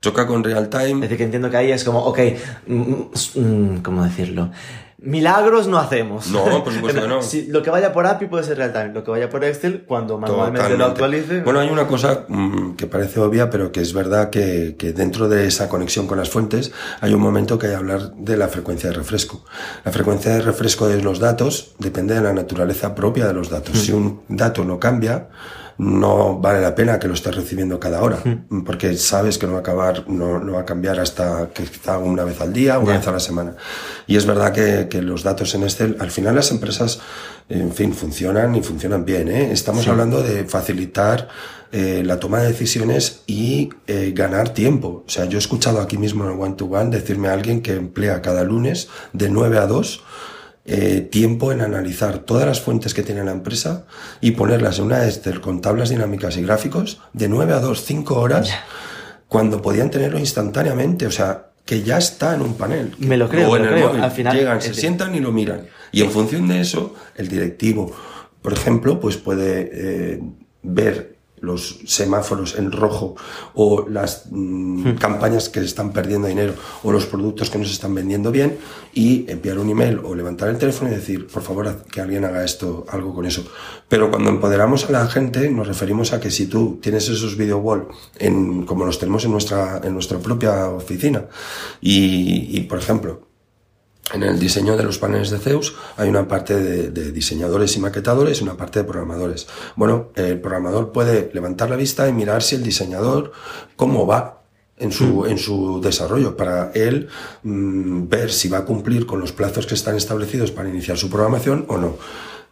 Choca 0.00 0.28
con 0.28 0.44
real 0.44 0.64
Es 0.64 0.70
time. 0.70 1.00
decir, 1.00 1.16
que 1.18 1.24
entiendo 1.24 1.50
que 1.50 1.56
ahí 1.56 1.72
es 1.72 1.82
como, 1.82 1.98
ok, 2.04 2.18
mm, 2.68 2.92
mm, 3.34 3.82
¿cómo 3.82 4.04
decirlo? 4.04 4.52
Milagros 5.00 5.68
no 5.68 5.78
hacemos. 5.78 6.26
No, 6.30 6.64
por 6.64 6.72
supuesto 6.74 7.02
que 7.02 7.06
no. 7.06 7.22
Si 7.22 7.46
lo 7.46 7.62
que 7.62 7.70
vaya 7.70 7.92
por 7.92 8.04
API 8.06 8.26
puede 8.26 8.42
ser 8.42 8.58
real 8.58 8.72
time. 8.72 8.92
Lo 8.92 9.04
que 9.04 9.12
vaya 9.12 9.28
por 9.28 9.44
Excel, 9.44 9.84
cuando 9.86 10.18
manualmente 10.18 10.70
lo 10.70 10.76
Totalmente. 10.76 10.84
actualice. 11.24 11.40
Bueno, 11.42 11.60
hay 11.60 11.68
una 11.68 11.86
cosa 11.86 12.24
mm, 12.26 12.72
que 12.74 12.86
parece 12.88 13.20
obvia, 13.20 13.48
pero 13.48 13.70
que 13.70 13.80
es 13.80 13.92
verdad 13.92 14.30
que, 14.30 14.74
que 14.76 14.92
dentro 14.92 15.28
de 15.28 15.46
esa 15.46 15.68
conexión 15.68 16.08
con 16.08 16.18
las 16.18 16.30
fuentes 16.30 16.72
hay 17.00 17.14
un 17.14 17.20
momento 17.20 17.58
que 17.58 17.66
hay 17.66 17.72
que 17.72 17.78
hablar 17.78 18.12
de 18.14 18.36
la 18.36 18.48
frecuencia 18.48 18.90
de 18.90 18.96
refresco. 18.96 19.44
La 19.84 19.92
frecuencia 19.92 20.32
de 20.32 20.40
refresco 20.40 20.88
de 20.88 21.00
los 21.00 21.20
datos 21.20 21.74
depende 21.78 22.14
de 22.14 22.20
la 22.20 22.32
naturaleza 22.32 22.96
propia 22.96 23.26
de 23.28 23.34
los 23.34 23.50
datos. 23.50 23.78
Si 23.78 23.92
un 23.92 24.22
dato 24.28 24.64
no 24.64 24.80
cambia, 24.80 25.28
no 25.78 26.38
vale 26.40 26.60
la 26.60 26.74
pena 26.74 26.98
que 26.98 27.06
lo 27.06 27.14
estés 27.14 27.34
recibiendo 27.34 27.78
cada 27.78 28.02
hora, 28.02 28.18
porque 28.66 28.96
sabes 28.96 29.38
que 29.38 29.46
no 29.46 29.52
va 29.52 29.58
a 29.58 29.60
acabar, 29.60 30.08
no, 30.08 30.40
no 30.40 30.54
va 30.54 30.60
a 30.60 30.64
cambiar 30.64 30.98
hasta 30.98 31.50
que 31.54 31.62
quizá 31.62 31.98
una 31.98 32.24
vez 32.24 32.40
al 32.40 32.52
día, 32.52 32.80
una 32.80 32.98
vez 32.98 33.06
a 33.06 33.12
la 33.12 33.20
semana. 33.20 33.54
Y 34.08 34.16
es 34.16 34.26
verdad 34.26 34.52
que, 34.52 34.88
que 34.88 35.02
los 35.02 35.22
datos 35.22 35.54
en 35.54 35.62
Excel, 35.62 35.96
al 36.00 36.10
final 36.10 36.34
las 36.34 36.50
empresas, 36.50 37.00
en 37.48 37.72
fin, 37.72 37.94
funcionan 37.94 38.56
y 38.56 38.62
funcionan 38.62 39.04
bien. 39.04 39.28
¿eh? 39.28 39.52
Estamos 39.52 39.86
hablando 39.86 40.20
de 40.22 40.44
facilitar 40.44 41.28
eh, 41.70 42.02
la 42.04 42.18
toma 42.18 42.40
de 42.40 42.48
decisiones 42.48 43.22
y 43.26 43.70
eh, 43.86 44.12
ganar 44.14 44.50
tiempo. 44.50 45.04
O 45.06 45.10
sea, 45.10 45.26
yo 45.26 45.38
he 45.38 45.40
escuchado 45.40 45.80
aquí 45.80 45.96
mismo 45.96 46.24
en 46.24 46.32
el 46.32 46.40
One 46.40 46.54
to 46.56 46.64
One 46.66 46.90
decirme 46.90 47.28
a 47.28 47.34
alguien 47.34 47.62
que 47.62 47.74
emplea 47.74 48.20
cada 48.20 48.42
lunes 48.42 48.88
de 49.12 49.28
9 49.28 49.58
a 49.58 49.66
2 49.66 50.02
eh, 50.70 51.00
tiempo 51.00 51.50
en 51.50 51.62
analizar 51.62 52.18
todas 52.18 52.46
las 52.46 52.60
fuentes 52.60 52.92
que 52.92 53.02
tiene 53.02 53.24
la 53.24 53.32
empresa 53.32 53.86
y 54.20 54.32
ponerlas 54.32 54.78
en 54.78 54.84
una 54.84 55.06
Excel 55.06 55.40
con 55.40 55.62
tablas 55.62 55.88
dinámicas 55.88 56.36
y 56.36 56.42
gráficos 56.42 57.00
de 57.14 57.26
9 57.28 57.54
a 57.54 57.60
2, 57.60 57.82
5 57.84 58.14
horas, 58.20 58.50
cuando 59.28 59.62
podían 59.62 59.90
tenerlo 59.90 60.18
instantáneamente. 60.18 61.06
O 61.06 61.10
sea, 61.10 61.46
que 61.64 61.82
ya 61.82 61.96
está 61.98 62.34
en 62.34 62.42
un 62.42 62.54
panel. 62.54 62.94
Me 62.98 63.16
lo 63.16 63.28
creo, 63.28 63.50
O 63.50 63.56
en 63.56 63.62
me 63.62 63.68
lo 63.68 63.74
el 63.74 63.78
creo. 63.78 63.88
móvil. 63.90 64.02
Al 64.04 64.10
final, 64.10 64.36
Llegan, 64.36 64.60
se 64.60 64.74
sientan 64.74 65.14
y 65.14 65.20
lo 65.20 65.32
miran. 65.32 65.66
Y 65.90 66.02
en 66.02 66.10
función 66.10 66.46
de 66.48 66.60
eso, 66.60 66.94
el 67.16 67.28
directivo, 67.28 67.90
por 68.42 68.52
ejemplo, 68.52 69.00
pues 69.00 69.16
puede 69.16 69.70
eh, 69.72 70.20
ver 70.62 71.17
los 71.40 71.80
semáforos 71.86 72.56
en 72.56 72.72
rojo 72.72 73.16
o 73.54 73.88
las 73.88 74.24
mm, 74.30 74.94
campañas 74.94 75.48
que 75.48 75.60
están 75.60 75.92
perdiendo 75.92 76.28
dinero 76.28 76.54
o 76.82 76.92
los 76.92 77.06
productos 77.06 77.50
que 77.50 77.58
no 77.58 77.64
se 77.64 77.72
están 77.72 77.94
vendiendo 77.94 78.30
bien 78.30 78.58
y 78.94 79.30
enviar 79.30 79.58
un 79.58 79.70
email 79.70 80.00
o 80.04 80.14
levantar 80.14 80.48
el 80.48 80.58
teléfono 80.58 80.90
y 80.90 80.94
decir, 80.94 81.26
por 81.26 81.42
favor, 81.42 81.84
que 81.90 82.00
alguien 82.00 82.24
haga 82.24 82.44
esto, 82.44 82.84
algo 82.88 83.14
con 83.14 83.26
eso. 83.26 83.44
Pero 83.88 84.10
cuando 84.10 84.30
empoderamos 84.30 84.88
a 84.88 84.92
la 84.92 85.06
gente, 85.06 85.50
nos 85.50 85.66
referimos 85.66 86.12
a 86.12 86.20
que 86.20 86.30
si 86.30 86.46
tú 86.46 86.78
tienes 86.82 87.08
esos 87.08 87.36
video 87.36 87.58
wall 87.58 87.88
en, 88.18 88.64
como 88.64 88.84
los 88.84 88.98
tenemos 88.98 89.24
en 89.24 89.32
nuestra, 89.32 89.80
en 89.82 89.92
nuestra 89.94 90.18
propia 90.18 90.68
oficina 90.68 91.26
y, 91.80 92.56
y 92.56 92.60
por 92.62 92.78
ejemplo, 92.78 93.27
en 94.14 94.22
el 94.22 94.38
diseño 94.38 94.76
de 94.76 94.84
los 94.84 94.98
paneles 94.98 95.30
de 95.30 95.38
Zeus 95.38 95.74
hay 95.96 96.08
una 96.08 96.26
parte 96.26 96.54
de, 96.54 96.90
de 96.90 97.12
diseñadores 97.12 97.76
y 97.76 97.80
maquetadores 97.80 98.40
y 98.40 98.44
una 98.44 98.56
parte 98.56 98.80
de 98.80 98.84
programadores. 98.84 99.46
Bueno, 99.76 100.10
el 100.14 100.40
programador 100.40 100.92
puede 100.92 101.30
levantar 101.32 101.70
la 101.70 101.76
vista 101.76 102.08
y 102.08 102.12
mirar 102.12 102.42
si 102.42 102.56
el 102.56 102.62
diseñador 102.62 103.32
cómo 103.76 104.06
va 104.06 104.38
en 104.78 104.92
su, 104.92 105.26
en 105.26 105.38
su 105.38 105.80
desarrollo 105.80 106.36
para 106.36 106.70
él 106.72 107.08
mm, 107.42 108.08
ver 108.08 108.32
si 108.32 108.48
va 108.48 108.58
a 108.58 108.64
cumplir 108.64 109.06
con 109.06 109.20
los 109.20 109.32
plazos 109.32 109.66
que 109.66 109.74
están 109.74 109.96
establecidos 109.96 110.50
para 110.50 110.68
iniciar 110.68 110.96
su 110.96 111.10
programación 111.10 111.64
o 111.68 111.78
no. 111.78 111.96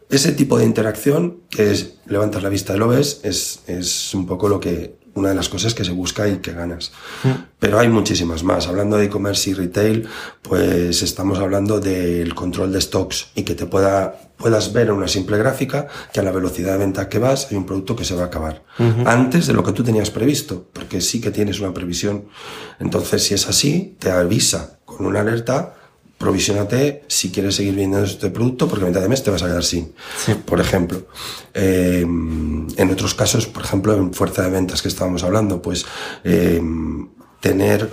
Ese 0.09 0.31
tipo 0.31 0.57
de 0.57 0.65
interacción, 0.65 1.41
que 1.49 1.71
es 1.71 1.95
levantas 2.05 2.41
la 2.41 2.49
vista 2.49 2.75
y 2.75 2.79
lo 2.79 2.87
ves, 2.87 3.19
es, 3.23 3.61
es 3.67 4.13
un 4.13 4.25
poco 4.25 4.47
lo 4.47 4.59
que, 4.59 4.95
una 5.17 5.29
de 5.29 5.35
las 5.35 5.49
cosas 5.49 5.73
que 5.73 5.83
se 5.83 5.91
busca 5.91 6.27
y 6.27 6.37
que 6.37 6.53
ganas. 6.53 6.91
Pero 7.59 7.79
hay 7.79 7.89
muchísimas 7.89 8.43
más. 8.43 8.67
Hablando 8.67 8.97
de 8.97 9.05
e-commerce 9.05 9.49
y 9.49 9.53
retail, 9.53 10.07
pues 10.41 11.01
estamos 11.01 11.39
hablando 11.39 11.79
del 11.79 12.35
control 12.35 12.71
de 12.71 12.81
stocks 12.81 13.29
y 13.35 13.43
que 13.43 13.55
te 13.55 13.65
pueda, 13.65 14.19
puedas 14.37 14.73
ver 14.73 14.87
en 14.87 14.93
una 14.93 15.07
simple 15.07 15.37
gráfica 15.37 15.87
que 16.13 16.19
a 16.19 16.23
la 16.23 16.31
velocidad 16.31 16.73
de 16.73 16.77
venta 16.79 17.09
que 17.09 17.19
vas 17.19 17.47
hay 17.49 17.57
un 17.57 17.65
producto 17.65 17.95
que 17.95 18.05
se 18.05 18.15
va 18.15 18.23
a 18.23 18.27
acabar. 18.27 18.63
Antes 19.05 19.47
de 19.47 19.53
lo 19.53 19.63
que 19.63 19.71
tú 19.71 19.83
tenías 19.83 20.11
previsto, 20.11 20.67
porque 20.71 21.01
sí 21.01 21.19
que 21.19 21.31
tienes 21.31 21.59
una 21.59 21.73
previsión. 21.73 22.25
Entonces, 22.79 23.23
si 23.23 23.33
es 23.33 23.47
así, 23.47 23.95
te 23.99 24.11
avisa 24.11 24.79
con 24.85 25.05
una 25.05 25.21
alerta 25.21 25.76
provisiónate 26.17 27.03
si 27.07 27.31
quieres 27.31 27.55
seguir 27.55 27.75
vendiendo 27.75 28.03
este 28.03 28.29
producto 28.29 28.67
porque 28.67 28.85
a 28.85 28.87
mitad 28.87 29.01
de 29.01 29.09
mes 29.09 29.23
te 29.23 29.31
vas 29.31 29.43
a 29.43 29.47
quedar 29.47 29.63
sin. 29.63 29.93
Por 30.45 30.59
ejemplo, 30.59 31.07
eh, 31.53 32.01
en 32.01 32.89
otros 32.91 33.13
casos, 33.13 33.47
por 33.47 33.63
ejemplo, 33.63 33.95
en 33.95 34.13
fuerza 34.13 34.43
de 34.43 34.49
ventas 34.49 34.81
que 34.81 34.87
estábamos 34.87 35.23
hablando, 35.23 35.61
pues 35.61 35.85
eh, 36.23 36.61
tener 37.39 37.89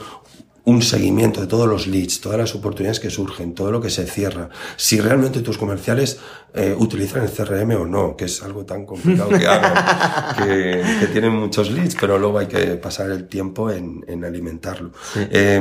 un 0.64 0.80
seguimiento 0.80 1.40
de 1.40 1.46
todos 1.46 1.68
los 1.68 1.86
leads, 1.86 2.20
todas 2.20 2.38
las 2.38 2.54
oportunidades 2.54 2.98
que 2.98 3.10
surgen, 3.10 3.54
todo 3.54 3.70
lo 3.70 3.80
que 3.80 3.90
se 3.90 4.06
cierra, 4.06 4.48
si 4.76 4.98
realmente 4.98 5.40
tus 5.40 5.58
comerciales 5.58 6.18
eh, 6.54 6.74
utilizan 6.78 7.22
el 7.22 7.30
CRM 7.30 7.72
o 7.72 7.86
no, 7.86 8.16
que 8.16 8.24
es 8.24 8.42
algo 8.42 8.64
tan 8.64 8.86
complicado 8.86 9.28
que 9.30 9.46
hagan, 9.46 10.36
que, 10.36 10.82
que 11.00 11.06
tienen 11.08 11.32
muchos 11.32 11.70
leads, 11.70 11.96
pero 12.00 12.18
luego 12.18 12.38
hay 12.38 12.46
que 12.46 12.76
pasar 12.76 13.10
el 13.10 13.28
tiempo 13.28 13.70
en, 13.70 14.04
en 14.08 14.24
alimentarlo. 14.24 14.92
Eh, 15.16 15.60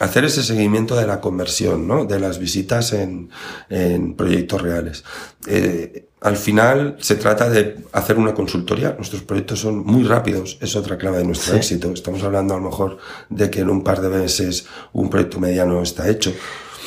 hacer 0.00 0.24
ese 0.24 0.42
seguimiento 0.42 0.96
de 0.96 1.06
la 1.06 1.20
conversión, 1.20 1.86
¿no? 1.86 2.04
de 2.06 2.18
las 2.18 2.38
visitas 2.38 2.92
en, 2.94 3.30
en 3.68 4.14
proyectos 4.14 4.62
reales. 4.62 5.04
Eh, 5.46 6.06
al 6.22 6.36
final 6.36 6.96
se 7.00 7.16
trata 7.16 7.48
de 7.50 7.76
hacer 7.92 8.16
una 8.18 8.34
consultoría. 8.34 8.94
Nuestros 8.96 9.22
proyectos 9.22 9.60
son 9.60 9.78
muy 9.84 10.04
rápidos, 10.04 10.58
es 10.60 10.76
otra 10.76 10.96
clave 10.98 11.18
de 11.18 11.24
nuestro 11.24 11.52
Sí. 11.52 11.56
éxito. 11.58 11.90
Estamos 11.92 12.22
hablando 12.22 12.54
a 12.54 12.58
lo 12.58 12.64
mejor 12.70 12.98
de 13.28 13.50
que 13.50 13.60
en 13.60 13.70
un 13.70 13.82
par 13.84 14.00
de 14.00 14.08
meses 14.08 14.66
un 14.92 15.10
proyecto 15.10 15.40
mediano 15.40 15.82
está 15.82 16.08
hecho. 16.08 16.32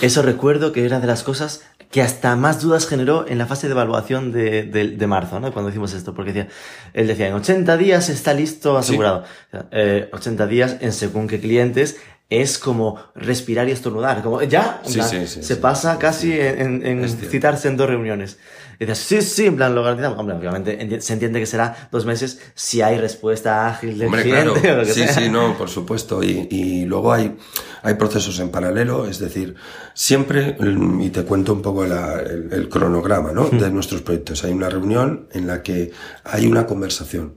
Eso 0.02 0.22
recuerdo 0.22 0.72
que 0.72 0.86
era 0.86 1.00
de 1.00 1.08
las 1.08 1.24
cosas 1.24 1.62
que 1.92 2.02
hasta 2.02 2.36
más 2.36 2.62
dudas 2.62 2.88
generó 2.88 3.26
en 3.28 3.38
la 3.38 3.46
fase 3.46 3.68
de 3.68 3.74
evaluación 3.74 4.34
de, 4.34 4.64
de, 4.64 4.88
de 4.90 5.08
marzo, 5.08 5.40
¿no? 5.40 5.54
Cuando 5.54 5.70
hicimos 5.70 5.94
esto, 5.94 6.14
porque 6.14 6.34
decía, 6.34 6.50
él 6.94 7.08
decía, 7.08 7.28
en 7.28 7.34
80 7.36 7.78
días 7.78 8.10
está 8.10 8.34
listo, 8.34 8.78
asegurado. 8.78 9.20
O 9.20 9.52
sea, 9.52 9.68
eh, 9.72 10.10
80 10.12 10.48
días 10.48 10.76
en 10.82 10.92
según 10.92 11.28
qué 11.28 11.40
clientes 11.40 11.96
es 12.30 12.58
como 12.58 12.98
respirar 13.14 13.70
y 13.70 13.72
estornudar, 13.72 14.24
como 14.24 14.42
ya, 14.42 14.82
Sí, 14.84 14.96
plan, 14.96 15.10
sí, 15.10 15.28
sí, 15.28 15.44
se 15.44 15.56
pasa 15.58 16.00
casi 16.00 16.34
en, 16.34 16.86
en 16.86 17.08
citarse 17.08 17.68
en 17.68 17.78
dos 17.78 17.88
reuniones. 17.88 18.40
Y 18.80 18.86
dices, 18.86 18.98
sí, 18.98 19.22
sí, 19.22 19.46
en 19.46 19.56
plan, 19.56 19.74
lo 19.76 19.84
garantizamos. 19.84 20.18
Hombre, 20.20 20.36
obviamente 20.36 21.00
se 21.02 21.14
entiende 21.14 21.40
que 21.40 21.46
será 21.46 21.88
dos 21.92 22.06
meses 22.06 22.42
si 22.56 22.82
hay 22.82 22.98
respuesta 22.98 23.68
ágil 23.68 23.98
del 24.00 24.08
Hombre, 24.08 24.24
cliente 24.24 24.60
claro. 24.60 24.76
o 24.78 24.82
lo 24.82 24.86
que 24.88 24.94
Sí, 24.94 25.04
sea. 25.04 25.14
sí, 25.14 25.30
no, 25.30 25.56
por 25.58 25.70
supuesto. 25.70 26.22
Y, 26.24 26.48
y 26.52 26.86
luego 26.86 27.14
hay, 27.14 27.38
hay 27.84 27.94
procesos 27.94 28.38
en 28.40 28.50
paralelo, 28.50 29.08
es 29.08 29.20
decir, 29.20 29.56
siempre, 29.94 30.58
mm, 30.60 31.02
y 31.02 31.10
te 31.12 31.24
cuento 31.24 31.54
un 31.54 31.62
poco 31.62 31.86
la- 31.86 32.20
el, 32.20 32.50
el 32.52 32.68
cronograma 32.70 33.32
¿no? 33.32 33.46
de 33.50 33.70
nuestros 33.70 34.02
proyectos. 34.02 34.44
Hay 34.44 34.52
una 34.52 34.70
reunión 34.70 35.28
en 35.32 35.48
la 35.48 35.62
que 35.64 35.92
hay 36.24 36.48
una 36.48 36.66
conversación. 36.66 37.36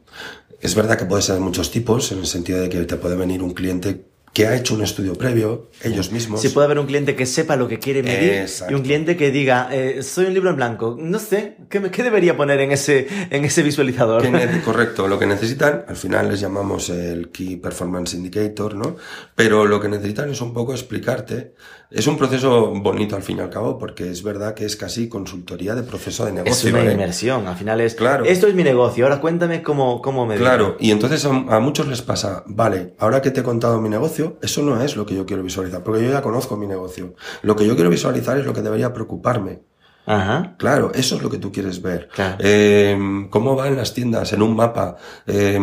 Es 0.61 0.75
verdad 0.75 0.99
que 0.99 1.05
puede 1.05 1.23
ser 1.23 1.37
de 1.37 1.41
muchos 1.43 1.71
tipos, 1.71 2.11
en 2.11 2.19
el 2.19 2.27
sentido 2.27 2.59
de 2.61 2.69
que 2.69 2.81
te 2.85 2.97
puede 2.97 3.15
venir 3.17 3.43
un 3.45 3.53
cliente 3.53 4.07
que 4.39 4.47
ha 4.47 4.55
hecho 4.55 4.75
un 4.77 4.85
estudio 4.85 5.15
previo, 5.15 5.69
ellos 5.83 6.13
mismos. 6.13 6.41
Si 6.41 6.51
puede 6.51 6.67
haber 6.67 6.79
un 6.79 6.87
cliente 6.87 7.17
que 7.17 7.27
sepa 7.27 7.57
lo 7.57 7.67
que 7.67 7.81
quiere 7.81 8.05
medir 8.05 8.35
Exacto. 8.35 8.73
y 8.73 8.77
un 8.77 8.83
cliente 8.83 9.17
que 9.17 9.33
diga, 9.33 9.69
eh, 9.73 10.01
soy 10.05 10.27
un 10.27 10.35
libro 10.35 10.51
en 10.51 10.55
blanco, 10.55 10.97
no 10.97 11.19
sé, 11.19 11.57
¿qué, 11.69 11.81
me- 11.81 11.91
qué 11.91 12.05
debería 12.05 12.37
poner 12.37 12.61
en 12.61 12.71
ese, 12.71 13.09
en 13.31 13.45
ese 13.45 13.65
visualizador? 13.65 14.23
Correcto, 14.65 15.09
lo 15.09 15.19
que 15.19 15.27
necesitan, 15.27 15.85
al 15.89 15.97
final 15.97 16.29
les 16.29 16.39
llamamos 16.39 16.89
el 16.89 17.31
Key 17.31 17.57
Performance 17.57 18.15
Indicator, 18.15 18.77
¿no? 18.77 18.95
Pero 19.35 19.65
lo 19.67 19.81
que 19.81 19.89
necesitan 19.89 20.31
es 20.31 20.41
un 20.41 20.55
poco 20.55 20.73
explicarte. 20.73 21.55
Es 21.91 22.07
un 22.07 22.19
proceso 22.19 22.71
bonito 22.75 23.17
al 23.17 23.23
fin 23.23 23.39
y 23.39 23.41
al 23.41 23.49
cabo, 23.49 23.79
porque 23.79 24.11
es 24.11 24.23
verdad 24.23 24.53
que 24.53 24.67
es 24.67 24.77
casi 24.77 25.09
consultoría 25.09 25.75
de 25.75 25.83
proceso 25.83 26.25
de 26.27 26.33
es 26.33 26.35
negocio. 26.37 26.69
una 26.71 26.79
¿vale? 26.81 26.93
inmersión, 26.93 27.47
al 27.47 27.57
final 27.57 27.81
es, 27.81 27.95
Claro. 27.95 28.27
esto 28.27 28.47
es 28.47 28.55
mi 28.55 28.63
negocio, 28.63 29.07
ahora 29.07 29.23
cuéntame 29.23 29.63
cómo, 29.63 30.03
cómo 30.03 30.27
me 30.27 30.37
Claro, 30.37 30.77
y 30.79 30.91
entonces 30.91 31.25
a, 31.25 31.31
a 31.31 31.61
muchos 31.61 31.87
les 31.89 32.03
pasa, 32.03 32.45
vale, 32.47 32.95
ahora 32.99 33.23
que 33.23 33.31
te 33.31 33.41
he 33.41 33.43
contado 33.43 33.81
mi 33.81 33.89
negocio, 33.89 34.37
eso 34.43 34.63
no 34.63 34.83
es 34.83 34.97
lo 34.97 35.07
que 35.07 35.15
yo 35.15 35.25
quiero 35.25 35.43
visualizar, 35.43 35.83
porque 35.83 36.05
yo 36.05 36.11
ya 36.11 36.21
conozco 36.21 36.59
mi 36.59 36.67
negocio. 36.67 37.15
Lo 37.41 37.57
que 37.57 37.67
yo 37.67 37.75
quiero 37.75 37.89
visualizar 37.89 38.37
es 38.39 38.45
lo 38.45 38.53
que 38.53 38.61
debería 38.61 38.93
preocuparme. 38.93 39.61
Ajá. 40.05 40.57
Claro, 40.59 40.91
eso 40.95 41.17
es 41.17 41.23
lo 41.23 41.31
que 41.31 41.39
tú 41.39 41.53
quieres 41.53 41.81
ver. 41.81 42.09
Claro. 42.15 42.37
Eh, 42.41 43.27
¿Cómo 43.31 43.57
van 43.57 43.77
las 43.77 43.95
tiendas 43.95 44.33
en 44.35 44.43
un 44.43 44.55
mapa? 44.57 44.97
Eh, 45.27 45.59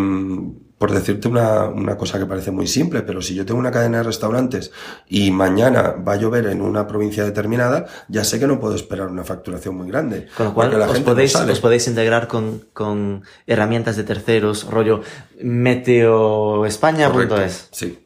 por 0.77 0.91
decirte 0.91 1.29
una, 1.29 1.65
una 1.65 1.97
cosa 1.97 2.19
que 2.19 2.25
parece 2.25 2.51
muy 2.51 2.67
simple, 2.67 3.01
pero 3.01 3.21
si 3.21 3.33
yo 3.33 3.45
tengo 3.45 3.59
una 3.59 3.71
cadena 3.71 3.99
de 3.99 4.03
restaurantes 4.03 4.71
y 5.07 5.31
mañana 5.31 5.91
va 5.91 6.13
a 6.13 6.15
llover 6.17 6.47
en 6.47 6.61
una 6.61 6.85
provincia 6.85 7.23
determinada, 7.23 7.85
ya 8.09 8.25
sé 8.25 8.39
que 8.39 8.47
no 8.47 8.59
puedo 8.59 8.75
esperar 8.75 9.07
una 9.07 9.23
facturación 9.23 9.77
muy 9.77 9.87
grande. 9.87 10.27
Con 10.35 10.47
lo 10.47 10.53
cual, 10.53 10.71
la 10.71 10.79
os 10.85 10.93
gente 10.93 10.99
no 10.99 11.05
podéis, 11.05 11.31
sale. 11.31 11.53
os 11.53 11.61
podéis 11.61 11.87
integrar 11.87 12.27
con, 12.27 12.65
con 12.73 13.23
herramientas 13.47 13.95
de 13.95 14.03
terceros, 14.03 14.65
rollo 14.69 15.01
meteoespaña.es. 15.41 17.69
Sí. 17.71 17.99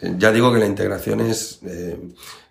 Ya 0.00 0.32
digo 0.32 0.52
que 0.52 0.58
la 0.58 0.66
integración 0.66 1.20
es 1.20 1.60
eh, 1.66 1.98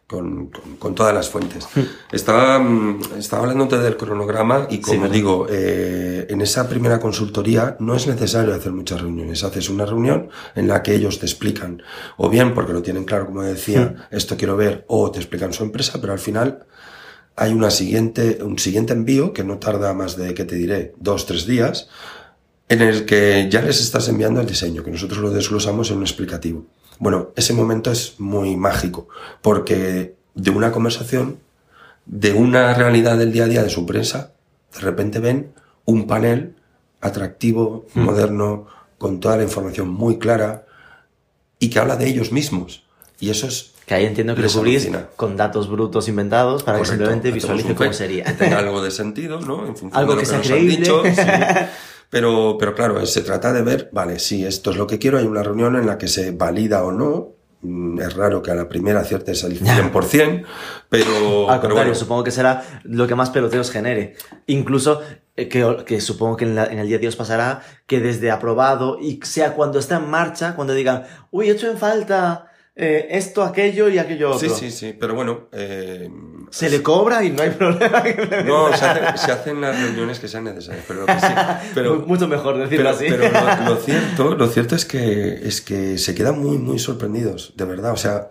con, 0.08 0.48
con- 0.48 0.76
con 0.78 0.96
todas 0.96 1.14
las 1.14 1.30
fuentes. 1.30 1.68
Estaba, 2.12 2.60
mm, 2.60 3.00
estaba 3.18 3.44
hablándote 3.44 3.78
del 3.80 3.98
cronograma 3.98 4.68
y 4.70 4.80
como 4.80 5.02
¿verdad? 5.02 5.14
digo, 5.16 5.48
eh, 5.50 6.28
en 6.30 6.42
esa 6.42 6.68
primera 6.70 7.00
consultoría 7.00 7.78
no 7.80 7.96
es 7.96 8.06
necesario 8.08 8.54
hacer 8.54 8.72
muchas 8.72 9.02
reuniones. 9.02 9.44
Haces 9.44 9.70
una 9.70 9.86
reunión 9.86 10.30
en 10.56 10.68
la 10.68 10.84
que 10.84 10.94
ellos 10.94 11.20
te 11.20 11.26
explican, 11.26 11.82
o 12.18 12.30
bien 12.30 12.54
porque 12.54 12.74
lo 12.74 12.82
tienen 12.82 13.06
claro, 13.06 13.26
como 13.28 13.42
decía, 13.44 14.08
esto 14.12 14.38
quiero 14.38 14.56
ver, 14.58 14.86
o 14.88 15.10
te 15.12 15.20
explican 15.20 15.54
su 15.54 15.64
empresa, 15.64 16.00
pero 16.00 16.14
al 16.14 16.20
final 16.20 16.66
hay 17.36 17.52
una 17.54 17.72
siguiente, 17.72 18.40
un 18.44 18.60
siguiente 18.60 18.94
envío 18.94 19.34
que 19.34 19.44
no 19.44 19.58
tarda 19.58 19.94
más 19.96 20.16
de, 20.18 20.34
que 20.36 20.44
te 20.46 20.56
diré, 20.56 20.94
dos, 21.00 21.26
tres 21.26 21.48
días, 21.48 21.88
en 22.70 22.82
el 22.82 23.06
que 23.06 23.48
ya 23.50 23.62
les 23.62 23.82
estás 23.82 24.08
enviando 24.10 24.40
el 24.42 24.48
diseño, 24.48 24.84
que 24.84 24.92
nosotros 24.92 25.20
lo 25.20 25.32
desglosamos 25.32 25.90
en 25.90 25.98
un 25.98 26.04
explicativo. 26.04 26.66
Bueno, 27.00 27.30
ese 27.36 27.54
momento 27.54 27.92
es 27.92 28.20
muy 28.20 28.56
mágico, 28.56 29.08
porque 29.42 30.16
de 30.36 30.50
una 30.52 30.72
conversación, 30.72 31.40
de 32.06 32.34
una 32.34 32.74
realidad 32.74 33.18
del 33.18 33.32
día 33.32 33.46
a 33.46 33.48
día 33.48 33.64
de 33.64 33.70
su 33.70 33.86
prensa, 33.86 34.32
de 34.74 34.80
repente 34.82 35.20
ven 35.20 35.54
un 35.86 36.08
panel 36.08 36.56
atractivo, 37.02 37.86
moderno, 37.96 38.68
con 38.98 39.20
toda 39.20 39.38
la 39.38 39.44
información 39.44 39.90
muy 39.90 40.18
clara 40.18 40.66
y 41.60 41.70
que 41.70 41.80
habla 41.80 41.96
de 41.98 42.08
ellos 42.08 42.32
mismos. 42.32 42.84
Y 43.20 43.30
eso 43.30 43.48
es 43.48 43.74
Que 43.86 43.96
ahí 43.96 44.06
entiendo 44.06 44.36
que 44.36 44.42
lo 44.42 44.50
cubrís 44.50 44.90
con 45.16 45.36
datos 45.38 45.70
brutos 45.70 46.08
inventados 46.08 46.64
para 46.64 46.78
Correcto. 46.78 46.92
que 46.92 46.98
simplemente 46.98 47.32
visualice 47.32 47.76
cómo 47.76 47.94
sería. 47.94 48.24
Que 48.24 48.34
tenga 48.34 48.60
algo 48.60 48.82
de 48.82 48.92
sentido, 48.92 49.40
¿no? 49.42 49.66
En 49.68 49.76
función 49.76 49.92
Algo 49.94 50.12
de 50.12 50.16
lo 50.16 50.20
que 50.22 50.26
sea 50.26 50.38
nos 50.40 50.48
han 50.48 50.54
creíble. 50.54 50.78
dicho, 50.78 51.04
sí. 51.04 51.22
Pero, 52.10 52.58
pero 52.60 52.76
claro, 52.76 53.06
se 53.06 53.22
trata 53.22 53.52
de 53.54 53.62
ver, 53.64 53.90
vale, 53.92 54.20
sí, 54.20 54.46
esto 54.46 54.72
es 54.72 54.78
lo 54.78 54.86
que 54.88 55.00
quiero, 55.00 55.18
hay 55.18 55.26
una 55.26 55.44
reunión 55.44 55.76
en 55.76 55.88
la 55.88 55.98
que 55.98 56.08
se 56.08 56.32
valida 56.32 56.84
o 56.84 56.92
no. 56.92 57.34
Mm, 57.62 58.00
Es 58.02 58.14
raro 58.16 58.42
que 58.42 58.52
a 58.52 58.56
la 58.56 58.68
primera 58.70 59.00
aciertes 59.00 59.44
el 59.46 59.60
100%, 59.60 60.44
pero... 60.90 61.50
Al 61.50 61.60
pero 61.60 61.62
contrario, 61.62 61.74
bueno, 61.76 61.96
supongo 61.96 62.24
que 62.24 62.32
será 62.32 62.64
lo 62.84 63.08
que 63.08 63.16
más 63.16 63.30
peloteos 63.30 63.72
genere. 63.72 64.16
Incluso 64.48 65.02
eh, 65.36 65.48
que, 65.48 65.78
que 65.86 66.02
supongo 66.02 66.36
que 66.38 66.46
en, 66.46 66.56
la- 66.56 66.66
en 66.66 66.80
el 66.80 66.88
día 66.88 66.98
de 66.98 67.02
Dios 67.02 67.16
pasará 67.16 67.62
que 67.88 68.00
desde 68.00 68.32
aprobado 68.32 68.98
y 69.00 69.20
sea 69.24 69.54
cuando 69.54 69.80
está 69.80 69.96
en 69.98 70.10
marcha, 70.10 70.56
cuando 70.56 70.74
digan, 70.74 71.04
uy, 71.32 71.48
he 71.50 71.54
hecho 71.54 71.72
en 71.72 71.78
falta 71.78 72.52
eh, 72.76 73.08
esto, 73.12 73.44
aquello 73.44 73.88
y 73.90 73.98
aquello 73.98 74.32
otro. 74.32 74.50
Sí, 74.50 74.70
sí, 74.70 74.72
sí, 74.72 74.96
pero 75.00 75.16
bueno... 75.16 75.48
eh, 75.54 76.10
Se 76.54 76.70
le 76.70 76.84
cobra 76.84 77.24
y 77.24 77.32
no 77.32 77.42
hay 77.42 77.50
problema. 77.50 78.04
No, 78.46 78.76
se, 78.78 78.86
hace- 78.86 79.18
se 79.26 79.32
hacen 79.32 79.60
las 79.60 79.80
reuniones 79.80 80.20
que 80.20 80.28
sean 80.28 80.44
necesarias, 80.44 80.86
pero 80.88 81.06
que 81.08 81.20
sí... 81.20 81.26
Pero, 81.74 81.96
Mu- 81.96 82.06
Mucho 82.06 82.28
mejor 82.28 82.58
decirlo 82.60 82.92
pero, 82.92 82.96
así. 82.96 83.06
pero 83.10 83.64
lo, 83.66 83.70
lo 83.72 83.76
cierto, 83.84 84.36
lo 84.36 84.48
cierto 84.48 84.76
es 84.76 84.86
que 84.86 85.48
es 85.48 85.62
que 85.62 85.98
se 85.98 86.14
quedan 86.14 86.40
muy, 86.40 86.60
muy 86.60 86.78
sorprendidos, 86.78 87.54
de 87.58 87.66
verdad. 87.66 87.94
O 87.94 87.98
sea, 87.98 88.30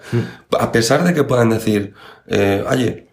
a 0.58 0.70
pesar 0.70 1.02
de 1.02 1.14
que 1.14 1.24
puedan 1.24 1.50
decir, 1.50 1.94
eh, 2.28 2.64
oye, 2.70 3.08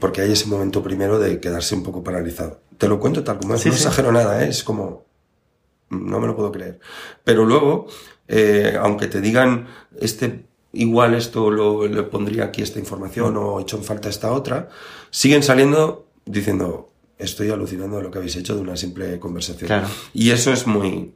porque 0.00 0.22
hay 0.22 0.32
ese 0.32 0.46
momento 0.46 0.82
primero 0.82 1.20
de 1.20 1.38
quedarse 1.38 1.76
un 1.76 1.84
poco 1.84 2.02
paralizado. 2.02 2.60
Te 2.76 2.88
lo 2.88 2.98
cuento 2.98 3.22
tal 3.22 3.38
como 3.38 3.54
es, 3.54 3.60
Sí, 3.60 3.68
no 3.68 3.74
sí. 3.76 3.82
exagero 3.82 4.10
nada, 4.10 4.42
¿eh? 4.44 4.48
es 4.48 4.64
como, 4.64 5.04
no 5.90 6.18
me 6.18 6.26
lo 6.26 6.34
puedo 6.34 6.50
creer. 6.50 6.80
Pero 7.22 7.44
luego, 7.44 7.86
eh, 8.26 8.76
aunque 8.80 9.06
te 9.06 9.20
digan, 9.20 9.68
este, 10.00 10.44
igual 10.72 11.14
esto 11.14 11.50
lo, 11.50 11.86
le 11.86 12.02
pondría 12.02 12.44
aquí 12.44 12.62
esta 12.62 12.78
información 12.78 13.36
o 13.36 13.58
he 13.58 13.62
hecho 13.62 13.76
en 13.76 13.84
falta 13.84 14.08
esta 14.08 14.32
otra, 14.32 14.68
siguen 15.10 15.42
saliendo 15.42 16.06
diciendo, 16.24 16.90
estoy 17.18 17.50
alucinando 17.50 17.96
de 17.96 18.02
lo 18.02 18.10
que 18.10 18.18
habéis 18.18 18.36
hecho 18.36 18.54
de 18.54 18.62
una 18.62 18.76
simple 18.76 19.18
conversación. 19.18 19.66
Claro. 19.66 19.88
Y 20.12 20.30
eso 20.30 20.52
es 20.52 20.66
muy, 20.66 21.12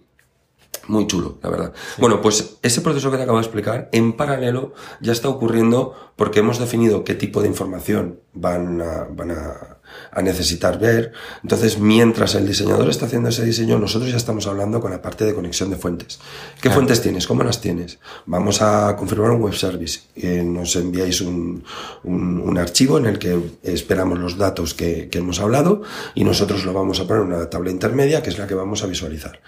muy 0.88 1.06
chulo, 1.06 1.38
la 1.42 1.50
verdad. 1.50 1.72
Bueno, 1.98 2.20
pues 2.20 2.56
ese 2.62 2.80
proceso 2.80 3.10
que 3.10 3.16
te 3.16 3.22
acabo 3.22 3.38
de 3.38 3.44
explicar, 3.44 3.88
en 3.92 4.14
paralelo, 4.14 4.74
ya 5.00 5.12
está 5.12 5.28
ocurriendo 5.28 5.94
porque 6.16 6.40
hemos 6.40 6.58
definido 6.58 7.04
qué 7.04 7.14
tipo 7.14 7.42
de 7.42 7.48
información 7.48 8.20
van 8.32 8.80
a, 8.82 9.06
van 9.10 9.30
a, 9.32 9.78
a 10.10 10.22
necesitar 10.22 10.78
ver. 10.78 11.12
Entonces, 11.42 11.78
mientras 11.78 12.34
el 12.34 12.46
diseñador 12.46 12.88
está 12.88 13.06
haciendo 13.06 13.28
ese 13.28 13.44
diseño, 13.44 13.78
nosotros 13.78 14.10
ya 14.10 14.16
estamos 14.16 14.46
hablando 14.46 14.80
con 14.80 14.90
la 14.90 15.02
parte 15.02 15.24
de 15.24 15.34
conexión 15.34 15.70
de 15.70 15.76
fuentes. 15.76 16.18
¿Qué 16.60 16.70
fuentes 16.70 17.02
tienes? 17.02 17.26
¿Cómo 17.26 17.42
las 17.42 17.60
tienes? 17.60 17.98
Vamos 18.26 18.62
a 18.62 18.96
confirmar 18.96 19.30
un 19.30 19.42
web 19.42 19.54
service. 19.54 20.00
Eh, 20.16 20.42
nos 20.44 20.76
enviáis 20.76 21.20
un, 21.20 21.64
un, 22.04 22.40
un 22.40 22.58
archivo 22.58 22.98
en 22.98 23.06
el 23.06 23.18
que 23.18 23.38
esperamos 23.62 24.18
los 24.18 24.36
datos 24.36 24.74
que, 24.74 25.08
que 25.08 25.18
hemos 25.18 25.40
hablado 25.40 25.82
y 26.14 26.24
nosotros 26.24 26.64
lo 26.64 26.72
vamos 26.72 27.00
a 27.00 27.06
poner 27.06 27.22
en 27.22 27.32
una 27.32 27.50
tabla 27.50 27.70
intermedia 27.70 28.22
que 28.22 28.30
es 28.30 28.38
la 28.38 28.46
que 28.46 28.54
vamos 28.54 28.82
a 28.82 28.86
visualizar. 28.86 29.40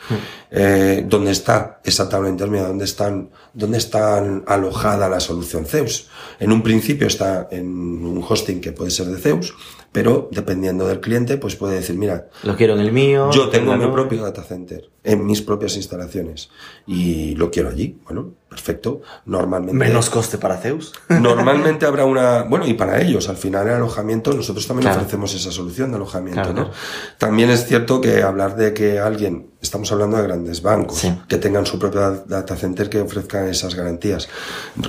Eh, 0.51 1.05
¿Dónde 1.09 1.31
está 1.31 1.81
esa 1.85 2.09
tabla 2.09 2.29
intermedia? 2.29 2.67
¿Dónde 2.67 2.85
están, 2.85 3.31
dónde 3.53 3.79
están 3.79 4.45
alojada 4.47 5.09
la 5.09 5.21
solución 5.21 5.67
Zeus? 5.67 6.09
En 6.39 6.53
un 6.53 6.63
principio 6.63 7.07
está 7.07 7.49
en 7.51 7.67
un 7.67 8.25
hosting 8.27 8.61
que 8.61 8.73
puede 8.73 8.91
ser 8.91 9.07
de 9.07 9.19
Zeus, 9.19 9.55
pero 9.93 10.29
dependiendo 10.37 10.87
del 10.87 11.01
cliente, 11.01 11.37
pues 11.39 11.57
puede 11.57 11.75
decir, 11.75 11.97
mira, 11.97 12.29
Lo 12.45 12.55
quiero 12.57 12.75
en 12.75 12.81
el 12.81 12.93
mío. 12.93 13.31
yo 13.33 13.49
tengo 13.49 13.77
mi 13.77 13.87
propio 13.89 14.23
data 14.23 14.43
center 14.45 14.89
en 15.03 15.25
mis 15.27 15.41
propias 15.43 15.77
instalaciones 15.77 16.51
y 16.87 17.35
lo 17.37 17.51
quiero 17.51 17.69
allí. 17.71 17.99
Bueno, 18.05 18.35
perfecto. 18.49 19.01
Normalmente. 19.25 19.75
Menos 19.75 20.11
coste 20.11 20.37
para 20.39 20.57
Zeus. 20.57 20.93
Normalmente 21.09 21.87
habrá 21.87 22.05
una, 22.05 22.43
bueno, 22.43 22.67
y 22.67 22.75
para 22.75 23.01
ellos, 23.01 23.29
al 23.29 23.37
final 23.37 23.67
el 23.69 23.75
alojamiento, 23.75 24.33
nosotros 24.33 24.67
también 24.67 24.85
Claro. 24.89 25.01
ofrecemos 25.01 25.35
esa 25.35 25.51
solución 25.53 25.91
de 25.91 25.97
alojamiento, 25.97 26.43
Claro, 26.43 26.55
¿no? 26.55 26.65
claro. 26.67 26.79
También 27.19 27.51
es 27.51 27.67
cierto 27.67 28.01
que 28.01 28.23
hablar 28.23 28.57
de 28.57 28.75
que 28.75 28.99
alguien, 28.99 29.51
estamos 29.61 29.91
hablando 29.93 30.17
de 30.17 30.25
grandes 30.25 30.61
bancos, 30.63 30.99
Sí. 30.99 31.13
que 31.29 31.39
tengan 31.39 31.67
su 31.67 31.79
propio 31.79 32.25
data 32.27 32.57
center 32.57 32.89
que 32.91 33.01
ofrezcan 33.01 33.49
esas 33.49 33.75
garantías, 33.75 34.29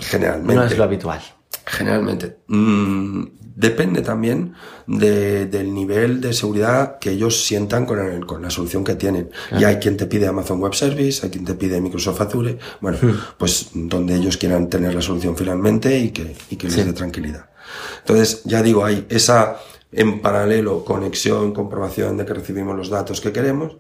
generalmente. 0.01 0.55
No 0.55 0.63
es 0.63 0.77
lo 0.77 0.83
habitual. 0.83 1.21
Generalmente. 1.65 2.37
Mm, 2.47 3.23
depende 3.57 4.01
también 4.03 4.53
de- 4.85 5.47
del 5.47 5.73
nivel 5.73 6.21
de 6.21 6.31
seguridad 6.31 6.99
que 6.99 7.09
ellos 7.09 7.43
sientan 7.43 7.85
con, 7.87 7.99
el- 7.99 8.25
con 8.25 8.41
la 8.41 8.49
solución 8.51 8.83
que 8.83 8.93
tienen. 8.95 9.31
Y 9.59 9.63
hay 9.63 9.77
quien 9.77 9.97
te 9.97 10.05
pide 10.05 10.27
Amazon 10.27 10.61
Web 10.61 10.75
Service, 10.75 11.25
hay 11.25 11.31
quien 11.31 11.43
te 11.43 11.55
pide 11.55 11.81
Microsoft 11.81 12.21
Azure, 12.21 12.59
bueno, 12.79 12.99
pues 13.37 13.69
donde 13.73 14.15
ellos 14.15 14.37
quieran 14.37 14.69
tener 14.69 14.93
la 14.93 15.01
solución 15.01 15.35
finalmente 15.35 15.97
y 15.99 16.11
que, 16.11 16.35
y 16.51 16.55
que 16.55 16.67
les 16.67 16.75
Sí. 16.75 16.83
dé 16.83 16.93
tranquilidad. 16.93 17.47
Entonces, 18.01 18.43
ya 18.45 18.61
digo, 18.61 18.85
hay 18.85 19.05
esa 19.09 19.57
en 19.91 20.21
paralelo 20.21 20.83
conexión, 20.85 21.53
comprobación 21.53 22.17
de 22.17 22.25
que 22.25 22.33
recibimos 22.33 22.75
los 22.77 22.89
datos 22.89 23.21
que 23.21 23.31
queremos 23.31 23.77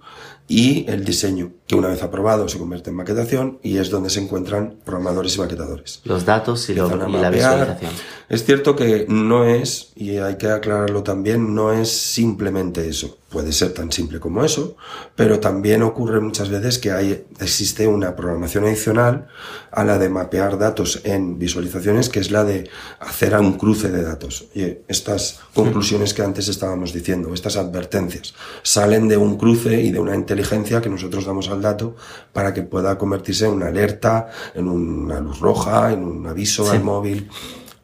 y 0.49 0.85
el 0.89 1.03
diseño, 1.03 1.51
que 1.67 1.75
una 1.75 1.89
vez 1.89 2.01
aprobado 2.03 2.47
se 2.47 2.57
convierte 2.57 2.89
en 2.89 2.95
maquetación 2.95 3.59
y 3.63 3.77
es 3.77 3.89
donde 3.89 4.09
se 4.09 4.21
encuentran 4.21 4.75
programadores 4.85 5.35
y 5.35 5.39
maquetadores 5.39 5.99
Los 6.05 6.23
datos 6.25 6.69
y, 6.69 6.73
lo- 6.75 6.87
la 7.21 7.29
visualización. 7.29 7.91
Es 8.29 8.45
cierto 8.45 8.75
que 8.75 9.05
no 9.09 9.43
es, 9.45 9.91
y 9.95 10.17
hay 10.17 10.35
que 10.37 10.47
aclararlo 10.49 11.03
también, 11.03 11.53
no 11.53 11.71
es 11.73 11.89
simplemente 11.91 12.87
eso. 12.87 13.17
Puede 13.29 13.51
ser 13.51 13.73
tan 13.73 13.91
simple 13.91 14.21
como 14.21 14.45
eso, 14.45 14.77
pero 15.13 15.41
también 15.41 15.83
ocurre 15.83 16.21
muchas 16.21 16.47
veces 16.47 16.79
que 16.79 16.93
hay, 16.93 17.25
existe 17.41 17.85
una 17.85 18.15
programación 18.15 18.63
adicional 18.63 19.27
a 19.69 19.83
la 19.83 19.97
de 19.97 20.07
mapear 20.07 20.57
datos 20.57 21.01
en 21.03 21.37
visualizaciones, 21.37 22.07
que 22.07 22.21
es 22.21 22.31
la 22.31 22.45
de 22.45 22.69
hacer 23.01 23.37
un 23.37 23.57
cruce 23.57 23.89
de 23.89 24.01
datos. 24.01 24.45
Y 24.55 24.77
estas 24.87 25.41
conclusiones 25.53 26.13
que 26.13 26.21
antes 26.21 26.47
estábamos 26.47 26.93
diciendo, 26.93 27.33
estas 27.33 27.57
advertencias, 27.57 28.33
salen 28.63 29.09
de 29.09 29.17
un 29.17 29.37
cruce 29.37 29.81
y 29.81 29.91
de 29.91 29.99
una 29.99 30.15
inteligencia 30.15 30.79
que 30.79 30.89
nosotros 30.89 31.25
damos 31.25 31.49
al 31.49 31.61
dato 31.61 31.97
para 32.31 32.53
que 32.53 32.61
pueda 32.61 32.97
convertirse 32.97 33.45
en 33.45 33.51
una 33.51 33.67
alerta, 33.67 34.29
en 34.55 34.69
una 34.69 35.19
luz 35.19 35.39
roja, 35.39 35.91
en 35.91 36.05
un 36.05 36.27
aviso 36.27 36.71
al 36.71 36.81
móvil. 36.81 37.29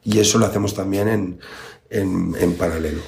Y 0.06 0.20
eso 0.20 0.38
lo 0.38 0.46
hacemos 0.46 0.74
también 0.74 1.10
en, 1.10 1.40
en, 1.90 2.34
en 2.40 2.54
paralelo. 2.56 3.02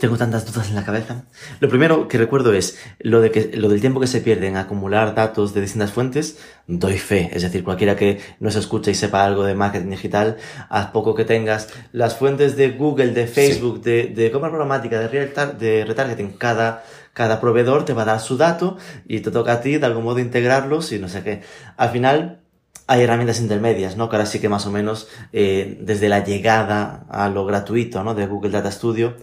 Tengo 0.00 0.16
tantas 0.16 0.44
dudas 0.46 0.68
en 0.68 0.74
la 0.74 0.84
cabeza. 0.84 1.24
Lo 1.60 1.68
primero 1.68 2.08
que 2.08 2.18
recuerdo 2.18 2.52
es 2.52 2.78
lo, 2.98 3.20
de 3.20 3.30
que, 3.30 3.56
lo 3.56 3.68
del 3.68 3.80
tiempo 3.80 4.00
que 4.00 4.06
se 4.06 4.20
pierde 4.20 4.48
en 4.48 4.56
acumular 4.56 5.14
datos 5.14 5.54
de 5.54 5.60
distintas 5.60 5.92
fuentes, 5.92 6.38
doy 6.66 6.98
fe. 6.98 7.30
Es 7.32 7.42
decir, 7.42 7.62
cualquiera 7.62 7.96
que 7.96 8.20
nos 8.40 8.56
escuche 8.56 8.90
y 8.90 8.94
sepa 8.94 9.24
algo 9.24 9.44
de 9.44 9.54
marketing 9.54 9.90
digital, 9.90 10.36
a 10.68 10.92
poco 10.92 11.14
que 11.14 11.24
tengas 11.24 11.68
las 11.92 12.16
fuentes 12.16 12.56
de 12.56 12.70
Google, 12.70 13.12
de 13.12 13.26
Facebook, 13.26 13.82
de, 13.82 14.08
de 14.08 14.30
compra 14.30 14.50
programática, 14.50 14.98
de, 14.98 15.08
real 15.08 15.58
de 15.58 15.84
retargeting, 15.84 16.32
cada, 16.32 16.84
cada 17.12 17.40
proveedor 17.40 17.84
te 17.84 17.92
va 17.92 18.02
a 18.02 18.06
dar 18.06 18.20
su 18.20 18.36
dato 18.36 18.76
y 19.06 19.20
te 19.20 19.30
toca 19.30 19.52
a 19.52 19.60
ti 19.60 19.78
de 19.78 19.86
algún 19.86 20.04
modo 20.04 20.18
integrarlos 20.18 20.92
y 20.92 20.98
no 20.98 21.08
sé 21.08 21.22
qué. 21.22 21.42
Al 21.76 21.90
final, 21.90 22.40
hay 22.86 23.02
herramientas 23.02 23.40
intermedias, 23.40 23.96
¿no? 23.96 24.08
Que 24.08 24.16
ahora 24.16 24.26
sí 24.26 24.38
que 24.38 24.48
más 24.48 24.66
o 24.66 24.70
menos 24.70 25.08
eh, 25.32 25.78
desde 25.80 26.08
la 26.08 26.24
llegada 26.24 27.06
a 27.08 27.28
lo 27.28 27.44
gratuito, 27.44 28.02
¿no? 28.04 28.14
De 28.14 28.26
Google 28.26 28.50
Data 28.50 28.70
Studio 28.70 29.16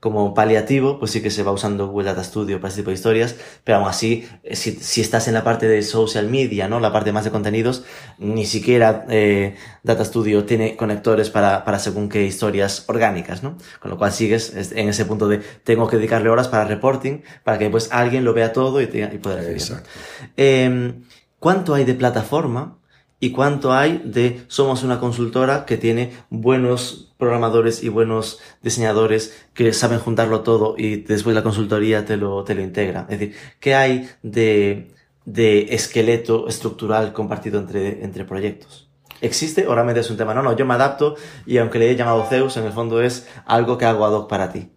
como 0.00 0.32
paliativo, 0.32 1.00
pues 1.00 1.10
sí 1.10 1.20
que 1.20 1.30
se 1.30 1.42
va 1.42 1.50
usando 1.50 1.88
Google 1.88 2.06
Data 2.06 2.22
Studio 2.22 2.60
para 2.60 2.68
este 2.68 2.82
tipo 2.82 2.90
de 2.90 2.94
historias, 2.94 3.34
pero 3.64 3.78
aún 3.78 3.88
así, 3.88 4.28
eh, 4.44 4.54
si, 4.54 4.76
si 4.76 5.00
estás 5.00 5.26
en 5.26 5.34
la 5.34 5.42
parte 5.42 5.66
de 5.66 5.82
social 5.82 6.28
media, 6.28 6.68
¿no? 6.68 6.78
La 6.78 6.92
parte 6.92 7.10
más 7.10 7.24
de 7.24 7.32
contenidos, 7.32 7.84
ni 8.18 8.46
siquiera 8.46 9.06
eh, 9.08 9.56
Data 9.82 10.04
Studio 10.04 10.44
tiene 10.44 10.76
conectores 10.76 11.30
para, 11.30 11.64
para 11.64 11.80
según 11.80 12.08
qué 12.08 12.24
historias 12.24 12.84
orgánicas, 12.86 13.42
¿no? 13.42 13.56
Con 13.80 13.90
lo 13.90 13.98
cual 13.98 14.12
sigues 14.12 14.54
en 14.54 14.88
ese 14.88 15.04
punto 15.04 15.26
de 15.26 15.38
tengo 15.38 15.88
que 15.88 15.96
dedicarle 15.96 16.28
horas 16.28 16.46
para 16.46 16.64
reporting, 16.64 17.22
para 17.42 17.58
que 17.58 17.68
pues 17.68 17.88
alguien 17.90 18.24
lo 18.24 18.32
vea 18.34 18.52
todo 18.52 18.80
y, 18.80 18.86
te, 18.86 19.00
y 19.00 19.18
pueda 19.18 19.42
Exacto. 19.50 19.90
Eh, 20.36 20.94
¿Cuánto 21.40 21.74
hay 21.74 21.84
de 21.84 21.94
plataforma 21.94 22.77
y 23.20 23.30
cuánto 23.32 23.72
hay 23.72 24.00
de 24.04 24.42
somos 24.48 24.82
una 24.84 25.00
consultora 25.00 25.64
que 25.66 25.76
tiene 25.76 26.12
buenos 26.30 27.12
programadores 27.18 27.82
y 27.82 27.88
buenos 27.88 28.38
diseñadores 28.62 29.34
que 29.54 29.72
saben 29.72 29.98
juntarlo 29.98 30.42
todo 30.42 30.74
y 30.78 31.02
después 31.02 31.34
la 31.34 31.42
consultoría 31.42 32.04
te 32.04 32.16
lo, 32.16 32.44
te 32.44 32.54
lo 32.54 32.62
integra. 32.62 33.06
Es 33.08 33.18
decir, 33.18 33.34
¿qué 33.58 33.74
hay 33.74 34.08
de, 34.22 34.92
de 35.24 35.74
esqueleto 35.74 36.48
estructural 36.48 37.12
compartido 37.12 37.58
entre, 37.58 38.04
entre 38.04 38.24
proyectos? 38.24 38.88
¿Existe? 39.20 39.64
Ahora 39.64 39.82
me 39.82 39.98
es 39.98 40.10
un 40.10 40.16
tema. 40.16 40.32
No, 40.32 40.42
no, 40.42 40.56
yo 40.56 40.64
me 40.64 40.74
adapto 40.74 41.16
y 41.44 41.58
aunque 41.58 41.80
le 41.80 41.90
he 41.90 41.96
llamado 41.96 42.24
Zeus, 42.26 42.56
en 42.56 42.64
el 42.64 42.72
fondo 42.72 43.02
es 43.02 43.26
algo 43.46 43.76
que 43.76 43.84
hago 43.84 44.06
ad 44.06 44.12
hoc 44.12 44.28
para 44.28 44.52
ti. 44.52 44.70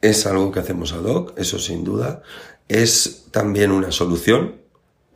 Es 0.00 0.24
algo 0.26 0.52
que 0.52 0.60
hacemos 0.60 0.92
ad 0.92 1.04
hoc, 1.04 1.36
eso 1.36 1.58
sin 1.58 1.82
duda. 1.82 2.22
Es 2.68 3.26
también 3.32 3.72
una 3.72 3.90
solución 3.90 4.65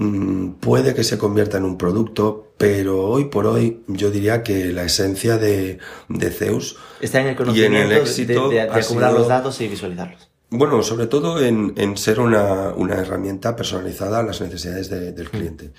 Mm, 0.02 0.52
puede 0.60 0.94
que 0.94 1.04
se 1.04 1.18
convierta 1.18 1.58
en 1.58 1.64
un 1.64 1.76
producto, 1.76 2.54
pero 2.56 3.04
hoy 3.04 3.26
por 3.26 3.46
hoy 3.46 3.82
yo 3.86 4.10
diría 4.10 4.42
que 4.42 4.72
la 4.72 4.84
esencia 4.84 5.36
de, 5.36 5.76
de 6.08 6.30
Zeus 6.30 6.78
está 7.02 7.20
en 7.20 7.26
el 7.26 7.36
conocimiento 7.36 7.76
y 7.76 7.80
en 7.82 7.86
el 7.86 7.98
éxito 7.98 8.48
de, 8.48 8.54
de, 8.54 8.62
de 8.62 8.70
acumular 8.70 9.10
sido, 9.10 9.18
los 9.18 9.28
datos 9.28 9.60
y 9.60 9.68
visualizarlos. 9.68 10.30
Bueno, 10.48 10.82
sobre 10.82 11.06
todo 11.06 11.44
en, 11.44 11.74
en 11.76 11.98
ser 11.98 12.18
una, 12.18 12.70
una, 12.70 12.94
herramienta 12.94 13.54
personalizada 13.54 14.20
a 14.20 14.22
las 14.22 14.40
necesidades 14.40 14.88
de, 14.88 15.12
del 15.12 15.28
cliente. 15.28 15.74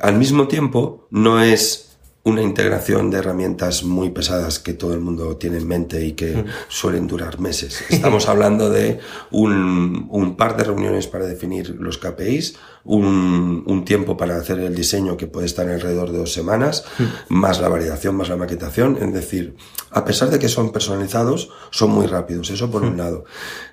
Al 0.00 0.16
mismo 0.16 0.48
tiempo, 0.48 1.06
no 1.10 1.40
es 1.40 1.89
una 2.22 2.42
integración 2.42 3.10
de 3.10 3.18
herramientas 3.18 3.82
muy 3.82 4.10
pesadas 4.10 4.58
que 4.58 4.74
todo 4.74 4.92
el 4.92 5.00
mundo 5.00 5.36
tiene 5.38 5.56
en 5.56 5.66
mente 5.66 6.04
y 6.04 6.12
que 6.12 6.44
suelen 6.68 7.06
durar 7.06 7.40
meses. 7.40 7.82
Estamos 7.88 8.28
hablando 8.28 8.68
de 8.68 9.00
un, 9.30 10.06
un 10.10 10.36
par 10.36 10.56
de 10.56 10.64
reuniones 10.64 11.06
para 11.06 11.26
definir 11.26 11.76
los 11.78 11.96
KPIs, 11.96 12.56
un, 12.84 13.64
un, 13.66 13.84
tiempo 13.84 14.18
para 14.18 14.36
hacer 14.36 14.58
el 14.58 14.74
diseño 14.74 15.16
que 15.16 15.26
puede 15.26 15.46
estar 15.46 15.68
alrededor 15.68 16.12
de 16.12 16.18
dos 16.18 16.32
semanas, 16.32 16.84
más 17.28 17.60
la 17.60 17.68
validación, 17.68 18.16
más 18.16 18.28
la 18.28 18.36
maquetación. 18.36 18.98
Es 19.00 19.12
decir, 19.14 19.56
a 19.90 20.04
pesar 20.04 20.28
de 20.28 20.38
que 20.38 20.48
son 20.48 20.72
personalizados, 20.72 21.50
son 21.70 21.90
muy 21.90 22.06
rápidos. 22.06 22.50
Eso 22.50 22.70
por 22.70 22.82
un 22.82 22.98
lado. 22.98 23.24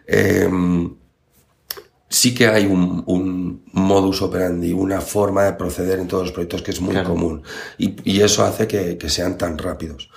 Eh, 0.06 0.50
sí 2.10 2.34
que 2.34 2.48
hay 2.48 2.66
un, 2.66 3.04
un, 3.06 3.64
modus 3.74 4.22
operandi, 4.22 4.72
una 4.72 5.02
forma 5.02 5.44
de 5.44 5.54
proceder 5.54 6.00
en 6.00 6.08
todos 6.08 6.24
los 6.24 6.32
proyectos 6.32 6.62
que 6.62 6.72
es 6.72 6.82
muy 6.82 6.94
claro. 6.94 7.10
común. 7.10 7.44
Y, 7.78 7.96
y, 8.10 8.22
eso 8.22 8.44
hace 8.44 8.68
que, 8.68 8.98
que, 8.98 9.10
sean 9.10 9.38
tan 9.38 9.58
rápidos. 9.58 10.10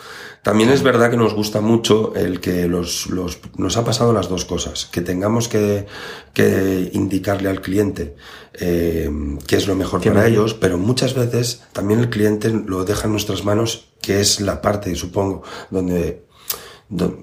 También 0.43 0.71
es 0.71 0.83
verdad 0.83 1.11
que 1.11 1.17
nos 1.17 1.35
gusta 1.35 1.61
mucho 1.61 2.15
el 2.15 2.41
que 2.41 2.67
los, 2.67 3.09
los, 3.09 3.39
nos 3.57 3.77
ha 3.77 3.85
pasado 3.85 4.13
las 4.13 4.29
dos 4.29 4.45
cosas, 4.45 4.87
que 4.87 5.03
tengamos 5.03 5.49
que, 5.49 5.87
que 6.33 6.91
indicarle 6.93 7.51
al 7.51 7.61
cliente 7.61 8.15
eh, 8.55 9.11
qué 9.47 9.57
es 9.57 9.67
lo 9.67 9.75
mejor 9.75 10.03
para 10.03 10.27
ellos, 10.27 10.55
pero 10.55 10.79
muchas 10.79 11.15
veces 11.15 11.63
también 11.73 12.01
el 12.01 12.09
cliente 12.09 12.51
lo 12.51 12.85
deja 12.85 13.07
en 13.07 13.13
nuestras 13.13 13.45
manos, 13.45 13.89
que 14.01 14.21
es 14.21 14.41
la 14.41 14.63
parte, 14.63 14.95
supongo, 14.95 15.43
donde 15.71 16.25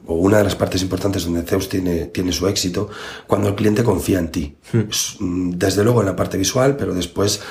o 0.05 0.13
una 0.13 0.37
de 0.37 0.43
las 0.43 0.55
partes 0.55 0.81
importantes 0.81 1.25
donde 1.25 1.43
Zeus 1.43 1.67
tiene, 1.67 2.05
tiene 2.05 2.31
su 2.31 2.47
éxito, 2.47 2.89
cuando 3.27 3.49
el 3.49 3.55
cliente 3.55 3.83
confía 3.83 4.19
en 4.19 4.31
ti. 4.31 4.55
Hmm. 4.71 5.51
Desde 5.51 5.83
luego 5.83 6.01
en 6.01 6.07
la 6.07 6.15
parte 6.15 6.37
visual, 6.37 6.77
pero 6.77 6.93
después 6.93 7.41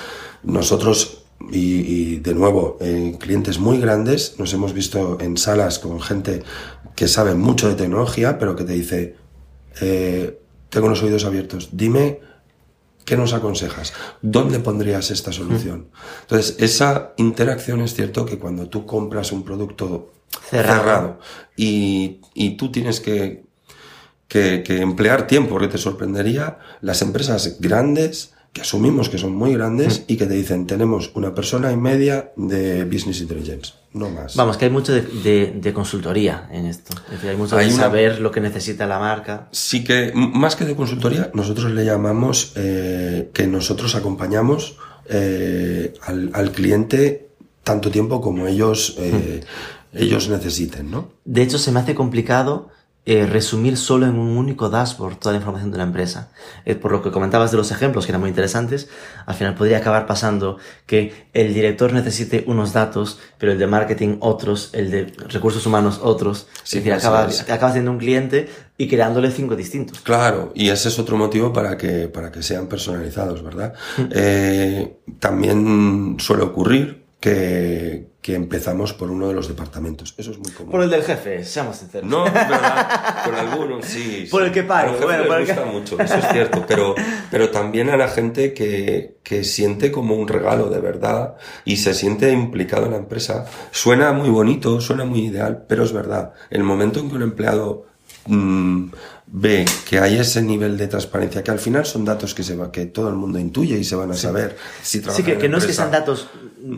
nosotros, 0.42 1.24
y, 1.50 1.58
y 1.58 2.16
de 2.16 2.34
nuevo, 2.34 2.78
en 2.80 3.14
clientes 3.14 3.58
muy 3.58 3.78
grandes, 3.78 4.36
nos 4.38 4.52
hemos 4.54 4.72
visto 4.72 5.18
en 5.20 5.36
salas 5.36 5.78
con 5.78 6.00
gente 6.00 6.42
que 6.94 7.08
sabe 7.08 7.34
mucho 7.34 7.68
de 7.68 7.74
tecnología, 7.74 8.38
pero 8.38 8.56
que 8.56 8.64
te 8.64 8.72
dice, 8.72 9.16
eh, 9.82 10.40
tengo 10.70 10.88
los 10.88 11.02
oídos 11.02 11.24
abiertos, 11.24 11.70
dime 11.72 12.20
¿Qué 13.06 13.16
nos 13.16 13.34
aconsejas? 13.34 13.92
¿Dónde 14.20 14.58
pondrías 14.58 15.12
esta 15.12 15.30
solución? 15.30 15.90
Entonces, 16.22 16.56
esa 16.58 17.14
interacción 17.18 17.80
es 17.80 17.94
cierto 17.94 18.26
que 18.26 18.36
cuando 18.36 18.68
tú 18.68 18.84
compras 18.84 19.30
un 19.30 19.44
producto 19.44 20.10
cerrado, 20.48 20.82
cerrado 20.82 21.18
y, 21.56 22.20
y, 22.34 22.56
tú 22.56 22.70
tienes 22.70 23.00
que, 23.00 23.44
que, 24.28 24.62
que, 24.62 24.80
emplear 24.80 25.26
tiempo, 25.26 25.58
que 25.58 25.68
te 25.68 25.78
sorprendería, 25.78 26.58
las 26.80 27.02
empresas 27.02 27.56
grandes, 27.60 28.34
que 28.52 28.62
asumimos 28.62 29.10
que 29.10 29.18
son 29.18 29.34
muy 29.34 29.52
grandes 29.52 30.04
y 30.06 30.16
que 30.16 30.24
te 30.24 30.32
dicen, 30.32 30.66
tenemos 30.66 31.10
una 31.14 31.34
persona 31.34 31.72
y 31.72 31.76
media 31.76 32.32
de 32.36 32.84
Business 32.84 33.20
Intelligence, 33.20 33.74
no 33.92 34.08
más. 34.08 34.34
Vamos, 34.34 34.56
que 34.56 34.64
hay 34.64 34.70
mucho 34.70 34.94
de, 34.94 35.02
de, 35.02 35.52
de 35.56 35.72
consultoría 35.74 36.48
en 36.50 36.64
esto. 36.64 36.94
Es 37.06 37.12
decir, 37.12 37.30
hay 37.30 37.36
mucho 37.36 37.56
hay 37.56 37.68
de 37.68 37.74
una... 37.74 37.82
saber 37.82 38.20
lo 38.20 38.30
que 38.30 38.40
necesita 38.40 38.86
la 38.86 38.98
marca. 38.98 39.48
Sí 39.52 39.84
que, 39.84 40.10
más 40.14 40.56
que 40.56 40.64
de 40.64 40.74
consultoría, 40.74 41.30
nosotros 41.34 41.70
le 41.72 41.84
llamamos 41.84 42.52
eh, 42.56 43.28
que 43.34 43.46
nosotros 43.46 43.94
acompañamos 43.94 44.78
eh, 45.08 45.92
al, 46.06 46.30
al, 46.32 46.50
cliente 46.52 47.28
tanto 47.62 47.90
tiempo 47.90 48.20
como 48.20 48.46
ellos, 48.46 48.94
eh, 48.98 49.40
ellos 49.92 50.28
necesiten, 50.28 50.90
¿no? 50.90 51.10
De 51.24 51.42
hecho, 51.42 51.58
se 51.58 51.72
me 51.72 51.80
hace 51.80 51.94
complicado 51.94 52.70
eh, 53.08 53.24
resumir 53.24 53.76
solo 53.76 54.06
en 54.06 54.18
un 54.18 54.36
único 54.36 54.68
dashboard 54.68 55.18
toda 55.18 55.32
la 55.32 55.38
información 55.38 55.70
de 55.70 55.78
la 55.78 55.84
empresa. 55.84 56.32
Eh, 56.64 56.74
por 56.74 56.90
lo 56.90 57.02
que 57.04 57.12
comentabas 57.12 57.52
de 57.52 57.56
los 57.56 57.70
ejemplos, 57.70 58.04
que 58.04 58.10
eran 58.10 58.20
muy 58.20 58.30
interesantes, 58.30 58.88
al 59.26 59.36
final 59.36 59.54
podría 59.54 59.78
acabar 59.78 60.06
pasando 60.06 60.58
que 60.86 61.28
el 61.32 61.54
director 61.54 61.92
necesite 61.92 62.42
unos 62.48 62.72
datos, 62.72 63.20
pero 63.38 63.52
el 63.52 63.60
de 63.60 63.68
marketing 63.68 64.16
otros, 64.18 64.70
el 64.72 64.90
de 64.90 65.04
recursos 65.28 65.64
humanos 65.66 66.00
otros. 66.02 66.48
Sí, 66.64 66.78
es 66.78 66.84
decir, 66.84 66.94
acabas, 66.94 67.42
es. 67.42 67.48
acabas 67.48 67.74
teniendo 67.74 67.92
un 67.92 67.98
cliente 67.98 68.48
y 68.76 68.88
creándole 68.88 69.30
cinco 69.30 69.54
distintos. 69.54 70.00
Claro, 70.00 70.50
y 70.56 70.70
ese 70.70 70.88
es 70.88 70.98
otro 70.98 71.16
motivo 71.16 71.52
para 71.52 71.76
que, 71.76 72.08
para 72.08 72.32
que 72.32 72.42
sean 72.42 72.66
personalizados, 72.66 73.40
¿verdad? 73.44 73.74
eh, 74.10 74.96
también 75.20 76.16
suele 76.18 76.42
ocurrir 76.42 77.04
que, 77.20 78.15
que, 78.26 78.34
empezamos 78.34 78.92
por 78.92 79.10
uno 79.10 79.28
de 79.28 79.34
los 79.34 79.46
departamentos. 79.46 80.14
Eso 80.16 80.32
es 80.32 80.38
muy 80.38 80.50
común. 80.50 80.72
Por 80.72 80.82
el 80.82 80.90
del 80.90 81.02
jefe, 81.02 81.44
seamos 81.44 81.76
sinceros. 81.76 82.10
No, 82.10 82.24
verdad. 82.24 83.22
por 83.24 83.34
algunos 83.34 83.84
sí. 83.84 84.26
Por 84.30 84.42
el 84.42 84.52
que 84.52 84.64
pague. 84.64 84.96
A 84.96 85.04
bueno, 85.04 85.26
por 85.26 85.38
gusta 85.38 85.64
que... 85.64 85.70
mucho, 85.70 86.00
eso 86.00 86.16
es 86.16 86.28
cierto. 86.32 86.64
Pero, 86.66 86.94
pero 87.30 87.50
también 87.50 87.88
a 87.88 87.96
la 87.96 88.08
gente 88.08 88.52
que, 88.52 89.18
que 89.22 89.44
siente 89.44 89.92
como 89.92 90.16
un 90.16 90.26
regalo 90.26 90.68
de 90.68 90.80
verdad 90.80 91.36
y 91.64 91.76
se 91.76 91.94
siente 91.94 92.32
implicado 92.32 92.86
en 92.86 92.92
la 92.92 92.98
empresa. 92.98 93.46
Suena 93.70 94.12
muy 94.12 94.28
bonito, 94.28 94.80
suena 94.80 95.04
muy 95.04 95.26
ideal, 95.26 95.64
pero 95.68 95.84
es 95.84 95.92
verdad. 95.92 96.32
El 96.50 96.64
momento 96.64 97.00
en 97.00 97.08
que 97.08 97.16
un 97.16 97.22
empleado 97.22 97.86
mm, 98.26 98.86
ve 99.26 99.64
que 99.88 99.98
hay 99.98 100.18
ese 100.18 100.42
nivel 100.42 100.76
de 100.76 100.86
transparencia, 100.88 101.42
que 101.42 101.50
al 101.50 101.58
final 101.58 101.84
son 101.84 102.04
datos 102.04 102.34
que 102.34 102.42
se 102.42 102.56
va, 102.56 102.70
que 102.70 102.86
todo 102.86 103.08
el 103.08 103.16
mundo 103.16 103.38
intuye 103.38 103.78
y 103.78 103.84
se 103.84 103.96
van 103.96 104.10
a 104.10 104.14
saber 104.14 104.56
si 104.82 105.02
Sí, 105.02 105.22
que, 105.22 105.36
que 105.36 105.48
no 105.48 105.58
es 105.58 105.66
que 105.66 105.72
sean 105.72 105.90
datos 105.90 106.28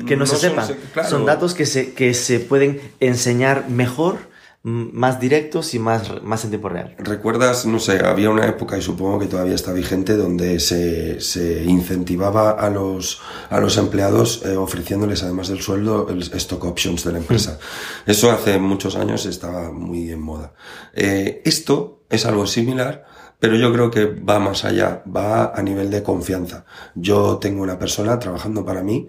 que 0.07 0.17
no, 0.17 0.27
se 0.27 0.37
sepan, 0.37 0.69
son 1.09 1.25
datos 1.25 1.55
que 1.55 1.67
se, 1.67 1.93
que 1.93 2.14
se 2.14 2.41
pueden 2.41 2.81
enseñar 3.01 3.69
mejor 3.69 4.29
más 4.62 5.21
directos 5.21 5.73
y 5.75 5.79
más, 5.79 6.23
más 6.23 6.45
en 6.45 6.51
tiempo 6.51 6.69
real. 6.69 6.95
¿Recuerdas, 6.99 7.64
no 7.64 7.79
sé, 7.79 8.05
había 8.05 8.29
una 8.29 8.47
época, 8.47 8.77
y 8.77 8.83
supongo 8.83 9.19
que 9.19 9.27
todavía 9.27 9.55
está 9.55 9.73
vigente, 9.73 10.17
donde 10.17 10.59
se, 10.59 11.21
se 11.21 11.64
incentivaba 11.64 12.51
a 12.51 12.69
los, 12.69 13.21
a 13.51 13.61
los 13.61 13.77
empleados 13.79 14.43
eh, 14.45 14.57
ofreciéndoles, 14.57 15.23
además 15.23 15.49
del 15.49 15.62
sueldo, 15.62 16.09
el 16.11 16.23
stock 16.23 16.64
options 16.64 17.05
de 17.05 17.12
la 17.12 17.19
empresa? 17.19 17.59
Mm. 18.07 18.11
Eso 18.11 18.31
hace 18.31 18.59
muchos 18.59 18.97
años 18.97 19.27
estaba 19.27 19.71
muy 19.71 20.11
en 20.11 20.21
moda. 20.21 20.53
Eh, 20.93 21.41
esto 21.45 22.03
es 22.11 22.27
algo 22.27 22.47
similar, 22.47 23.07
pero 23.38 23.55
yo 23.57 23.73
creo 23.73 23.91
que 23.91 24.07
va 24.07 24.41
más 24.41 24.64
allá, 24.64 25.03
va 25.05 25.55
a 25.55 25.62
nivel 25.62 25.91
de 25.91 26.03
confianza. 26.03 26.64
Yo 26.97 27.38
tengo 27.38 27.62
una 27.62 27.79
persona 27.79 28.19
trabajando 28.19 28.64
para 28.64 28.83
mí 28.83 29.07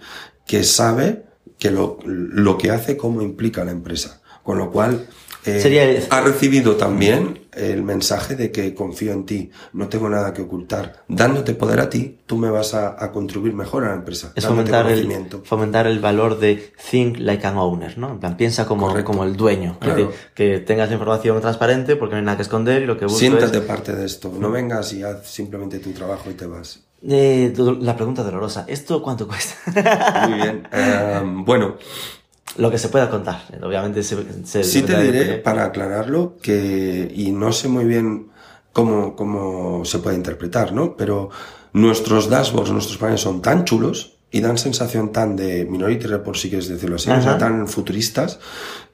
que 0.49 0.63
sabe 0.63 1.25
que 1.59 1.69
lo, 1.69 1.99
lo 2.05 2.57
que 2.57 2.71
hace, 2.71 2.97
cómo 2.97 3.21
implica 3.21 3.63
la 3.63 3.69
empresa. 3.69 4.19
Con 4.41 4.57
lo 4.57 4.71
cual, 4.71 5.07
eh, 5.45 6.07
ha 6.09 6.21
recibido 6.21 6.75
también 6.75 7.47
el 7.53 7.83
mensaje 7.83 8.35
de 8.35 8.51
que 8.51 8.73
confío 8.73 9.13
en 9.13 9.27
ti, 9.27 9.51
no 9.73 9.89
tengo 9.89 10.09
nada 10.09 10.33
que 10.33 10.41
ocultar. 10.41 11.03
Dándote 11.07 11.53
poder 11.53 11.81
a 11.81 11.89
ti, 11.91 12.17
tú 12.25 12.37
me 12.37 12.49
vas 12.49 12.73
a, 12.73 13.11
contribuir 13.11 13.53
mejor 13.53 13.83
a 13.83 13.89
la 13.89 13.95
empresa. 13.95 14.33
Es 14.33 14.47
fomentar 14.47 14.89
el, 14.89 15.07
fomentar 15.43 15.85
el 15.85 15.99
valor 15.99 16.39
de 16.39 16.73
think 16.89 17.19
like 17.19 17.45
an 17.45 17.57
owner, 17.57 17.95
¿no? 17.99 18.09
En 18.09 18.19
plan, 18.19 18.35
piensa 18.35 18.65
como, 18.65 19.03
como 19.03 19.25
el 19.25 19.35
dueño. 19.35 19.77
que 20.33 20.57
tengas 20.61 20.91
información 20.91 21.39
transparente 21.41 21.95
porque 21.95 22.13
no 22.13 22.19
hay 22.21 22.25
nada 22.25 22.37
que 22.37 22.43
esconder 22.43 22.81
y 22.81 22.85
lo 22.87 22.97
que 22.97 23.05
buscas 23.05 23.19
Siéntate 23.19 23.61
parte 23.61 23.95
de 23.95 24.07
esto. 24.07 24.33
No 24.35 24.49
vengas 24.49 24.93
y 24.93 25.03
haz 25.03 25.27
simplemente 25.27 25.77
tu 25.77 25.91
trabajo 25.91 26.31
y 26.31 26.33
te 26.33 26.47
vas. 26.47 26.88
Eh, 27.07 27.53
la 27.79 27.95
pregunta 27.95 28.23
dolorosa. 28.23 28.65
¿Esto 28.67 29.01
cuánto 29.01 29.27
cuesta? 29.27 29.55
Muy 30.27 30.37
bien. 30.37 30.67
Eh, 30.71 31.21
bueno, 31.23 31.77
lo 32.57 32.71
que 32.71 32.77
se 32.77 32.89
pueda 32.89 33.09
contar. 33.09 33.43
Obviamente 33.61 34.03
se, 34.03 34.63
Sí 34.63 34.81
te 34.81 35.01
diré, 35.01 35.35
para 35.37 35.65
aclararlo, 35.65 36.37
que, 36.41 37.11
y 37.15 37.31
no 37.31 37.51
sé 37.51 37.67
muy 37.67 37.85
bien 37.85 38.29
cómo, 38.73 39.15
cómo 39.15 39.85
se 39.85 39.99
puede 39.99 40.17
interpretar, 40.17 40.73
¿no? 40.73 40.95
Pero 40.97 41.29
nuestros 41.73 42.29
dashboards, 42.29 42.71
nuestros 42.71 42.97
paneles 42.97 43.21
son 43.21 43.41
tan 43.41 43.65
chulos 43.65 44.17
y 44.31 44.41
dan 44.41 44.57
sensación 44.57 45.11
tan 45.11 45.35
de 45.35 45.65
Minority 45.65 46.07
Report, 46.07 46.37
si 46.37 46.49
quieres 46.49 46.67
decirlo 46.67 46.97
así, 46.97 47.09
o 47.09 47.21
sea, 47.21 47.37
tan 47.37 47.67
futuristas, 47.67 48.39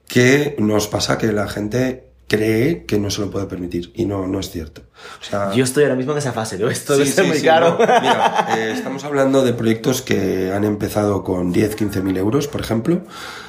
que 0.08 0.56
nos 0.60 0.88
pasa 0.88 1.18
que 1.18 1.32
la 1.32 1.48
gente 1.48 2.12
cree 2.28 2.86
que 2.86 2.98
no 2.98 3.10
se 3.12 3.22
lo 3.22 3.30
puede 3.30 3.46
permitir 3.46 3.92
y 3.96 4.06
no, 4.06 4.28
no 4.28 4.40
es 4.40 4.50
cierto. 4.50 4.82
O 5.22 5.24
sea, 5.24 5.54
Yo 5.54 5.64
estoy 5.64 5.84
ahora 5.84 5.96
mismo 5.96 6.14
en 6.14 6.18
esa 6.18 6.34
fase, 6.34 6.58
¿no? 6.58 6.70
Esto 6.70 6.98
debe 6.98 7.10
ser 7.10 7.26
muy 7.26 7.42
caro. 7.42 7.78
mira, 7.80 8.48
eh, 8.58 8.72
estamos 8.76 9.04
hablando 9.04 9.44
de 9.44 9.54
proyectos 9.54 10.02
que 10.02 10.52
han 10.52 10.64
empezado 10.64 11.24
con 11.24 11.52
10, 11.52 11.76
15 11.76 12.02
mil 12.02 12.18
euros, 12.18 12.48
por 12.48 12.62
ejemplo, 12.62 13.04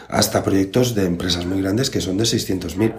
hasta 0.09 0.45
proyectos 0.45 0.95
de 0.95 1.07
empresas 1.07 1.47
muy 1.47 1.61
grandes 1.63 1.91
que 1.91 2.01
son 2.01 2.19
de 2.19 2.27
600 2.27 2.77
mil. 2.77 2.95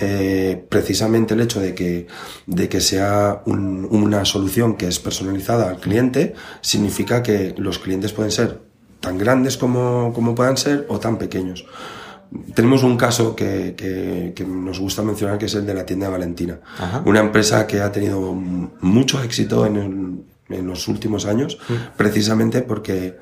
Eh, 0.00 0.66
precisamente 0.68 1.34
el 1.34 1.40
hecho 1.40 1.60
de 1.60 1.74
que, 1.74 2.08
de 2.46 2.68
que 2.68 2.80
sea 2.80 3.42
una 3.46 4.24
solución 4.24 4.76
que 4.76 4.88
es 4.88 4.98
personalizada 4.98 5.70
al 5.70 5.78
cliente 5.78 6.34
significa 6.62 7.22
que 7.22 7.54
los 7.56 7.78
clientes 7.78 8.12
pueden 8.12 8.32
ser 8.32 8.60
tan 8.98 9.18
grandes 9.18 9.56
como, 9.56 10.12
como 10.12 10.34
puedan 10.34 10.56
ser 10.56 10.86
o 10.88 10.98
tan 10.98 11.16
pequeños. 11.16 11.64
Tenemos 12.54 12.82
un 12.82 12.96
caso 12.96 13.36
que, 13.36 13.74
que, 13.76 14.44
nos 14.44 14.80
gusta 14.80 15.02
mencionar, 15.02 15.38
que 15.38 15.46
es 15.46 15.54
el 15.54 15.66
de 15.66 15.74
la 15.74 15.86
tienda 15.86 16.08
Valentina. 16.08 16.58
Una 17.04 17.20
empresa 17.20 17.66
que 17.66 17.80
ha 17.80 17.92
tenido 17.92 18.20
mucho 18.32 19.22
éxito 19.22 19.66
en, 19.66 20.24
en 20.48 20.66
los 20.66 20.88
últimos 20.88 21.26
años, 21.26 21.58
mm. 21.68 21.96
precisamente 21.96 22.62
porque 22.62 23.18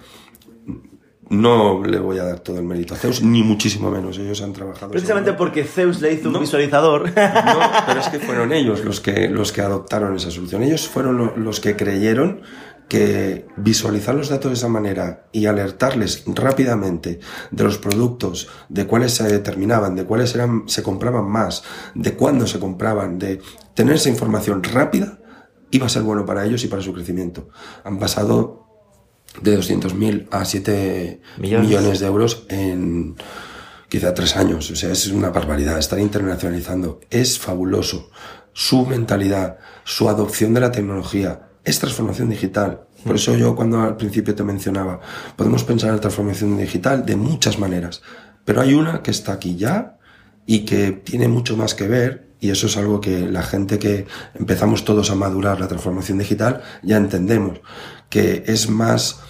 no 1.33 1.83
le 1.83 1.99
voy 1.99 2.19
a 2.19 2.25
dar 2.25 2.41
todo 2.41 2.59
el 2.59 2.65
mérito 2.65 2.95
a 2.95 2.99
Zeus, 2.99 3.23
ni 3.23 3.43
muchísimo 3.43 3.91
menos. 3.91 4.19
Ellos 4.19 4.43
han 4.43 4.53
trabajado. 4.53 4.93
Precisamente 4.93 5.33
porque 5.33 5.65
Zeus 5.65 6.01
le 6.01 6.13
hizo 6.13 6.29
un 6.29 6.39
visualizador. 6.39 7.05
No, 7.05 7.71
pero 7.87 8.01
es 8.01 8.09
que 8.09 8.19
fueron 8.19 8.53
ellos 8.53 8.85
los 8.85 9.01
que, 9.01 9.29
los 9.29 9.51
que 9.53 9.63
adoptaron 9.63 10.15
esa 10.15 10.31
solución. 10.31 10.63
Ellos 10.63 10.89
fueron 10.89 11.33
los 11.37 11.61
que 11.61 11.75
creyeron 11.75 12.43
que 12.93 13.47
visualizar 13.57 14.15
los 14.15 14.29
datos 14.29 14.51
de 14.51 14.57
esa 14.57 14.69
manera 14.69 15.25
y 15.33 15.47
alertarles 15.47 16.25
rápidamente 16.27 17.21
de 17.51 17.65
los 17.65 17.79
productos, 17.79 18.51
de 18.69 18.87
cuáles 18.87 19.13
se 19.13 19.25
determinaban, 19.25 19.97
de 19.97 20.05
cuáles 20.05 20.35
eran, 20.35 20.65
se 20.67 20.83
compraban 20.83 21.25
más, 21.25 21.63
de 21.95 22.13
cuándo 22.13 22.47
se 22.47 22.59
compraban, 22.59 23.19
de 23.19 23.41
tener 23.73 23.95
esa 23.95 24.11
información 24.11 24.63
rápida, 24.63 25.21
iba 25.71 25.87
a 25.87 25.89
ser 25.89 26.03
bueno 26.03 26.27
para 26.27 26.45
ellos 26.45 26.65
y 26.65 26.69
para 26.69 26.83
su 26.83 26.93
crecimiento. 26.93 27.49
Han 27.83 27.99
pasado 27.99 28.67
de 29.41 29.59
200.000 29.59 30.29
a 30.31 30.45
7 30.45 31.23
millones. 31.39 31.99
de 31.99 32.07
euros 32.07 32.45
en 32.51 33.17
quizá 33.89 34.13
tres 34.13 34.37
años. 34.37 34.71
O 34.71 34.77
sea, 34.77 34.93
es 34.93 35.07
una 35.07 35.31
barbaridad. 35.31 35.79
Estar 35.79 35.99
internacionalizando 35.99 37.01
es 37.09 37.39
fabuloso. 37.39 38.11
Su 38.53 38.85
mentalidad, 38.85 39.61
su 39.85 40.11
adopción 40.11 40.53
de 40.53 40.61
la 40.61 40.73
tecnología, 40.73 41.52
es 41.65 41.79
transformación 41.79 42.29
digital. 42.29 42.83
Por 43.05 43.17
eso 43.17 43.37
yo 43.37 43.55
cuando 43.55 43.81
al 43.81 43.97
principio 43.97 44.35
te 44.35 44.45
mencionaba, 44.45 45.01
podemos 45.37 45.65
pensar 45.65 45.91
en 45.91 45.97
la 45.97 46.01
transformación 46.01 46.57
digital 46.57 47.05
de 47.05 47.17
muchas 47.17 47.59
maneras, 47.59 48.03
pero 48.45 48.61
hay 48.61 48.75
una 48.75 49.03
que 49.03 49.11
está 49.11 49.33
aquí 49.33 49.57
ya 49.57 49.99
y 50.47 50.61
que 50.61 50.93
tiene 50.93 51.29
mucho 51.29 51.57
más 51.57 51.75
que 51.75 51.89
ver 51.89 52.33
y 52.41 52.51
eso 52.51 52.67
es 52.67 52.77
algo 52.77 53.01
que 53.01 53.29
la 53.29 53.43
gente 53.43 53.79
que 53.79 54.07
empezamos 54.35 54.85
todos 54.85 55.11
a 55.11 55.15
madurar 55.15 55.61
la 55.61 55.69
transformación 55.69 56.19
digital 56.19 56.63
ya 56.83 56.97
entendemos, 56.97 57.61
que 58.09 58.43
es 58.47 58.69
más 58.69 59.21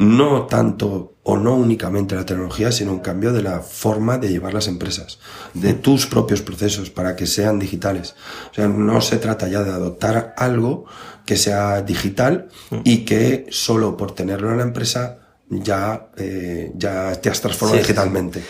no 0.00 0.46
tanto 0.46 1.16
o 1.22 1.36
no 1.36 1.54
únicamente 1.54 2.14
la 2.14 2.24
tecnología, 2.24 2.72
sino 2.72 2.90
un 2.90 3.00
cambio 3.00 3.34
de 3.34 3.42
la 3.42 3.60
forma 3.60 4.16
de 4.16 4.30
llevar 4.30 4.54
las 4.54 4.66
empresas, 4.66 5.18
de 5.52 5.74
tus 5.74 6.06
propios 6.06 6.40
procesos 6.40 6.88
para 6.88 7.16
que 7.16 7.26
sean 7.26 7.58
digitales. 7.58 8.14
O 8.50 8.54
sea, 8.54 8.66
no 8.66 9.02
se 9.02 9.18
trata 9.18 9.46
ya 9.48 9.62
de 9.62 9.70
adoptar 9.70 10.32
algo 10.38 10.86
que 11.26 11.36
sea 11.36 11.82
digital 11.82 12.48
y 12.82 13.04
que 13.04 13.44
solo 13.50 13.98
por 13.98 14.12
tenerlo 14.12 14.50
en 14.50 14.56
la 14.56 14.62
empresa 14.62 15.18
ya, 15.50 16.08
eh, 16.16 16.72
ya 16.76 17.12
te 17.20 17.28
has 17.28 17.42
transformado 17.42 17.78
digitalmente. 17.78 18.42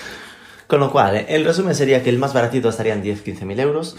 Con 0.70 0.78
lo 0.78 0.92
cual, 0.92 1.16
eh, 1.16 1.26
el 1.30 1.44
resumen 1.44 1.74
sería 1.74 2.00
que 2.00 2.10
el 2.10 2.18
más 2.18 2.32
baratito 2.32 2.68
estaría 2.68 2.94
en 2.94 3.02
10-15 3.02 3.44
mil 3.44 3.58
euros. 3.58 3.96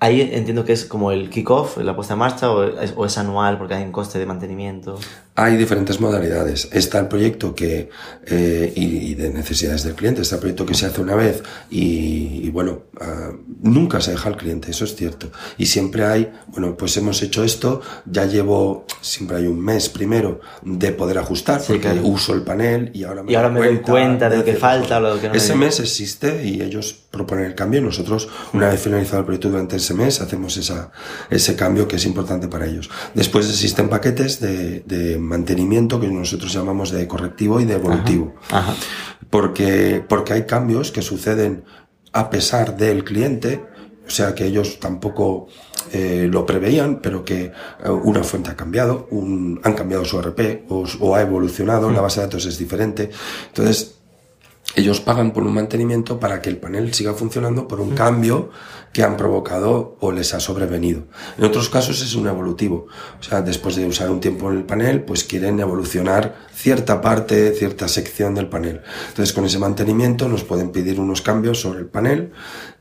Ahí 0.00 0.22
entiendo 0.22 0.64
que 0.64 0.72
es 0.72 0.86
como 0.86 1.12
el 1.12 1.28
kick-off, 1.28 1.76
la 1.76 1.94
puesta 1.94 2.14
en 2.14 2.20
marcha, 2.20 2.50
o 2.50 2.64
es, 2.64 2.94
o 2.96 3.04
es, 3.04 3.18
anual 3.18 3.58
porque 3.58 3.74
hay 3.74 3.82
un 3.82 3.92
coste 3.92 4.18
de 4.18 4.24
mantenimiento. 4.24 4.98
Hay 5.34 5.58
diferentes 5.58 6.00
modalidades. 6.00 6.70
Está 6.72 6.98
el 7.00 7.08
proyecto 7.08 7.54
que, 7.54 7.90
eh, 8.26 8.72
y, 8.74 9.14
de 9.16 9.34
necesidades 9.34 9.82
del 9.84 9.96
cliente, 9.96 10.22
está 10.22 10.36
el 10.36 10.40
proyecto 10.40 10.64
que 10.64 10.72
se 10.72 10.86
hace 10.86 11.02
una 11.02 11.14
vez 11.14 11.42
y, 11.68 12.48
bueno, 12.48 12.84
ah, 13.00 13.32
nunca 13.62 14.00
se 14.00 14.12
deja 14.12 14.28
al 14.28 14.36
cliente, 14.36 14.70
eso 14.70 14.84
es 14.84 14.94
cierto. 14.94 15.30
Y 15.58 15.66
siempre 15.66 16.04
hay, 16.04 16.32
bueno, 16.48 16.76
pues 16.76 16.96
hemos 16.96 17.22
hecho 17.22 17.44
esto, 17.44 17.80
ya 18.06 18.26
llevo, 18.26 18.86
siempre 19.00 19.38
hay 19.38 19.46
un 19.46 19.60
mes 19.60 19.88
primero 19.88 20.40
de 20.62 20.92
poder 20.92 21.18
ajustar, 21.18 21.62
porque 21.66 22.00
uso 22.02 22.34
el 22.34 22.42
panel 22.42 22.90
y 22.94 23.04
ahora 23.04 23.22
me, 23.22 23.32
y 23.32 23.34
ahora 23.34 23.50
me 23.50 23.60
doy 23.60 23.78
cuenta 23.78 24.28
de 24.28 24.38
lo 24.38 24.44
que 24.44 24.54
falta 24.54 25.00
lo 25.00 25.20
que 25.20 25.28
no 25.28 25.34
Ese 25.34 25.54
mes 25.54 25.80
existe 25.80 26.44
y 26.44 26.62
ellos 26.62 27.04
proponen 27.10 27.44
el 27.46 27.54
cambio. 27.54 27.80
Nosotros, 27.80 28.28
una 28.52 28.68
vez 28.68 28.80
finalizado 28.80 29.20
el 29.20 29.24
proyecto 29.24 29.48
durante 29.50 29.76
ese 29.76 29.94
mes, 29.94 30.20
hacemos 30.20 30.56
esa, 30.56 30.90
ese 31.30 31.56
cambio 31.56 31.86
que 31.86 31.96
es 31.96 32.06
importante 32.06 32.48
para 32.48 32.66
ellos. 32.66 32.90
Después 33.14 33.48
existen 33.48 33.88
paquetes 33.88 34.40
de, 34.40 34.80
de 34.80 35.18
mantenimiento 35.18 36.00
que 36.00 36.08
nosotros 36.08 36.52
llamamos 36.52 36.90
de 36.90 37.06
correctivo 37.06 37.60
y 37.60 37.64
de 37.64 37.74
evolutivo. 37.74 38.34
Porque, 39.30 40.04
porque 40.08 40.32
hay 40.32 40.44
cambios 40.44 40.92
que 40.92 41.02
suceden 41.02 41.64
a 42.14 42.30
pesar 42.30 42.76
del 42.76 43.04
cliente, 43.04 43.62
o 44.06 44.10
sea 44.10 44.34
que 44.34 44.46
ellos 44.46 44.78
tampoco 44.78 45.48
eh, 45.92 46.28
lo 46.30 46.46
preveían, 46.46 47.00
pero 47.02 47.24
que 47.24 47.44
eh, 47.44 47.90
una 47.90 48.22
fuente 48.22 48.50
ha 48.50 48.56
cambiado, 48.56 49.08
un, 49.10 49.60
han 49.64 49.74
cambiado 49.74 50.04
su 50.04 50.20
RP 50.22 50.64
o, 50.68 50.84
o 51.00 51.14
ha 51.14 51.20
evolucionado, 51.20 51.90
la 51.90 52.00
base 52.00 52.20
de 52.20 52.26
datos 52.26 52.46
es 52.46 52.56
diferente. 52.56 53.10
Entonces, 53.48 53.96
ellos 54.76 55.00
pagan 55.00 55.32
por 55.32 55.42
un 55.42 55.54
mantenimiento 55.54 56.18
para 56.18 56.40
que 56.40 56.50
el 56.50 56.56
panel 56.56 56.94
siga 56.94 57.14
funcionando 57.14 57.68
por 57.68 57.80
un 57.80 57.94
cambio 57.94 58.50
que 58.94 59.02
han 59.02 59.16
provocado 59.16 59.96
o 60.00 60.12
les 60.12 60.32
ha 60.34 60.40
sobrevenido. 60.40 61.02
En 61.36 61.44
otros 61.44 61.68
casos 61.68 62.00
es 62.00 62.14
un 62.14 62.28
evolutivo. 62.28 62.86
O 63.18 63.22
sea, 63.22 63.42
después 63.42 63.74
de 63.74 63.84
usar 63.86 64.08
un 64.08 64.20
tiempo 64.20 64.50
el 64.50 64.62
panel, 64.62 65.02
pues 65.02 65.24
quieren 65.24 65.58
evolucionar 65.58 66.36
cierta 66.54 67.00
parte, 67.02 67.52
cierta 67.54 67.88
sección 67.88 68.36
del 68.36 68.46
panel. 68.46 68.82
Entonces, 69.08 69.34
con 69.34 69.44
ese 69.44 69.58
mantenimiento 69.58 70.28
nos 70.28 70.44
pueden 70.44 70.70
pedir 70.70 71.00
unos 71.00 71.22
cambios 71.22 71.60
sobre 71.60 71.80
el 71.80 71.86
panel 71.86 72.30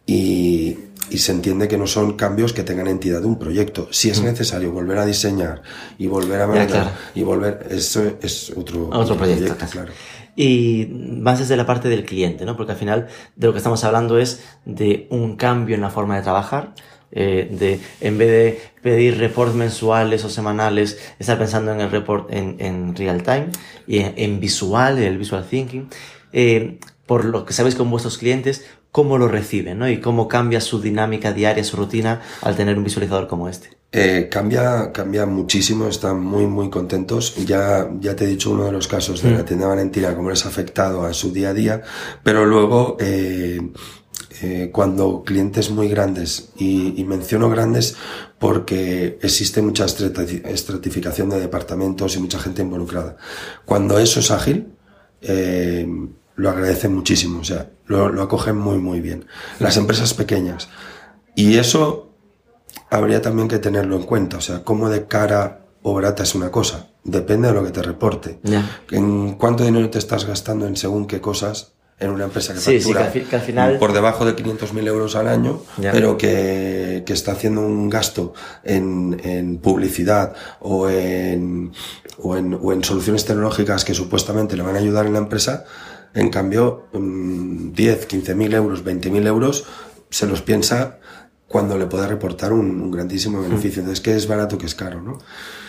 y, 0.06 0.78
y 1.10 1.18
se 1.18 1.32
entiende 1.32 1.68
que 1.68 1.80
no 1.80 1.88
son 1.88 2.14
cambios 2.14 2.54
que 2.54 2.62
tengan 2.62 2.88
entidad 2.88 3.22
de 3.22 3.28
un 3.28 3.40
proyecto. 3.40 3.88
Si 3.90 4.12
es 4.12 4.22
necesario 4.22 4.72
volver 4.72 5.00
a 5.00 5.08
diseñar 5.08 5.64
y 5.98 6.06
volver 6.06 6.42
a 6.42 6.48
mandar 6.48 6.94
y 7.16 7.24
volver, 7.24 7.68
eso 7.72 8.04
es 8.22 8.54
otro, 8.56 8.90
otro, 8.94 9.18
proyecto, 9.18 9.66
claro 9.66 9.92
y 10.36 10.88
más 10.92 11.40
desde 11.40 11.58
la 11.58 11.66
parte 11.66 11.90
del 11.90 12.06
cliente, 12.06 12.46
¿no? 12.46 12.58
Porque 12.58 12.72
al 12.72 12.78
final 12.78 13.08
de 13.36 13.48
lo 13.48 13.54
que 13.54 13.58
estamos 13.58 13.84
hablando 13.84 14.18
es 14.18 14.44
de 14.66 15.08
un 15.10 15.36
cambio 15.36 15.76
en 15.76 15.82
la 15.82 15.90
forma 15.90 16.16
de 16.16 16.24
trabajar, 16.24 16.74
eh, 17.12 17.48
de 17.52 17.80
en 18.02 18.18
vez 18.18 18.30
de 18.30 18.62
pedir 18.82 19.20
reports 19.20 19.54
mensuales 19.54 20.26
o 20.26 20.30
semanales, 20.30 21.00
estar 21.20 21.38
pensando 21.38 21.72
en 21.72 21.82
el 21.82 21.92
report 21.92 22.34
en, 22.34 22.56
en 22.60 22.96
real 22.96 23.22
time 23.22 23.50
y 23.86 24.00
en, 24.00 24.40
visual, 24.40 24.98
el 24.98 25.18
visual 25.18 25.46
thinking. 25.48 25.90
Eh, 26.32 26.80
por 27.06 27.26
lo 27.26 27.46
que 27.46 27.54
sabéis 27.54 27.76
con 27.76 27.92
vuestros 27.92 28.18
clientes, 28.18 28.66
cómo 28.92 29.18
lo 29.18 29.28
reciben, 29.28 29.78
¿no? 29.80 29.90
Y 29.90 30.00
cómo 30.00 30.28
cambia 30.28 30.62
su 30.62 30.82
dinámica 30.82 31.34
diaria, 31.34 31.64
su 31.64 31.78
rutina 31.78 32.22
al 32.42 32.56
tener 32.56 32.78
un 32.78 32.84
visualizador 32.84 33.28
como 33.28 33.50
este. 33.50 33.83
Eh, 33.96 34.28
cambia, 34.28 34.92
cambia 34.92 35.28
muchísimo, 35.28 35.88
están 35.88 36.20
muy, 36.20 36.48
muy 36.48 36.72
contentos. 36.72 37.36
Ya, 37.46 37.88
ya 38.00 38.16
te 38.16 38.24
he 38.24 38.28
dicho 38.28 38.50
uno 38.50 38.66
de 38.66 38.72
los 38.72 38.88
casos 38.88 39.22
de 39.22 39.30
la 39.30 39.44
mm. 39.44 39.46
tienda 39.46 39.68
Valentina, 39.68 40.16
cómo 40.16 40.32
les 40.32 40.44
ha 40.46 40.50
afectado 40.50 41.06
a 41.06 41.14
su 41.14 41.32
día 41.32 41.50
a 41.50 41.54
día, 41.54 41.84
pero 42.24 42.44
luego, 42.48 42.98
eh, 43.00 43.62
eh, 44.42 44.72
cuando 44.74 45.24
clientes 45.24 45.70
muy 45.70 45.90
grandes, 45.90 46.50
y, 46.58 47.04
menciono 47.04 47.52
grandes 47.52 47.96
porque 48.40 49.20
existe 49.22 49.62
mucha 49.62 49.86
estratificación 49.86 51.30
de 51.30 51.40
departamentos 51.40 52.16
y 52.16 52.20
mucha 52.20 52.40
gente 52.40 52.64
involucrada. 52.64 53.18
Cuando 53.64 54.00
eso 54.00 54.22
es 54.22 54.32
ágil, 54.32 54.74
lo 56.36 56.50
agradecen 56.50 56.96
muchísimo, 56.96 57.42
o 57.42 57.44
sea, 57.44 57.70
lo, 57.86 58.10
lo 58.10 58.24
acogen 58.24 58.58
muy, 58.58 58.80
muy 58.80 59.02
bien. 59.02 59.26
Las 59.60 59.78
empresas 59.78 60.16
pequeñas. 60.16 60.68
Y 61.36 61.58
eso 61.58 62.13
habría 62.94 63.22
también 63.22 63.48
que 63.48 63.60
tenerlo 63.60 63.96
en 63.96 64.04
cuenta. 64.04 64.38
O 64.38 64.42
sea, 64.42 64.64
cómo 64.64 64.90
de 64.90 65.08
cara 65.08 65.62
o 65.82 65.94
barata 65.94 66.24
es 66.24 66.36
una 66.36 66.52
cosa. 66.52 66.88
Depende 67.04 67.50
de 67.50 67.54
lo 67.54 67.64
que 67.64 67.72
te 67.72 67.82
reporte. 67.82 68.40
En 68.92 69.34
cuánto 69.34 69.64
dinero 69.64 69.90
te 69.90 70.00
estás 70.00 70.26
gastando 70.26 70.68
en 70.68 70.78
según 70.78 71.08
qué 71.08 71.20
cosas 71.20 71.74
en 72.00 72.10
una 72.10 72.26
empresa 72.26 72.54
que 72.54 72.60
factura 72.60 73.12
que 73.12 73.36
al, 73.36 73.42
final... 73.42 73.78
por 73.78 73.94
debajo 73.94 74.26
de 74.26 74.36
500.000 74.36 74.88
euros 74.88 75.16
al 75.16 75.28
año, 75.28 75.62
pero 75.80 76.18
que, 76.18 77.04
que, 77.06 77.14
está 77.14 77.34
haciendo 77.34 77.62
un 77.62 77.90
gasto 77.90 78.34
en, 78.64 79.20
en 79.24 79.58
publicidad 79.58 80.34
o 80.60 80.90
en, 80.90 81.72
o 82.18 82.36
en, 82.36 82.58
o, 82.62 82.74
en, 82.74 82.84
soluciones 82.84 83.26
tecnológicas 83.26 83.86
que 83.86 83.94
supuestamente 83.94 84.58
le 84.58 84.64
van 84.64 84.76
a 84.76 84.80
ayudar 84.80 85.06
en 85.06 85.14
la 85.14 85.20
empresa. 85.20 85.66
En 86.14 86.30
cambio, 86.30 86.88
10, 86.94 87.00
mm, 87.02 87.74
15.000 87.74 88.54
euros, 88.54 88.84
20.000 88.84 89.28
euros, 89.28 89.66
se 90.10 90.28
los 90.28 90.42
piensa 90.42 91.00
cuando 91.54 91.78
le 91.78 91.86
puede 91.86 92.08
reportar 92.08 92.52
un, 92.52 92.90
grandísimo 92.90 93.40
beneficio. 93.40 93.82
Entonces, 93.82 94.04
¿qué 94.04 94.16
es 94.16 94.28
barato, 94.28 94.58
qué 94.58 94.66
es 94.66 94.74
caro? 94.74 95.04
¿no? 95.04 95.20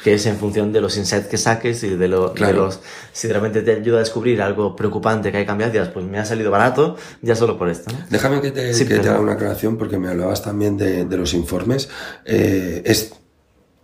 Que 0.03 0.15
es 0.15 0.25
en 0.25 0.39
función 0.39 0.73
de 0.73 0.81
los 0.81 0.97
insights 0.97 1.27
que 1.27 1.37
saques 1.37 1.85
y 1.85 1.91
de, 1.91 2.09
lo, 2.09 2.35
los... 2.35 2.81
Si 3.13 3.29
realmente 3.29 3.61
te 3.61 3.73
ayuda 3.73 3.99
a 3.99 4.01
descubrir 4.01 4.41
algo 4.41 4.75
preocupante 4.75 5.31
que 5.31 5.37
hay 5.37 5.43
que 5.43 5.47
cambiar, 5.47 5.71
dirás, 5.73 5.91
pues 5.91 6.07
me 6.07 6.19
ha 6.19 6.25
salido 6.25 6.51
barato 6.51 6.97
ya 7.21 7.37
solo 7.37 7.59
por 7.59 7.69
esto. 7.69 7.95
Déjame 8.09 8.41
que 8.41 8.51
te, 8.51 8.73
que 8.73 8.99
te 8.99 9.09
haga 9.11 9.21
una 9.21 9.35
aclaración 9.35 9.77
porque 9.77 9.99
me 9.99 10.09
hablabas 10.09 10.43
también 10.43 10.79
de, 10.79 11.05
de 11.05 11.17
los 11.19 11.35
informes. 11.35 11.91
Eh, 12.25 12.81
es, 12.87 13.13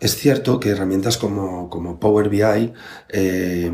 es 0.00 0.16
cierto 0.16 0.58
que 0.58 0.70
herramientas 0.70 1.18
como, 1.18 1.68
como 1.68 2.00
Power 2.00 2.30
BI 2.30 2.72
eh, 3.10 3.70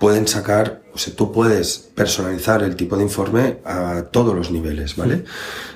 pueden 0.00 0.26
sacar, 0.26 0.82
o 0.92 0.98
sea, 0.98 1.14
tú 1.14 1.30
puedes 1.30 1.78
personalizar 1.78 2.64
el 2.64 2.74
tipo 2.74 2.96
de 2.96 3.04
informe 3.04 3.58
a 3.64 4.08
todos 4.10 4.34
los 4.34 4.50
niveles, 4.50 4.96
¿vale? 4.96 5.22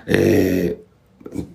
Eh, 0.08 0.85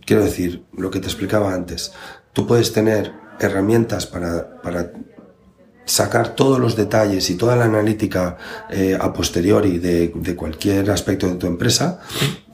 quiero 0.06 0.24
decir, 0.24 0.64
lo 0.78 0.92
que 0.92 1.00
te 1.00 1.08
explicaba 1.08 1.54
antes, 1.54 1.94
tú 2.34 2.48
puedes 2.48 2.74
tener 2.74 3.14
herramientas 3.40 4.06
para, 4.06 4.62
para 4.62 4.92
sacar 5.86 6.36
todos 6.36 6.60
los 6.60 6.76
detalles 6.76 7.30
y 7.30 7.36
toda 7.36 7.56
la 7.56 7.66
analítica 7.66 8.38
eh, 8.70 8.98
a 9.00 9.12
posteriori 9.12 9.78
de, 9.78 10.36
cualquier 10.36 10.90
aspecto 10.92 11.28
de 11.28 11.36
tu 11.36 11.48
empresa. 11.48 12.00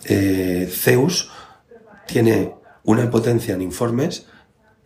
Eh, 0.06 0.70
Zeus 0.72 1.30
tiene 2.08 2.56
una 2.84 3.10
potencia 3.10 3.54
en 3.54 3.62
informes 3.62 4.26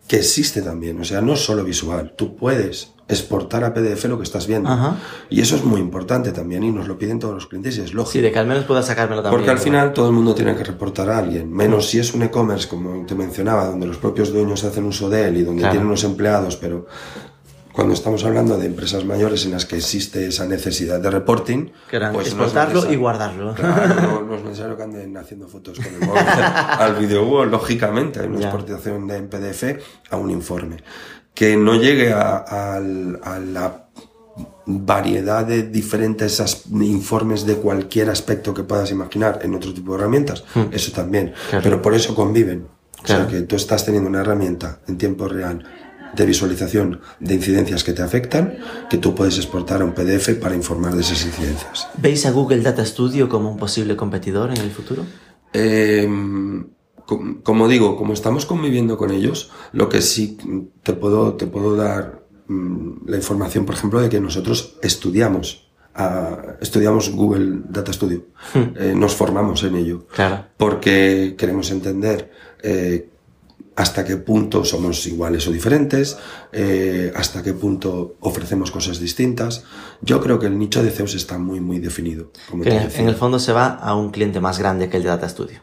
que 0.08 0.16
existe 0.16 0.60
también, 0.62 1.00
o 1.00 1.04
sea, 1.04 1.20
no 1.20 1.36
solo 1.36 1.64
visual, 1.64 2.14
tú 2.16 2.36
puedes 2.36 2.91
exportar 3.08 3.64
a 3.64 3.74
PDF 3.74 4.04
lo 4.06 4.16
que 4.16 4.24
estás 4.24 4.46
viendo. 4.46 4.96
Y 5.28 5.40
eso 5.40 5.56
es 5.56 5.64
muy 5.64 5.80
importante 5.80 6.32
también 6.32 6.62
y 6.62 6.70
nos 6.70 6.88
lo 6.88 6.98
piden 6.98 7.18
todos 7.18 7.34
los 7.34 7.46
clientes 7.46 7.76
y 7.78 7.80
es 7.80 7.94
lógico. 7.94 8.12
Sí, 8.12 8.20
de 8.20 8.32
que 8.32 8.38
al 8.38 8.46
menos 8.46 8.64
pueda 8.64 8.82
sacármelo 8.82 9.22
también. 9.22 9.38
Porque 9.38 9.50
al 9.50 9.58
final 9.58 9.92
todo 9.92 10.06
el 10.06 10.12
mundo 10.12 10.34
tiene 10.34 10.54
que 10.54 10.64
reportar 10.64 11.10
a 11.10 11.18
alguien, 11.18 11.52
menos 11.52 11.88
si 11.88 11.98
es 11.98 12.14
un 12.14 12.22
e-commerce, 12.22 12.68
como 12.68 13.04
te 13.06 13.14
mencionaba, 13.14 13.66
donde 13.66 13.86
los 13.86 13.98
propios 13.98 14.32
dueños 14.32 14.64
hacen 14.64 14.84
uso 14.84 15.10
de 15.10 15.28
él 15.28 15.36
y 15.38 15.42
donde 15.42 15.62
tienen 15.62 15.86
unos 15.86 16.04
empleados, 16.04 16.56
pero 16.56 16.86
cuando 17.72 17.94
estamos 17.94 18.22
hablando 18.24 18.58
de 18.58 18.66
empresas 18.66 19.04
mayores 19.04 19.46
en 19.46 19.52
las 19.52 19.64
que 19.64 19.76
existe 19.76 20.26
esa 20.26 20.46
necesidad 20.46 21.00
de 21.00 21.10
reporting, 21.10 21.70
pues 22.12 22.28
exportarlo 22.28 22.92
y 22.92 22.96
guardarlo. 22.96 23.54
Claro, 23.54 24.26
no, 24.26 24.34
es 24.34 24.42
necesario 24.44 24.76
que 24.76 24.82
anden 24.82 25.16
haciendo 25.16 25.48
fotos 25.48 25.78
con 25.78 25.94
el 25.94 26.06
móvil 26.06 26.22
al 26.78 26.94
video 26.96 27.44
lógicamente, 27.46 28.20
hay 28.20 28.26
una 28.26 28.40
exportación 28.40 29.06
de 29.06 29.16
en 29.16 29.28
PDF 29.28 29.64
a 30.10 30.16
un 30.16 30.30
informe 30.30 30.76
que 31.42 31.56
no 31.56 31.74
llegue 31.74 32.12
a, 32.12 32.80
la 32.80 33.88
variedad 34.64 35.44
de 35.44 35.64
diferentes 35.64 36.40
informes 36.70 37.44
de 37.44 37.56
cualquier 37.56 38.10
aspecto 38.10 38.54
que 38.54 38.62
puedas 38.62 38.92
imaginar 38.92 39.40
en 39.42 39.52
otro 39.56 39.74
tipo 39.74 39.90
de 39.90 39.98
herramientas, 39.98 40.44
hmm. 40.54 40.66
eso 40.70 40.92
también. 40.92 41.34
Pero 41.50 41.82
por 41.82 41.94
eso 41.94 42.14
conviven. 42.14 42.68
O 43.02 43.06
sea, 43.08 43.26
que 43.26 43.40
tú 43.40 43.56
estás 43.56 43.84
teniendo 43.84 44.08
una 44.08 44.20
herramienta 44.20 44.82
en 44.86 44.96
tiempo 44.96 45.26
real 45.26 45.64
de 46.14 46.26
visualización 46.26 47.00
de 47.18 47.34
incidencias 47.34 47.82
que 47.82 47.92
te 47.92 48.02
afectan, 48.02 48.58
que 48.88 48.98
tú 48.98 49.12
puedes 49.12 49.36
exportar 49.36 49.82
a 49.82 49.84
un 49.84 49.94
PDF 49.94 50.38
para 50.40 50.54
informar 50.54 50.94
de 50.94 51.00
esas 51.00 51.26
incidencias. 51.26 51.88
¿Veis 51.98 52.24
a 52.24 52.30
Google 52.30 52.60
Data 52.60 52.86
Studio 52.86 53.28
como 53.28 53.50
un 53.50 53.56
posible 53.56 53.96
competidor 53.96 54.52
en 54.52 54.58
el 54.58 54.70
futuro? 54.70 55.04
Eh, 55.52 56.08
como 57.06 57.68
digo, 57.68 57.96
como 57.96 58.12
estamos 58.12 58.46
conviviendo 58.46 58.96
con 58.96 59.10
ellos, 59.10 59.50
lo 59.72 59.88
que 59.88 60.02
sí 60.02 60.38
te 60.82 60.92
puedo, 60.92 61.34
te 61.34 61.46
puedo 61.46 61.76
dar 61.76 62.22
mm, 62.48 63.06
la 63.06 63.16
información, 63.16 63.66
por 63.66 63.74
ejemplo, 63.74 64.00
de 64.00 64.08
que 64.08 64.20
nosotros 64.20 64.76
estudiamos, 64.82 65.70
estudiamos 66.60 67.10
Google 67.10 67.62
Data 67.68 67.92
Studio, 67.92 68.26
hmm. 68.54 68.58
eh, 68.76 68.94
nos 68.96 69.14
formamos 69.14 69.62
en 69.64 69.76
ello, 69.76 70.06
claro. 70.06 70.46
porque 70.56 71.34
queremos 71.36 71.70
entender 71.70 72.30
eh, 72.62 73.08
hasta 73.76 74.04
qué 74.04 74.16
punto 74.16 74.64
somos 74.64 75.06
iguales 75.06 75.46
o 75.46 75.52
diferentes, 75.52 76.18
eh, 76.52 77.12
hasta 77.16 77.42
qué 77.42 77.54
punto 77.54 78.16
ofrecemos 78.20 78.70
cosas 78.70 79.00
distintas. 79.00 79.64
Yo 80.02 80.20
creo 80.20 80.38
que 80.38 80.46
el 80.46 80.58
nicho 80.58 80.82
de 80.82 80.90
Zeus 80.90 81.14
está 81.14 81.38
muy, 81.38 81.60
muy 81.60 81.78
definido. 81.78 82.32
Como 82.50 82.64
en 82.64 83.08
el 83.08 83.14
fondo 83.14 83.38
se 83.38 83.52
va 83.52 83.68
a 83.68 83.94
un 83.94 84.10
cliente 84.10 84.40
más 84.40 84.58
grande 84.58 84.88
que 84.88 84.98
el 84.98 85.02
de 85.02 85.08
Data 85.08 85.28
Studio. 85.28 85.60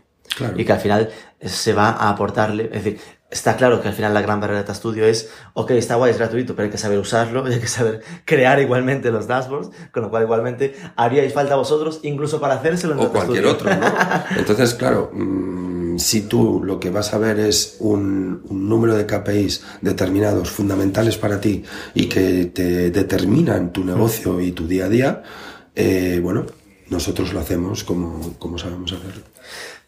Y 0.56 0.64
que 0.64 0.72
al 0.72 0.80
final 0.80 1.10
se 1.42 1.74
va 1.74 1.90
a 1.90 2.10
aportarle, 2.10 2.66
es 2.66 2.84
decir, 2.84 3.00
está 3.32 3.56
claro 3.56 3.82
que 3.82 3.88
al 3.88 3.94
final 3.94 4.14
la 4.14 4.22
gran 4.22 4.40
barrera 4.40 4.64
de 4.64 4.72
estudio 4.72 5.06
es, 5.06 5.30
ok, 5.54 5.72
está 5.72 5.96
guay, 5.96 6.12
es 6.12 6.18
gratuito, 6.18 6.56
pero 6.56 6.66
hay 6.66 6.72
que 6.72 6.78
saber 6.78 6.98
usarlo, 7.00 7.46
hay 7.46 7.60
que 7.60 7.68
saber 7.68 8.02
crear 8.26 8.60
igualmente 8.60 9.12
los 9.12 9.28
dashboards, 9.28 9.70
con 9.92 10.04
lo 10.04 10.10
cual 10.10 10.24
igualmente 10.24 10.76
haríais 10.96 11.34
falta 11.34 11.56
vosotros 11.56 12.00
incluso 12.04 12.40
para 12.40 12.56
hacérselo 12.56 12.94
en 12.94 13.00
O 13.00 13.12
cualquier 13.12 13.46
otro, 13.46 13.70
¿no? 13.74 13.86
Entonces, 14.38 14.74
claro, 14.74 15.12
mm, 15.14 15.98
si 15.98 16.22
tú 16.22 16.62
lo 16.64 16.80
que 16.80 16.90
vas 16.90 17.14
a 17.14 17.18
ver 17.18 17.40
es 17.40 17.78
un, 17.80 18.42
un, 18.50 18.70
número 18.70 18.96
de 18.96 19.06
KPIs 19.06 19.64
determinados, 19.82 20.50
fundamentales 20.50 21.18
para 21.18 21.40
ti 21.40 21.64
y 21.94 22.08
que 22.08 22.46
te 22.46 22.90
determinan 22.92 23.72
tu 23.74 23.84
negocio 23.84 24.40
y 24.40 24.52
tu 24.52 24.68
día 24.68 24.86
a 24.86 24.90
día, 24.90 25.24
eh, 25.76 26.20
bueno, 26.22 26.46
nosotros 26.90 27.34
lo 27.34 27.40
hacemos 27.40 27.84
como, 27.84 28.36
como 28.40 28.58
sabemos 28.58 28.92
hacerlo. 28.92 29.24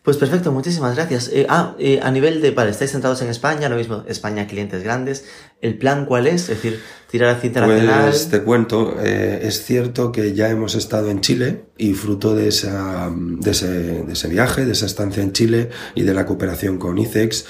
Pues 0.03 0.17
perfecto, 0.17 0.51
muchísimas 0.51 0.95
gracias. 0.95 1.29
Eh, 1.31 1.45
ah, 1.47 1.75
eh, 1.77 1.99
a 2.01 2.09
nivel 2.09 2.41
de, 2.41 2.49
vale, 2.49 2.71
estáis 2.71 2.91
centrados 2.91 3.21
en 3.21 3.29
España, 3.29 3.69
lo 3.69 3.75
mismo, 3.75 4.03
España, 4.07 4.47
clientes 4.47 4.81
grandes. 4.83 5.25
¿El 5.61 5.77
plan 5.77 6.07
cuál 6.07 6.25
es? 6.25 6.41
Es 6.41 6.47
decir, 6.47 6.79
tirar 7.11 7.35
hacia 7.35 7.45
internacional. 7.45 8.09
Pues 8.09 8.27
te 8.29 8.41
cuento, 8.41 8.95
eh, 8.99 9.41
es 9.43 9.63
cierto 9.63 10.11
que 10.11 10.33
ya 10.33 10.49
hemos 10.49 10.73
estado 10.73 11.11
en 11.11 11.21
Chile 11.21 11.65
y 11.77 11.93
fruto 11.93 12.33
de, 12.33 12.47
esa, 12.47 13.11
de, 13.15 13.51
ese, 13.51 13.67
de 13.67 14.13
ese 14.13 14.27
viaje, 14.27 14.65
de 14.65 14.71
esa 14.71 14.87
estancia 14.87 15.21
en 15.21 15.33
Chile 15.33 15.69
y 15.93 16.01
de 16.01 16.15
la 16.15 16.25
cooperación 16.25 16.79
con 16.79 16.97
ICEX, 16.97 17.45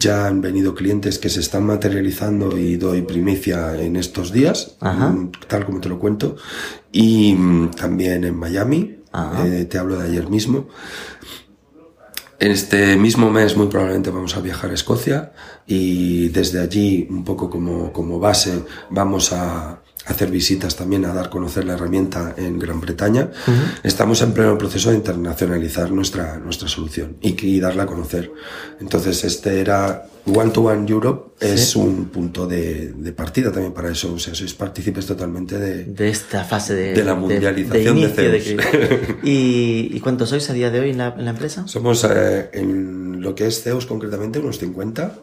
ya 0.00 0.26
han 0.26 0.40
venido 0.40 0.74
clientes 0.74 1.20
que 1.20 1.28
se 1.28 1.38
están 1.38 1.64
materializando 1.64 2.58
y 2.58 2.76
doy 2.76 3.02
primicia 3.02 3.80
en 3.80 3.94
estos 3.94 4.32
días, 4.32 4.76
mm, 4.80 5.26
tal 5.46 5.64
como 5.64 5.80
te 5.80 5.88
lo 5.88 6.00
cuento, 6.00 6.34
y 6.90 7.34
mm, 7.34 7.70
también 7.70 8.24
en 8.24 8.36
Miami, 8.36 8.99
eh, 9.14 9.66
te 9.68 9.78
hablo 9.78 9.98
de 9.98 10.08
ayer 10.08 10.28
mismo. 10.28 10.68
Este 12.38 12.96
mismo 12.96 13.30
mes 13.30 13.56
muy 13.56 13.66
probablemente 13.66 14.10
vamos 14.10 14.36
a 14.36 14.40
viajar 14.40 14.70
a 14.70 14.74
Escocia 14.74 15.32
y 15.66 16.28
desde 16.28 16.60
allí, 16.60 17.06
un 17.10 17.22
poco 17.22 17.50
como, 17.50 17.92
como 17.92 18.18
base, 18.18 18.64
vamos 18.88 19.32
a, 19.32 19.82
hacer 20.06 20.30
visitas 20.30 20.76
también 20.76 21.04
a 21.04 21.12
dar 21.12 21.26
a 21.26 21.30
conocer 21.30 21.64
la 21.64 21.74
herramienta 21.74 22.34
en 22.36 22.58
Gran 22.58 22.80
Bretaña. 22.80 23.30
Estamos 23.82 24.22
en 24.22 24.32
pleno 24.32 24.56
proceso 24.56 24.90
de 24.90 24.96
internacionalizar 24.96 25.90
nuestra, 25.92 26.38
nuestra 26.38 26.68
solución 26.68 27.16
y, 27.20 27.46
y, 27.46 27.60
darla 27.60 27.84
a 27.84 27.86
conocer. 27.86 28.32
Entonces, 28.80 29.24
este 29.24 29.60
era 29.60 30.06
One 30.26 30.50
to 30.50 30.62
One 30.62 30.88
Europe, 30.88 31.30
es 31.40 31.76
un 31.76 32.06
punto 32.06 32.46
de, 32.46 32.92
de, 32.92 33.12
partida 33.12 33.50
también 33.50 33.72
para 33.72 33.90
eso. 33.90 34.12
O 34.12 34.18
sea, 34.18 34.34
sois 34.34 34.54
partícipes 34.54 35.06
totalmente 35.06 35.58
de, 35.58 35.84
de 35.84 36.08
esta 36.08 36.44
fase 36.44 36.74
de, 36.74 36.94
de 36.94 37.04
la 37.04 37.14
mundialización 37.14 38.00
de, 38.00 38.08
de 38.08 39.18
¿Y, 39.22 39.90
¿Y 39.92 40.00
cuántos 40.00 40.30
sois 40.30 40.48
a 40.50 40.52
día 40.52 40.70
de 40.70 40.80
hoy 40.80 40.90
en 40.90 40.98
la, 40.98 41.14
en 41.16 41.24
la 41.24 41.30
empresa? 41.30 41.66
Somos 41.66 42.04
eh, 42.04 42.50
en 42.52 43.20
lo 43.20 43.34
que 43.34 43.46
es 43.46 43.62
CEOs 43.62 43.86
concretamente, 43.86 44.38
unos 44.38 44.58
50. 44.58 45.14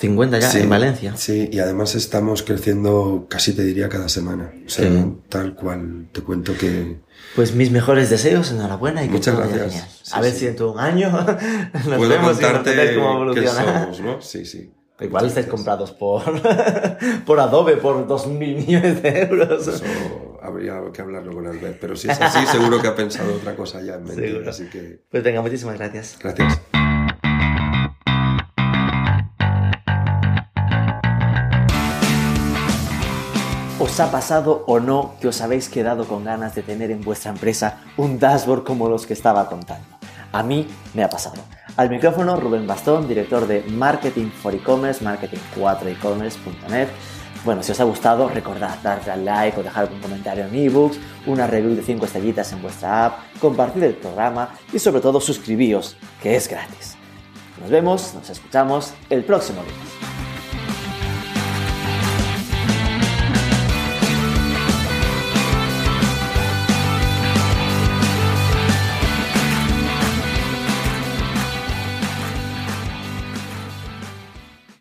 50 0.00 0.38
ya 0.38 0.50
Sí, 0.50 0.58
en 0.60 0.70
Valencia. 0.70 1.16
Sí, 1.16 1.48
y 1.52 1.58
además 1.60 1.94
estamos 1.94 2.42
creciendo 2.42 3.26
casi 3.28 3.52
te 3.52 3.62
diría 3.62 3.88
cada 3.88 4.08
semana. 4.08 4.50
O 4.66 4.68
sea, 4.68 4.88
bien. 4.88 5.20
tal 5.28 5.54
cual 5.54 6.08
te 6.12 6.22
cuento 6.22 6.56
que... 6.56 6.98
Pues 7.36 7.54
mis 7.54 7.70
mejores 7.70 8.08
deseos, 8.10 8.50
enhorabuena 8.50 9.04
y 9.04 9.08
Muchas 9.08 9.36
gracias. 9.36 10.00
Sí, 10.02 10.12
a 10.14 10.20
ver 10.20 10.32
sí. 10.32 10.38
si 10.40 10.46
dentro 10.46 10.66
de 10.66 10.72
un 10.72 10.80
año 10.80 11.10
nos 11.72 11.96
Puedo 11.98 12.08
vemos 12.08 12.38
y 12.40 12.42
nos 12.42 12.52
cómo 12.96 13.12
evoluciona. 13.12 13.82
somos, 13.82 14.00
¿no? 14.00 14.20
Sí, 14.22 14.44
sí. 14.46 14.72
Igual 15.00 15.26
estáis 15.26 15.46
comprados 15.46 15.92
por, 15.92 16.22
por 17.26 17.40
Adobe 17.40 17.76
por 17.78 18.06
2.000 18.06 18.28
millones 18.38 19.02
de 19.02 19.22
euros. 19.22 19.66
Eso 19.66 19.84
habría 20.42 20.80
que 20.92 21.00
hablarlo 21.02 21.32
con 21.32 21.46
Albert, 21.46 21.78
pero 21.80 21.96
si 21.96 22.10
es 22.10 22.20
así, 22.20 22.46
seguro 22.46 22.80
que 22.82 22.88
ha 22.88 22.94
pensado 22.94 23.34
otra 23.34 23.54
cosa 23.56 23.80
ya 23.82 23.94
en 23.94 24.04
mente. 24.04 24.48
Así 24.48 24.64
que, 24.64 25.02
Pues 25.10 25.22
venga, 25.22 25.40
muchísimas 25.42 25.76
gracias. 25.78 26.18
gracias. 26.20 26.60
¿Os 34.00 34.06
ha 34.06 34.12
pasado 34.12 34.64
o 34.66 34.80
no 34.80 35.16
que 35.20 35.28
os 35.28 35.42
habéis 35.42 35.68
quedado 35.68 36.08
con 36.08 36.24
ganas 36.24 36.54
de 36.54 36.62
tener 36.62 36.90
en 36.90 37.02
vuestra 37.02 37.32
empresa 37.32 37.80
un 37.98 38.18
dashboard 38.18 38.64
como 38.64 38.88
los 38.88 39.04
que 39.04 39.12
estaba 39.12 39.46
contando? 39.46 39.86
A 40.32 40.42
mí 40.42 40.66
me 40.94 41.04
ha 41.04 41.10
pasado. 41.10 41.42
Al 41.76 41.90
micrófono 41.90 42.34
Rubén 42.36 42.66
Bastón, 42.66 43.06
director 43.06 43.46
de 43.46 43.62
Marketing 43.64 44.30
for 44.30 44.54
E-Commerce, 44.54 45.04
marketing4ecommerce.net. 45.04 46.88
Bueno, 47.44 47.62
si 47.62 47.72
os 47.72 47.80
ha 47.80 47.84
gustado, 47.84 48.26
recordad 48.30 48.78
darle 48.82 49.12
al 49.12 49.22
like 49.22 49.60
o 49.60 49.62
dejar 49.62 49.90
un 49.92 50.00
comentario 50.00 50.46
en 50.46 50.54
ebooks, 50.54 50.98
una 51.26 51.46
review 51.46 51.76
de 51.76 51.82
5 51.82 52.06
estrellitas 52.06 52.50
en 52.54 52.62
vuestra 52.62 53.04
app, 53.04 53.18
compartir 53.38 53.84
el 53.84 53.96
programa 53.96 54.54
y 54.72 54.78
sobre 54.78 55.02
todo 55.02 55.20
suscribíos, 55.20 55.98
que 56.22 56.36
es 56.36 56.48
gratis. 56.48 56.96
Nos 57.60 57.68
vemos, 57.68 58.14
nos 58.14 58.30
escuchamos 58.30 58.94
el 59.10 59.24
próximo 59.24 59.60
lunes. 59.60 60.29